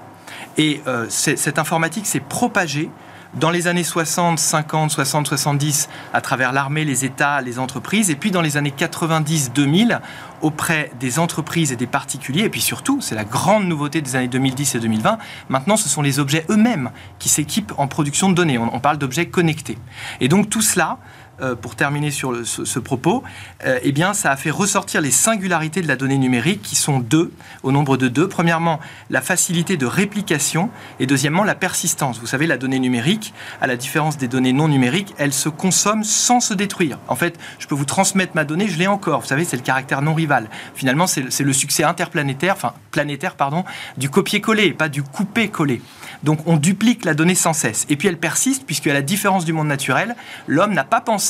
Et 0.58 0.82
euh, 0.86 1.06
cette 1.08 1.58
informatique 1.58 2.06
s'est 2.06 2.20
propagée 2.20 2.90
dans 3.34 3.50
les 3.50 3.66
années 3.66 3.84
60, 3.84 4.38
50, 4.38 4.90
60, 4.90 5.26
70 5.26 5.88
à 6.12 6.20
travers 6.20 6.52
l'armée, 6.52 6.84
les 6.84 7.06
États, 7.06 7.40
les 7.40 7.58
entreprises, 7.58 8.10
et 8.10 8.14
puis 8.14 8.30
dans 8.30 8.42
les 8.42 8.58
années 8.58 8.72
90, 8.72 9.52
2000 9.52 10.00
auprès 10.42 10.90
des 11.00 11.18
entreprises 11.18 11.72
et 11.72 11.76
des 11.76 11.86
particuliers, 11.86 12.42
et 12.42 12.50
puis 12.50 12.60
surtout, 12.60 13.00
c'est 13.00 13.14
la 13.14 13.24
grande 13.24 13.66
nouveauté 13.66 14.02
des 14.02 14.16
années 14.16 14.28
2010 14.28 14.74
et 14.74 14.80
2020, 14.80 15.18
maintenant 15.48 15.78
ce 15.78 15.88
sont 15.88 16.02
les 16.02 16.18
objets 16.18 16.44
eux-mêmes 16.50 16.90
qui 17.18 17.30
s'équipent 17.30 17.72
en 17.78 17.86
production 17.86 18.28
de 18.28 18.34
données, 18.34 18.58
on, 18.58 18.74
on 18.74 18.80
parle 18.80 18.98
d'objets 18.98 19.26
connectés. 19.26 19.78
Et 20.20 20.28
donc 20.28 20.50
tout 20.50 20.62
cela, 20.62 20.98
euh, 21.40 21.54
pour 21.54 21.76
terminer 21.76 22.10
sur 22.10 22.46
ce, 22.46 22.78
propos, 22.78 23.22
euh, 23.64 23.78
eh 23.82 23.92
bien, 23.92 24.12
ça 24.12 24.30
a 24.30 24.36
fait 24.36 24.50
ressortir 24.50 25.00
les 25.00 25.10
singularités 25.10 25.80
de 25.80 25.88
la 25.88 25.96
donnée 25.96 26.18
numérique 26.18 26.60
qui 26.60 26.76
sont 26.76 26.98
deux, 26.98 27.32
au 27.62 27.72
nombre 27.72 27.96
de 27.96 28.08
deux. 28.08 28.28
Premièrement, 28.28 28.80
la 29.08 29.22
facilité 29.22 29.78
de 29.78 29.86
réplication 29.86 30.68
et 31.00 31.06
deuxièmement, 31.06 31.42
la 31.42 31.54
persistance. 31.54 32.20
Vous 32.20 32.26
savez, 32.26 32.46
la 32.46 32.58
donnée 32.58 32.78
numérique, 32.78 33.32
à 33.62 33.66
la 33.66 33.76
différence 33.76 34.18
des 34.18 34.28
données 34.28 34.52
non 34.52 34.68
numériques, 34.68 35.14
elle 35.16 35.32
se 35.32 35.48
consomme 35.48 36.04
sans 36.04 36.40
se 36.40 36.52
détruire. 36.52 36.98
En 37.08 37.16
fait, 37.16 37.38
je 37.58 37.66
peux 37.66 37.74
vous 37.74 37.86
transmettre 37.86 38.32
ma 38.34 38.44
donnée, 38.44 38.68
je 38.68 38.78
l'ai 38.78 38.86
encore. 38.86 39.22
Vous 39.22 39.26
savez, 39.26 39.44
c'est 39.44 39.56
le 39.56 39.62
caractère 39.62 40.02
non 40.02 40.12
rival. 40.12 40.50
Finalement, 40.74 41.06
c'est 41.06 41.40
le 41.40 41.52
succès 41.54 41.82
interplanétaire, 41.82 42.54
enfin 42.56 42.74
planétaire, 42.90 43.36
pardon, 43.36 43.64
du 43.96 44.10
copier-coller, 44.10 44.74
pas 44.74 44.90
du 44.90 45.02
couper-coller. 45.02 45.80
Donc 46.22 46.46
on 46.46 46.56
duplique 46.56 47.04
la 47.04 47.14
donnée 47.14 47.34
sans 47.34 47.54
cesse. 47.54 47.86
Et 47.88 47.96
puis 47.96 48.06
elle 48.06 48.18
persiste, 48.18 48.64
puisque 48.66 48.86
à 48.86 48.92
la 48.92 49.02
différence 49.02 49.44
du 49.44 49.52
monde 49.52 49.66
naturel, 49.66 50.14
l'homme 50.46 50.74
n'a 50.74 50.84
pas 50.84 51.00
pensé 51.00 51.21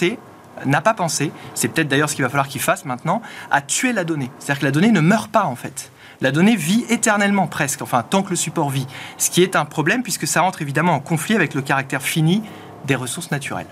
n'a 0.67 0.81
pas 0.81 0.95
pensé, 0.95 1.33
c'est 1.55 1.69
peut-être 1.69 1.89
d'ailleurs 1.89 2.11
ce 2.11 2.15
qu'il 2.15 2.25
va 2.25 2.29
falloir 2.29 2.49
qu'il 2.49 2.61
fasse 2.61 2.85
maintenant, 2.85 3.23
à 3.51 3.61
tuer 3.61 3.93
la 3.93 4.05
donnée. 4.05 4.31
C'est-à-dire 4.39 4.61
que 4.61 4.67
la 4.67 4.71
donnée 4.71 4.91
ne 4.91 5.01
meurt 5.01 5.31
pas 5.31 5.45
en 5.45 5.57
fait. 5.57 5.91
La 6.21 6.31
donnée 6.31 6.57
vit 6.57 6.85
éternellement 6.89 7.47
presque, 7.49 7.83
enfin 7.83 8.05
tant 8.09 8.23
que 8.23 8.31
le 8.31 8.37
support 8.37 8.71
vit. 8.71 8.87
Ce 9.19 9.31
qui 9.31 9.43
est 9.43 9.57
un 9.57 9.65
problème 9.65 10.03
puisque 10.03 10.27
ça 10.27 10.45
entre 10.45 10.63
évidemment 10.63 10.95
en 10.95 11.01
conflit 11.01 11.35
avec 11.35 11.55
le 11.55 11.63
caractère 11.63 12.03
fini 12.03 12.43
des 12.85 12.95
ressources 12.95 13.31
naturelles. 13.31 13.67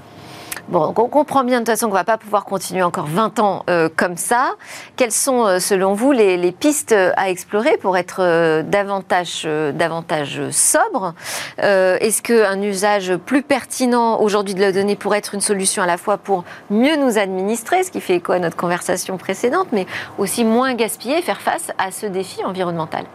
Bon, 0.71 0.95
on 0.97 1.09
comprend 1.09 1.43
bien 1.43 1.59
de 1.59 1.64
toute 1.64 1.75
façon 1.75 1.87
qu'on 1.87 1.95
ne 1.95 1.99
va 1.99 2.05
pas 2.05 2.16
pouvoir 2.16 2.45
continuer 2.45 2.85
encore 2.85 3.07
20 3.07 3.41
ans 3.41 3.64
euh, 3.68 3.89
comme 3.97 4.16
ça. 4.16 4.53
Quelles 4.95 5.11
sont, 5.11 5.45
euh, 5.45 5.59
selon 5.59 5.95
vous, 5.95 6.12
les, 6.12 6.53
pistes 6.53 6.95
à 7.16 7.29
explorer 7.29 7.77
pour 7.77 7.97
être 7.97 8.21
euh, 8.23 8.62
davantage, 8.62 9.49
davantage 9.75 10.41
sobre? 10.53 11.14
Est-ce 11.59 12.23
qu'un 12.23 12.62
usage 12.62 13.16
plus 13.16 13.43
pertinent 13.43 14.21
aujourd'hui 14.21 14.55
de 14.55 14.61
la 14.61 14.71
donnée 14.71 14.95
pourrait 14.95 15.18
être 15.18 15.35
une 15.35 15.41
solution 15.41 15.83
à 15.83 15.87
la 15.87 15.97
fois 15.97 16.18
pour 16.18 16.45
mieux 16.71 16.95
nous 16.95 17.18
administrer, 17.18 17.83
ce 17.83 17.91
qui 17.91 18.01
fait 18.01 18.14
écho 18.14 18.31
à 18.31 18.39
notre 18.39 18.57
conversation 18.57 19.16
précédente, 19.16 19.66
mais 19.73 19.87
aussi 20.18 20.45
moins 20.45 20.75
gaspiller 20.75 21.21
faire 21.21 21.41
face 21.41 21.73
à 21.79 21.91
ce 21.91 22.07
défi 22.07 22.45
environnemental? 22.45 23.07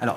Alors, 0.00 0.16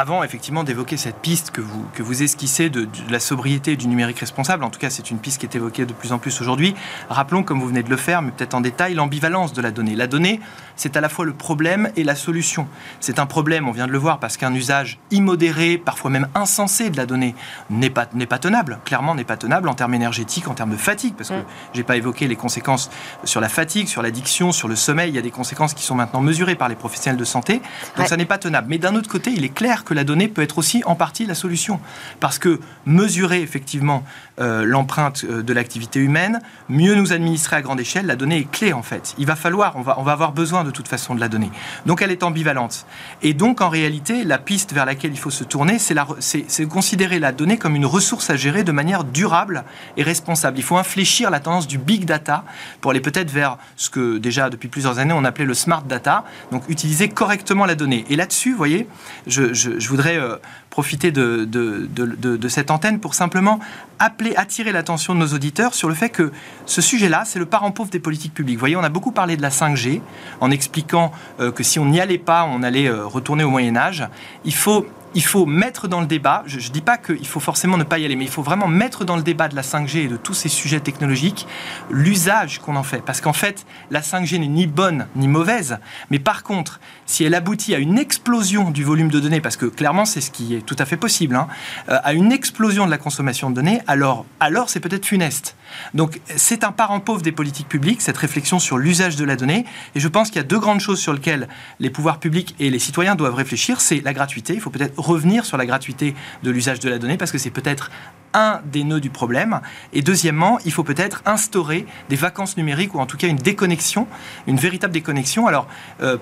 avant 0.00 0.24
effectivement 0.24 0.64
d'évoquer 0.64 0.96
cette 0.96 1.18
piste 1.18 1.50
que 1.50 1.60
vous, 1.60 1.84
que 1.92 2.02
vous 2.02 2.22
esquissez 2.22 2.70
de, 2.70 2.88
la 3.10 3.20
sobriété 3.20 3.72
et 3.72 3.76
du 3.76 3.86
numérique 3.86 4.20
responsable, 4.20 4.64
en 4.64 4.70
tout 4.70 4.80
cas 4.80 4.88
c'est 4.88 5.10
une 5.10 5.18
piste 5.18 5.40
qui 5.40 5.46
est 5.46 5.54
évoquée 5.54 5.84
de 5.84 5.92
plus 5.92 6.12
en 6.12 6.18
plus 6.18 6.40
aujourd'hui, 6.40 6.74
rappelons, 7.10 7.42
comme 7.42 7.60
vous 7.60 7.68
venez 7.68 7.82
de 7.82 7.90
le 7.90 7.98
faire, 7.98 8.22
mais 8.22 8.30
peut-être 8.30 8.54
en 8.54 8.62
détail, 8.62 8.94
l'ambivalence 8.94 9.52
de 9.52 9.60
la 9.60 9.70
donnée. 9.70 9.94
La 9.94 10.06
donnée, 10.06 10.40
c'est 10.74 10.96
à 10.96 11.02
la 11.02 11.10
fois 11.10 11.26
le 11.26 11.34
problème 11.34 11.90
et 11.96 12.04
la 12.04 12.14
solution. 12.14 12.66
C'est 13.00 13.18
un 13.18 13.26
problème, 13.26 13.68
on 13.68 13.72
vient 13.72 13.86
de 13.86 13.92
le 13.92 13.98
voir, 13.98 14.20
parce 14.20 14.38
qu'un 14.38 14.54
usage 14.54 14.98
immodéré, 15.10 15.76
parfois 15.76 16.10
même 16.10 16.28
insensé 16.34 16.88
de 16.88 16.96
la 16.96 17.04
donnée 17.04 17.34
n'est 17.68 17.90
pas, 17.90 18.06
n'est 18.14 18.24
pas 18.24 18.38
tenable, 18.38 18.78
clairement 18.86 19.14
n'est 19.14 19.24
pas 19.24 19.36
tenable 19.36 19.68
en 19.68 19.74
termes 19.74 19.92
énergétiques, 19.92 20.48
en 20.48 20.54
termes 20.54 20.70
de 20.70 20.78
fatigue, 20.78 21.12
parce 21.14 21.28
que 21.28 21.34
mm. 21.34 21.44
je 21.74 21.78
n'ai 21.78 21.84
pas 21.84 21.98
évoqué 21.98 22.26
les 22.26 22.36
conséquences 22.36 22.90
sur 23.24 23.42
la 23.42 23.50
fatigue, 23.50 23.86
sur 23.86 24.00
l'addiction, 24.00 24.50
sur 24.50 24.66
le 24.66 24.76
sommeil, 24.76 25.10
il 25.10 25.16
y 25.16 25.18
a 25.18 25.22
des 25.22 25.30
conséquences 25.30 25.74
qui 25.74 25.84
sont 25.84 25.94
maintenant 25.94 26.22
mesurées 26.22 26.54
par 26.54 26.70
les 26.70 26.74
professionnels 26.74 27.20
de 27.20 27.24
santé, 27.26 27.60
donc 27.98 28.08
ça 28.08 28.16
n'est 28.16 28.24
pas 28.24 28.38
tenable. 28.38 28.68
Mais 28.70 28.78
d'un 28.78 28.94
autre 28.94 29.10
côté, 29.10 29.30
il 29.30 29.44
est 29.44 29.50
clair 29.50 29.84
que 29.84 29.89
la 29.94 30.04
donnée 30.04 30.28
peut 30.28 30.42
être 30.42 30.58
aussi 30.58 30.82
en 30.86 30.94
partie 30.94 31.26
la 31.26 31.34
solution. 31.34 31.80
Parce 32.20 32.38
que 32.38 32.60
mesurer 32.86 33.42
effectivement 33.42 34.04
euh, 34.40 34.64
l'empreinte 34.64 35.24
euh, 35.24 35.42
de 35.42 35.52
l'activité 35.52 36.00
humaine, 36.00 36.40
mieux 36.68 36.94
nous 36.94 37.12
administrer 37.12 37.56
à 37.56 37.62
grande 37.62 37.80
échelle, 37.80 38.06
la 38.06 38.16
donnée 38.16 38.38
est 38.38 38.50
clé 38.50 38.72
en 38.72 38.82
fait. 38.82 39.14
Il 39.18 39.26
va 39.26 39.36
falloir, 39.36 39.76
on 39.76 39.82
va, 39.82 40.12
avoir 40.12 40.32
besoin 40.32 40.64
de 40.64 40.70
toute 40.70 40.88
façon 40.88 41.14
de 41.14 41.20
la 41.20 41.28
donnée. 41.28 41.50
Donc 41.86 42.02
elle 42.02 42.10
est 42.10 42.22
ambivalente. 42.22 42.86
Et 43.22 43.34
donc 43.34 43.60
en 43.60 43.68
réalité, 43.68 44.24
la 44.24 44.38
piste 44.38 44.72
vers 44.72 44.86
laquelle 44.86 45.12
il 45.12 45.18
faut 45.18 45.30
se 45.30 45.44
tourner, 45.44 45.78
c'est 45.78 46.66
considérer 46.66 47.18
la 47.18 47.32
donnée 47.32 47.58
comme 47.58 47.76
une 47.76 47.86
ressource 47.86 48.30
à 48.30 48.36
gérer 48.36 48.64
de 48.64 48.72
manière 48.72 49.04
durable 49.04 49.64
et 49.96 50.02
responsable. 50.02 50.58
Il 50.58 50.64
faut 50.64 50.76
infléchir 50.76 51.30
la 51.30 51.40
tendance 51.40 51.66
du 51.66 51.78
big 51.78 52.04
data 52.04 52.44
pour 52.80 52.90
aller 52.90 53.00
peut-être 53.00 53.30
vers 53.30 53.58
ce 53.76 53.90
que 53.90 54.18
déjà 54.18 54.50
depuis 54.50 54.68
plusieurs 54.68 54.98
années 54.98 55.14
on 55.14 55.24
appelait 55.24 55.44
le 55.44 55.54
smart 55.54 55.82
data, 55.82 56.24
donc 56.50 56.62
utiliser 56.68 57.08
correctement 57.08 57.66
la 57.66 57.74
donnée. 57.74 58.04
Et 58.08 58.16
là-dessus, 58.16 58.52
vous 58.52 58.56
voyez, 58.56 58.86
je, 59.26 59.69
voudrais 59.88 60.18
euh, 60.18 60.36
profiter 60.70 61.10
de, 61.10 62.48
cette 62.48 62.70
antenne 62.70 63.00
pour 63.00 63.14
simplement 63.14 63.60
appeler, 63.98 64.34
attirer 64.36 64.72
l'attention 64.72 65.14
de 65.14 65.20
nos 65.20 65.28
auditeurs 65.28 65.74
sur 65.74 65.88
le 65.88 65.94
fait 65.94 66.08
que 66.08 66.32
ce 66.66 66.80
sujet-là, 66.80 67.24
c'est 67.24 67.38
le 67.38 67.46
parent 67.46 67.70
pauvre 67.70 67.90
des 67.90 68.00
politiques 68.00 68.34
publiques. 68.34 68.56
Vous 68.56 68.60
voyez, 68.60 68.76
on 68.76 68.84
a 68.84 68.88
beaucoup 68.88 69.12
parlé 69.12 69.36
de 69.36 69.42
la 69.42 69.50
5G 69.50 70.00
en 70.40 70.50
expliquant 70.50 71.12
euh, 71.40 71.52
que 71.52 71.62
si 71.62 71.78
on 71.78 71.86
n'y 71.86 72.00
allait 72.00 72.18
pas, 72.18 72.44
on 72.44 72.62
allait 72.62 72.88
euh, 72.88 73.06
retourner 73.06 73.44
au 73.44 73.50
Moyen 73.50 73.76
Âge. 73.76 74.06
Il 74.44 74.54
faut 74.54 74.86
il 75.14 75.24
faut 75.24 75.46
mettre 75.46 75.88
dans 75.88 76.00
le 76.00 76.06
débat, 76.06 76.42
je 76.46 76.56
ne 76.56 76.72
dis 76.72 76.80
pas 76.80 76.96
qu'il 76.96 77.26
faut 77.26 77.40
forcément 77.40 77.76
ne 77.76 77.84
pas 77.84 77.98
y 77.98 78.04
aller, 78.04 78.16
mais 78.16 78.24
il 78.24 78.30
faut 78.30 78.42
vraiment 78.42 78.68
mettre 78.68 79.04
dans 79.04 79.16
le 79.16 79.22
débat 79.22 79.48
de 79.48 79.56
la 79.56 79.62
5G 79.62 79.98
et 79.98 80.08
de 80.08 80.16
tous 80.16 80.34
ces 80.34 80.48
sujets 80.48 80.80
technologiques 80.80 81.46
l'usage 81.90 82.60
qu'on 82.60 82.76
en 82.76 82.82
fait. 82.82 83.02
Parce 83.04 83.20
qu'en 83.20 83.32
fait, 83.32 83.66
la 83.90 84.00
5G 84.00 84.38
n'est 84.38 84.46
ni 84.46 84.66
bonne 84.66 85.06
ni 85.16 85.28
mauvaise, 85.28 85.78
mais 86.10 86.18
par 86.18 86.42
contre, 86.42 86.80
si 87.06 87.24
elle 87.24 87.34
aboutit 87.34 87.74
à 87.74 87.78
une 87.78 87.98
explosion 87.98 88.70
du 88.70 88.84
volume 88.84 89.08
de 89.08 89.20
données, 89.20 89.40
parce 89.40 89.56
que 89.56 89.66
clairement 89.66 90.04
c'est 90.04 90.20
ce 90.20 90.30
qui 90.30 90.54
est 90.54 90.64
tout 90.64 90.76
à 90.78 90.84
fait 90.84 90.96
possible, 90.96 91.34
hein, 91.34 91.48
euh, 91.88 91.98
à 92.04 92.12
une 92.12 92.32
explosion 92.32 92.86
de 92.86 92.90
la 92.90 92.98
consommation 92.98 93.50
de 93.50 93.56
données, 93.56 93.80
alors, 93.86 94.26
alors 94.38 94.70
c'est 94.70 94.80
peut-être 94.80 95.06
funeste. 95.06 95.56
Donc 95.94 96.20
c'est 96.36 96.64
un 96.64 96.72
parent 96.72 97.00
pauvre 97.00 97.22
des 97.22 97.32
politiques 97.32 97.68
publiques, 97.68 98.00
cette 98.00 98.18
réflexion 98.18 98.58
sur 98.58 98.78
l'usage 98.78 99.16
de 99.16 99.24
la 99.24 99.36
donnée, 99.36 99.64
et 99.94 100.00
je 100.00 100.08
pense 100.08 100.28
qu'il 100.28 100.36
y 100.36 100.44
a 100.44 100.48
deux 100.48 100.58
grandes 100.58 100.80
choses 100.80 101.00
sur 101.00 101.12
lesquelles 101.12 101.48
les 101.78 101.90
pouvoirs 101.90 102.18
publics 102.18 102.54
et 102.58 102.70
les 102.70 102.78
citoyens 102.78 103.14
doivent 103.14 103.34
réfléchir, 103.34 103.80
c'est 103.80 104.00
la 104.00 104.12
gratuité, 104.12 104.54
il 104.54 104.60
faut 104.60 104.70
peut-être 104.70 104.98
revenir 104.98 105.44
sur 105.44 105.56
la 105.56 105.66
gratuité 105.66 106.14
de 106.42 106.50
l'usage 106.50 106.80
de 106.80 106.88
la 106.88 106.98
donnée 106.98 107.16
parce 107.16 107.32
que 107.32 107.38
c'est 107.38 107.50
peut-être 107.50 107.90
un 108.32 108.60
des 108.64 108.84
nœuds 108.84 109.00
du 109.00 109.10
problème. 109.10 109.60
Et 109.92 110.02
deuxièmement, 110.02 110.58
il 110.64 110.72
faut 110.72 110.84
peut-être 110.84 111.22
instaurer 111.26 111.86
des 112.08 112.16
vacances 112.16 112.56
numériques 112.56 112.94
ou 112.94 113.00
en 113.00 113.06
tout 113.06 113.16
cas 113.16 113.28
une 113.28 113.36
déconnexion, 113.36 114.06
une 114.46 114.56
véritable 114.56 114.92
déconnexion. 114.92 115.46
Alors, 115.46 115.66
euh, 116.00 116.16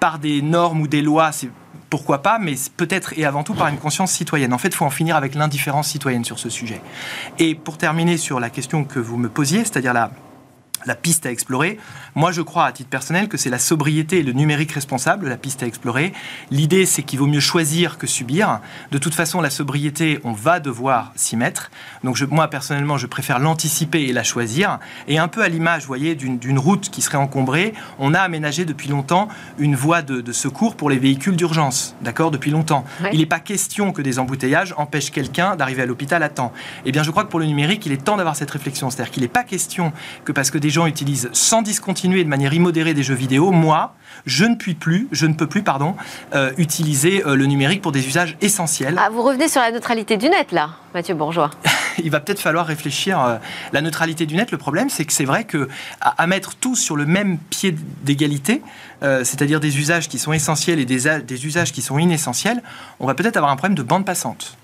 par 0.00 0.18
des 0.18 0.42
normes 0.42 0.82
ou 0.82 0.88
des 0.88 1.02
lois, 1.02 1.32
c'est 1.32 1.48
pourquoi 1.94 2.22
pas, 2.22 2.40
mais 2.40 2.56
peut-être 2.76 3.16
et 3.16 3.24
avant 3.24 3.44
tout 3.44 3.54
par 3.54 3.68
une 3.68 3.78
conscience 3.78 4.10
citoyenne. 4.10 4.52
En 4.52 4.58
fait, 4.58 4.66
il 4.66 4.74
faut 4.74 4.84
en 4.84 4.90
finir 4.90 5.14
avec 5.14 5.36
l'indifférence 5.36 5.86
citoyenne 5.86 6.24
sur 6.24 6.40
ce 6.40 6.50
sujet. 6.50 6.80
Et 7.38 7.54
pour 7.54 7.78
terminer 7.78 8.16
sur 8.16 8.40
la 8.40 8.50
question 8.50 8.82
que 8.82 8.98
vous 8.98 9.16
me 9.16 9.28
posiez, 9.28 9.60
c'est-à-dire 9.60 9.92
la 9.92 10.10
la 10.86 10.94
piste 10.94 11.26
à 11.26 11.30
explorer. 11.30 11.78
Moi, 12.14 12.32
je 12.32 12.42
crois 12.42 12.66
à 12.66 12.72
titre 12.72 12.90
personnel 12.90 13.28
que 13.28 13.36
c'est 13.36 13.50
la 13.50 13.58
sobriété 13.58 14.18
et 14.18 14.22
le 14.22 14.32
numérique 14.32 14.72
responsable, 14.72 15.28
la 15.28 15.36
piste 15.36 15.62
à 15.62 15.66
explorer. 15.66 16.12
L'idée, 16.50 16.86
c'est 16.86 17.02
qu'il 17.02 17.18
vaut 17.18 17.26
mieux 17.26 17.40
choisir 17.40 17.98
que 17.98 18.06
subir. 18.06 18.60
De 18.90 18.98
toute 18.98 19.14
façon, 19.14 19.40
la 19.40 19.50
sobriété, 19.50 20.20
on 20.24 20.32
va 20.32 20.60
devoir 20.60 21.12
s'y 21.16 21.36
mettre. 21.36 21.70
Donc, 22.02 22.16
je, 22.16 22.24
moi, 22.24 22.48
personnellement, 22.48 22.98
je 22.98 23.06
préfère 23.06 23.38
l'anticiper 23.38 24.02
et 24.02 24.12
la 24.12 24.22
choisir. 24.22 24.78
Et 25.08 25.18
un 25.18 25.28
peu 25.28 25.42
à 25.42 25.48
l'image, 25.48 25.82
vous 25.82 25.88
voyez, 25.88 26.14
d'une 26.14 26.58
route 26.58 26.90
qui 26.90 27.02
serait 27.02 27.18
encombrée, 27.18 27.74
on 27.98 28.14
a 28.14 28.20
aménagé 28.20 28.64
depuis 28.64 28.88
longtemps 28.88 29.28
une 29.58 29.74
voie 29.74 30.02
de, 30.02 30.32
secours 30.32 30.76
pour 30.76 30.90
les 30.90 30.98
véhicules 30.98 31.36
d'urgence. 31.36 31.94
D'accord? 32.02 32.30
Depuis 32.30 32.50
longtemps. 32.50 32.84
Il 33.12 33.18
n'est 33.20 33.26
pas 33.26 33.40
question 33.40 33.92
que 33.92 34.02
des 34.02 34.18
embouteillages 34.18 34.74
empêchent 34.76 35.10
quelqu'un 35.10 35.56
d'arriver 35.56 35.82
à 35.82 35.86
l'hôpital 35.86 36.22
à 36.22 36.28
temps. 36.28 36.52
Eh 36.84 36.92
bien, 36.92 37.02
je 37.02 37.10
crois 37.10 37.24
que 37.24 37.30
pour 37.30 37.40
le 37.40 37.46
numérique, 37.46 37.86
il 37.86 37.92
est 37.92 38.04
temps 38.04 38.16
d'avoir 38.16 38.36
cette 38.36 38.50
réflexion. 38.50 38.90
C'est-à-dire 38.90 39.12
qu'il 39.12 39.22
n'est 39.22 39.28
pas 39.28 39.44
question 39.44 39.92
que 40.24 40.32
parce 40.32 40.50
que 40.50 40.58
des 40.58 40.73
gens 40.74 40.86
utilisent 40.86 41.30
sans 41.32 41.62
discontinuer 41.62 42.22
de 42.24 42.28
manière 42.28 42.52
immodérée 42.52 42.94
des 42.94 43.02
jeux 43.02 43.14
vidéo, 43.14 43.50
moi, 43.50 43.94
je 44.26 44.44
ne 44.44 44.54
puis 44.54 44.74
plus, 44.74 45.08
je 45.12 45.26
ne 45.26 45.34
peux 45.34 45.46
plus, 45.46 45.62
pardon, 45.62 45.94
euh, 46.34 46.52
utiliser 46.58 47.24
euh, 47.26 47.36
le 47.36 47.46
numérique 47.46 47.82
pour 47.82 47.92
des 47.92 48.06
usages 48.06 48.36
essentiels. 48.40 48.96
Ah, 48.98 49.08
vous 49.10 49.22
revenez 49.22 49.48
sur 49.48 49.60
la 49.60 49.70
neutralité 49.70 50.16
du 50.16 50.28
net, 50.28 50.52
là, 50.52 50.70
Mathieu 50.92 51.14
Bourgeois. 51.14 51.50
Il 52.02 52.10
va 52.10 52.20
peut-être 52.20 52.40
falloir 52.40 52.66
réfléchir. 52.66 53.20
Euh, 53.20 53.36
la 53.72 53.80
neutralité 53.80 54.26
du 54.26 54.36
net, 54.36 54.50
le 54.50 54.58
problème, 54.58 54.90
c'est 54.90 55.04
que 55.04 55.12
c'est 55.12 55.24
vrai 55.24 55.44
que 55.44 55.68
à, 56.00 56.26
mettre 56.26 56.54
tous 56.56 56.76
sur 56.76 56.96
le 56.96 57.06
même 57.06 57.38
pied 57.38 57.74
d'égalité, 58.02 58.62
c'est-à-dire 59.02 59.60
des 59.60 59.78
usages 59.78 60.08
qui 60.08 60.18
sont 60.18 60.32
essentiels 60.32 60.80
et 60.80 60.86
des, 60.86 61.20
des 61.20 61.46
usages 61.46 61.72
qui 61.72 61.82
sont 61.82 61.98
inessentiels, 61.98 62.62
on 63.00 63.06
va 63.06 63.12
peut-être 63.14 63.36
avoir 63.36 63.52
un 63.52 63.56
problème 63.56 63.76
de 63.76 63.82
bande 63.82 64.06
passante. 64.06 64.56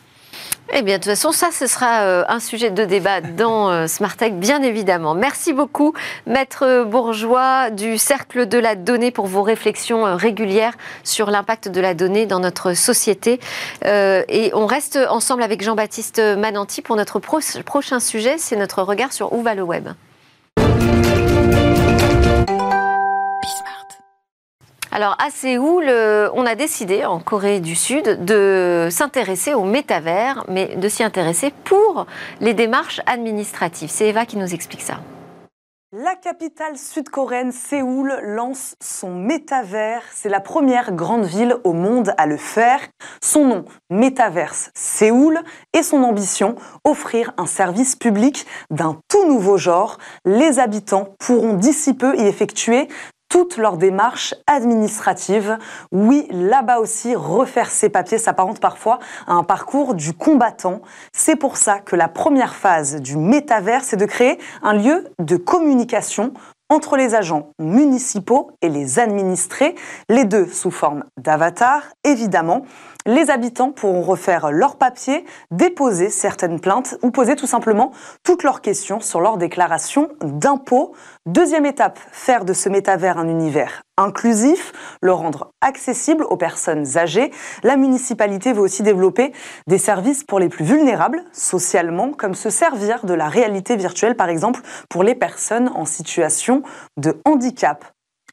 Eh 0.72 0.82
bien, 0.82 0.98
de 0.98 1.02
toute 1.02 1.10
façon, 1.10 1.32
ça, 1.32 1.48
ce 1.50 1.66
sera 1.66 2.02
euh, 2.02 2.24
un 2.28 2.38
sujet 2.38 2.70
de 2.70 2.84
débat 2.84 3.20
dans 3.20 3.70
euh, 3.70 3.86
Smartech, 3.88 4.38
bien 4.38 4.62
évidemment. 4.62 5.14
Merci 5.14 5.52
beaucoup, 5.52 5.94
Maître 6.26 6.84
Bourgeois 6.84 7.70
du 7.70 7.98
Cercle 7.98 8.46
de 8.46 8.56
la 8.56 8.76
Donnée, 8.76 9.10
pour 9.10 9.26
vos 9.26 9.42
réflexions 9.42 10.06
euh, 10.06 10.14
régulières 10.14 10.74
sur 11.02 11.28
l'impact 11.28 11.68
de 11.68 11.80
la 11.80 11.94
donnée 11.94 12.26
dans 12.26 12.38
notre 12.38 12.74
société. 12.74 13.40
et 13.84 14.50
on 14.54 14.66
reste 14.66 14.98
ensemble 15.08 15.42
avec 15.42 15.62
Jean-Baptiste 15.62 16.20
Mananti 16.38 16.82
pour 16.82 16.94
notre 16.94 17.18
prochain 17.18 17.98
sujet, 17.98 18.36
c'est 18.38 18.56
notre 18.56 18.82
regard 18.82 19.12
sur 19.12 19.32
où 19.32 19.42
va 19.42 19.54
le 19.54 19.62
web? 19.62 19.88
Alors 24.93 25.16
à 25.24 25.30
Séoul, 25.30 25.88
on 26.34 26.45
a 26.47 26.57
décidé 26.57 27.05
en 27.05 27.20
Corée 27.20 27.61
du 27.61 27.76
Sud 27.76 28.24
de 28.24 28.88
s'intéresser 28.91 29.55
au 29.55 29.62
métavers, 29.62 30.45
mais 30.49 30.74
de 30.74 30.88
s'y 30.88 31.05
intéresser 31.05 31.53
pour 31.64 32.07
les 32.41 32.55
démarches 32.55 33.01
administratives. 33.07 33.88
C'est 33.88 34.09
Eva 34.09 34.26
qui 34.26 34.36
nous 34.36 34.53
explique 34.53 34.82
ça. 34.82 34.99
La 35.93 36.14
capitale 36.14 36.76
sud-coréenne 36.76 37.51
Séoul 37.51 38.16
lance 38.22 38.76
son 38.80 39.14
métavers. 39.14 40.03
C'est 40.12 40.28
la 40.28 40.38
première 40.38 40.93
grande 40.93 41.24
ville 41.24 41.57
au 41.64 41.72
monde 41.72 42.14
à 42.16 42.26
le 42.26 42.36
faire. 42.36 42.80
Son 43.20 43.45
nom, 43.45 43.64
Métaverse 43.91 44.70
Séoul, 44.74 45.41
et 45.72 45.82
son 45.82 46.05
ambition, 46.05 46.55
offrir 46.84 47.32
un 47.38 47.47
service 47.47 47.97
public 47.97 48.47
d'un 48.70 49.01
tout 49.09 49.26
nouveau 49.26 49.57
genre. 49.57 49.99
Les 50.24 50.61
habitants 50.61 51.14
pourront 51.18 51.55
d'ici 51.55 51.95
peu 51.95 52.16
y 52.16 52.22
effectuer 52.22 52.86
toutes 53.30 53.56
leurs 53.56 53.78
démarches 53.78 54.34
administratives. 54.46 55.56
Oui, 55.92 56.28
là-bas 56.30 56.80
aussi, 56.80 57.14
refaire 57.14 57.70
ses 57.70 57.88
papiers 57.88 58.18
s'apparente 58.18 58.60
parfois 58.60 58.98
à 59.26 59.32
un 59.32 59.44
parcours 59.44 59.94
du 59.94 60.12
combattant. 60.12 60.82
C'est 61.12 61.36
pour 61.36 61.56
ça 61.56 61.78
que 61.78 61.96
la 61.96 62.08
première 62.08 62.54
phase 62.54 62.96
du 62.96 63.16
métavers, 63.16 63.84
c'est 63.84 63.96
de 63.96 64.04
créer 64.04 64.38
un 64.62 64.74
lieu 64.74 65.08
de 65.18 65.36
communication 65.36 66.34
entre 66.70 66.96
les 66.96 67.14
agents 67.14 67.50
municipaux 67.58 68.52
et 68.62 68.68
les 68.68 68.98
administrés, 68.98 69.74
les 70.08 70.24
deux 70.24 70.46
sous 70.46 70.70
forme 70.70 71.04
d'avatar, 71.18 71.82
évidemment. 72.04 72.62
Les 73.07 73.30
habitants 73.30 73.72
pourront 73.72 74.03
refaire 74.03 74.53
leurs 74.53 74.76
papiers, 74.76 75.24
déposer 75.51 76.11
certaines 76.11 76.61
plaintes 76.61 76.98
ou 77.03 77.11
poser 77.11 77.34
tout 77.34 77.46
simplement 77.46 77.92
toutes 78.24 78.42
leurs 78.42 78.61
questions 78.61 79.01
sur 79.01 79.20
leur 79.20 79.38
déclaration 79.38 80.09
d'impôt. 80.22 80.92
Deuxième 81.26 81.66
étape, 81.66 81.98
faire 82.12 82.44
de 82.44 82.53
ce 82.53 82.68
métavers 82.68 83.18
un 83.18 83.28
univers 83.28 83.82
inclusif, 84.01 84.72
le 85.03 85.12
rendre 85.12 85.53
accessible 85.61 86.24
aux 86.24 86.36
personnes 86.36 86.96
âgées. 86.96 87.30
La 87.62 87.76
municipalité 87.76 88.53
veut 88.53 88.62
aussi 88.62 88.82
développer 88.82 89.32
des 89.66 89.78
services 89.78 90.24
pour 90.24 90.40
les 90.40 90.48
plus 90.48 90.64
vulnérables 90.64 91.22
socialement, 91.32 92.12
comme 92.12 92.34
se 92.34 92.51
servir 92.51 93.05
de 93.05 93.14
la 93.14 93.28
réalité 93.28 93.76
virtuelle, 93.76 94.16
par 94.16 94.28
exemple, 94.28 94.61
pour 94.88 95.03
les 95.03 95.14
personnes 95.14 95.70
en 95.74 95.84
situation 95.84 96.62
de 96.96 97.20
handicap. 97.24 97.84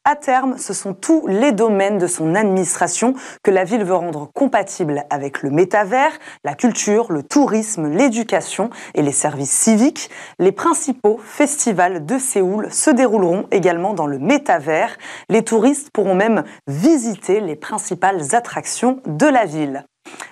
À 0.09 0.15
terme, 0.15 0.57
ce 0.57 0.73
sont 0.73 0.93
tous 0.93 1.27
les 1.27 1.51
domaines 1.51 1.97
de 1.97 2.07
son 2.07 2.33
administration 2.33 3.13
que 3.43 3.51
la 3.51 3.65
ville 3.65 3.83
veut 3.83 3.93
rendre 3.93 4.31
compatibles 4.33 5.03
avec 5.09 5.43
le 5.43 5.49
métavers, 5.49 6.13
la 6.45 6.53
culture, 6.53 7.11
le 7.11 7.23
tourisme, 7.23 7.89
l'éducation 7.89 8.69
et 8.95 9.01
les 9.01 9.11
services 9.11 9.51
civiques. 9.51 10.09
Les 10.39 10.53
principaux 10.53 11.19
festivals 11.21 12.05
de 12.05 12.17
Séoul 12.19 12.71
se 12.71 12.89
dérouleront 12.89 13.47
également 13.51 13.93
dans 13.93 14.07
le 14.07 14.17
métavers. 14.17 14.97
Les 15.27 15.43
touristes 15.43 15.89
pourront 15.91 16.15
même 16.15 16.45
visiter 16.67 17.41
les 17.41 17.57
principales 17.57 18.33
attractions 18.33 19.01
de 19.07 19.27
la 19.27 19.43
ville. 19.43 19.83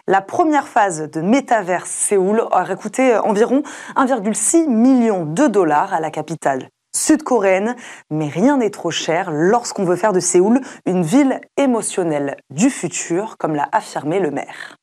La 0.08 0.22
première 0.22 0.70
phase 0.70 1.12
de 1.12 1.20
Métavers 1.20 1.86
Séoul 1.86 2.46
aurait 2.50 2.78
coûté 2.78 3.18
environ 3.18 3.62
1,6 3.98 4.70
million 4.70 5.26
de 5.26 5.48
dollars 5.48 5.94
à 5.94 6.00
la 6.00 6.12
capitale 6.12 6.70
sud-coréenne, 6.96 7.76
mais 8.10 8.28
rien 8.28 8.58
n'est 8.58 8.70
trop 8.70 8.91
cher 8.91 9.32
lorsqu'on 9.32 9.84
veut 9.86 9.96
faire 9.96 10.14
de 10.14 10.20
Séoul 10.20 10.62
une 10.86 11.04
ville 11.04 11.41
émotionnelle 11.58 12.38
du 12.50 12.70
futur, 12.70 13.38
comme 13.38 13.56
l'a 13.56 13.68
affirmé 13.72 14.20
le 14.20 14.32
maire. 14.32 14.78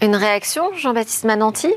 Une 0.00 0.16
réaction, 0.16 0.72
Jean-Baptiste 0.74 1.24
Mananti? 1.24 1.74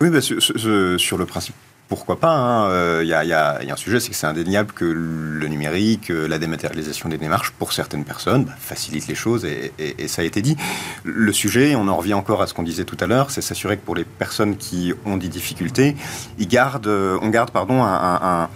Oui, 0.00 0.10
bah, 0.10 0.20
sur 0.20 1.18
le 1.18 1.26
principe 1.26 1.54
pourquoi 1.88 2.20
pas. 2.20 2.68
Il 3.02 3.12
hein, 3.12 3.24
y, 3.24 3.32
euh, 3.32 3.34
a 3.34 3.72
un 3.72 3.76
sujet, 3.76 3.98
c'est 3.98 4.10
que 4.10 4.14
c'est 4.14 4.26
indéniable 4.26 4.72
que 4.72 4.84
le 4.84 5.48
numérique, 5.48 6.10
euh, 6.10 6.28
la 6.28 6.38
dématérialisation 6.38 7.08
des 7.08 7.18
démarches, 7.18 7.50
pour 7.52 7.72
certaines 7.72 8.04
personnes, 8.04 8.44
bah, 8.44 8.52
facilite 8.58 9.08
les 9.08 9.14
choses, 9.14 9.44
et, 9.44 9.72
ça 10.06 10.22
a 10.22 10.24
été 10.24 10.42
dit. 10.42 10.56
Le 11.04 11.32
sujet, 11.32 11.74
on 11.74 11.88
en 11.88 11.96
revient 11.96 12.14
encore 12.14 12.42
à 12.42 12.46
ce 12.46 12.54
qu'on 12.54 12.62
disait 12.62 12.84
tout 12.84 12.96
à 13.00 13.06
l'heure, 13.06 13.30
c'est 13.30 13.40
s'assurer 13.40 13.78
que 13.78 13.84
pour 13.84 13.96
les 13.96 14.04
personnes 14.04 14.56
qui 14.56 14.92
ont 15.06 15.16
des 15.16 15.28
difficultés, 15.28 15.96
ils 16.38 16.48
gardent, 16.48 16.86
euh, 16.86 17.18
on 17.22 17.28
garde 17.28 17.50
pardon, 17.50 17.82
un 17.82 17.98
un 18.20 18.48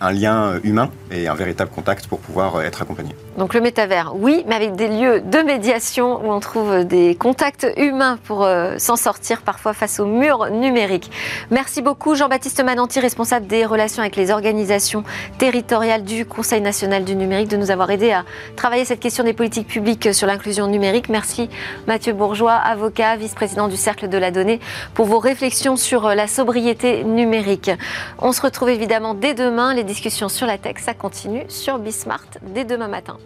lien 0.00 0.60
humain 0.62 0.90
et 1.10 1.28
un 1.28 1.34
véritable 1.34 1.70
contact 1.70 2.06
pour 2.06 2.20
pouvoir 2.20 2.62
être 2.62 2.82
accompagné. 2.82 3.14
Donc 3.38 3.54
le 3.54 3.60
métavers, 3.60 4.12
oui, 4.16 4.44
mais 4.46 4.54
avec 4.54 4.76
des 4.76 4.88
lieux 4.88 5.20
de 5.20 5.38
médiation 5.38 6.24
où 6.24 6.32
on 6.32 6.40
trouve 6.40 6.84
des 6.84 7.14
contacts 7.14 7.66
humains 7.76 8.18
pour 8.24 8.44
euh, 8.44 8.74
s'en 8.78 8.96
sortir 8.96 9.42
parfois 9.42 9.72
face 9.72 10.00
au 10.00 10.06
mur 10.06 10.50
numérique. 10.50 11.10
Merci 11.50 11.82
beaucoup 11.82 12.14
Jean-Baptiste 12.14 12.62
Mananti, 12.62 13.00
responsable 13.00 13.46
des 13.46 13.64
relations 13.64 14.02
avec 14.02 14.16
les 14.16 14.30
organisations 14.30 15.04
territoriales 15.38 16.04
du 16.04 16.24
Conseil 16.24 16.60
national 16.60 17.04
du 17.04 17.14
numérique, 17.14 17.48
de 17.48 17.56
nous 17.56 17.70
avoir 17.70 17.90
aidé 17.90 18.10
à 18.12 18.24
travailler 18.56 18.84
cette 18.84 19.00
question 19.00 19.24
des 19.24 19.32
politiques 19.32 19.68
publiques 19.68 20.14
sur 20.14 20.26
l'inclusion 20.26 20.66
numérique. 20.66 21.08
Merci 21.08 21.48
Mathieu 21.86 22.12
Bourgeois, 22.12 22.54
avocat, 22.54 23.16
vice-président 23.16 23.68
du 23.68 23.76
Cercle 23.76 24.08
de 24.08 24.18
la 24.18 24.30
Donnée, 24.30 24.60
pour 24.94 25.06
vos 25.06 25.18
réflexions 25.18 25.76
sur 25.76 26.08
la 26.08 26.26
sobriété 26.26 27.04
numérique. 27.04 27.70
On 28.18 28.32
se 28.32 28.40
retrouve 28.40 28.70
évidemment 28.70 29.14
dès 29.14 29.34
demain. 29.34 29.74
Les 29.74 29.84
discussions 29.86 30.28
sur 30.28 30.46
la 30.46 30.58
tech, 30.58 30.76
ça 30.78 30.94
continue 30.94 31.44
sur 31.48 31.78
Bismart 31.78 32.26
dès 32.42 32.64
demain 32.64 32.88
matin. 32.88 33.18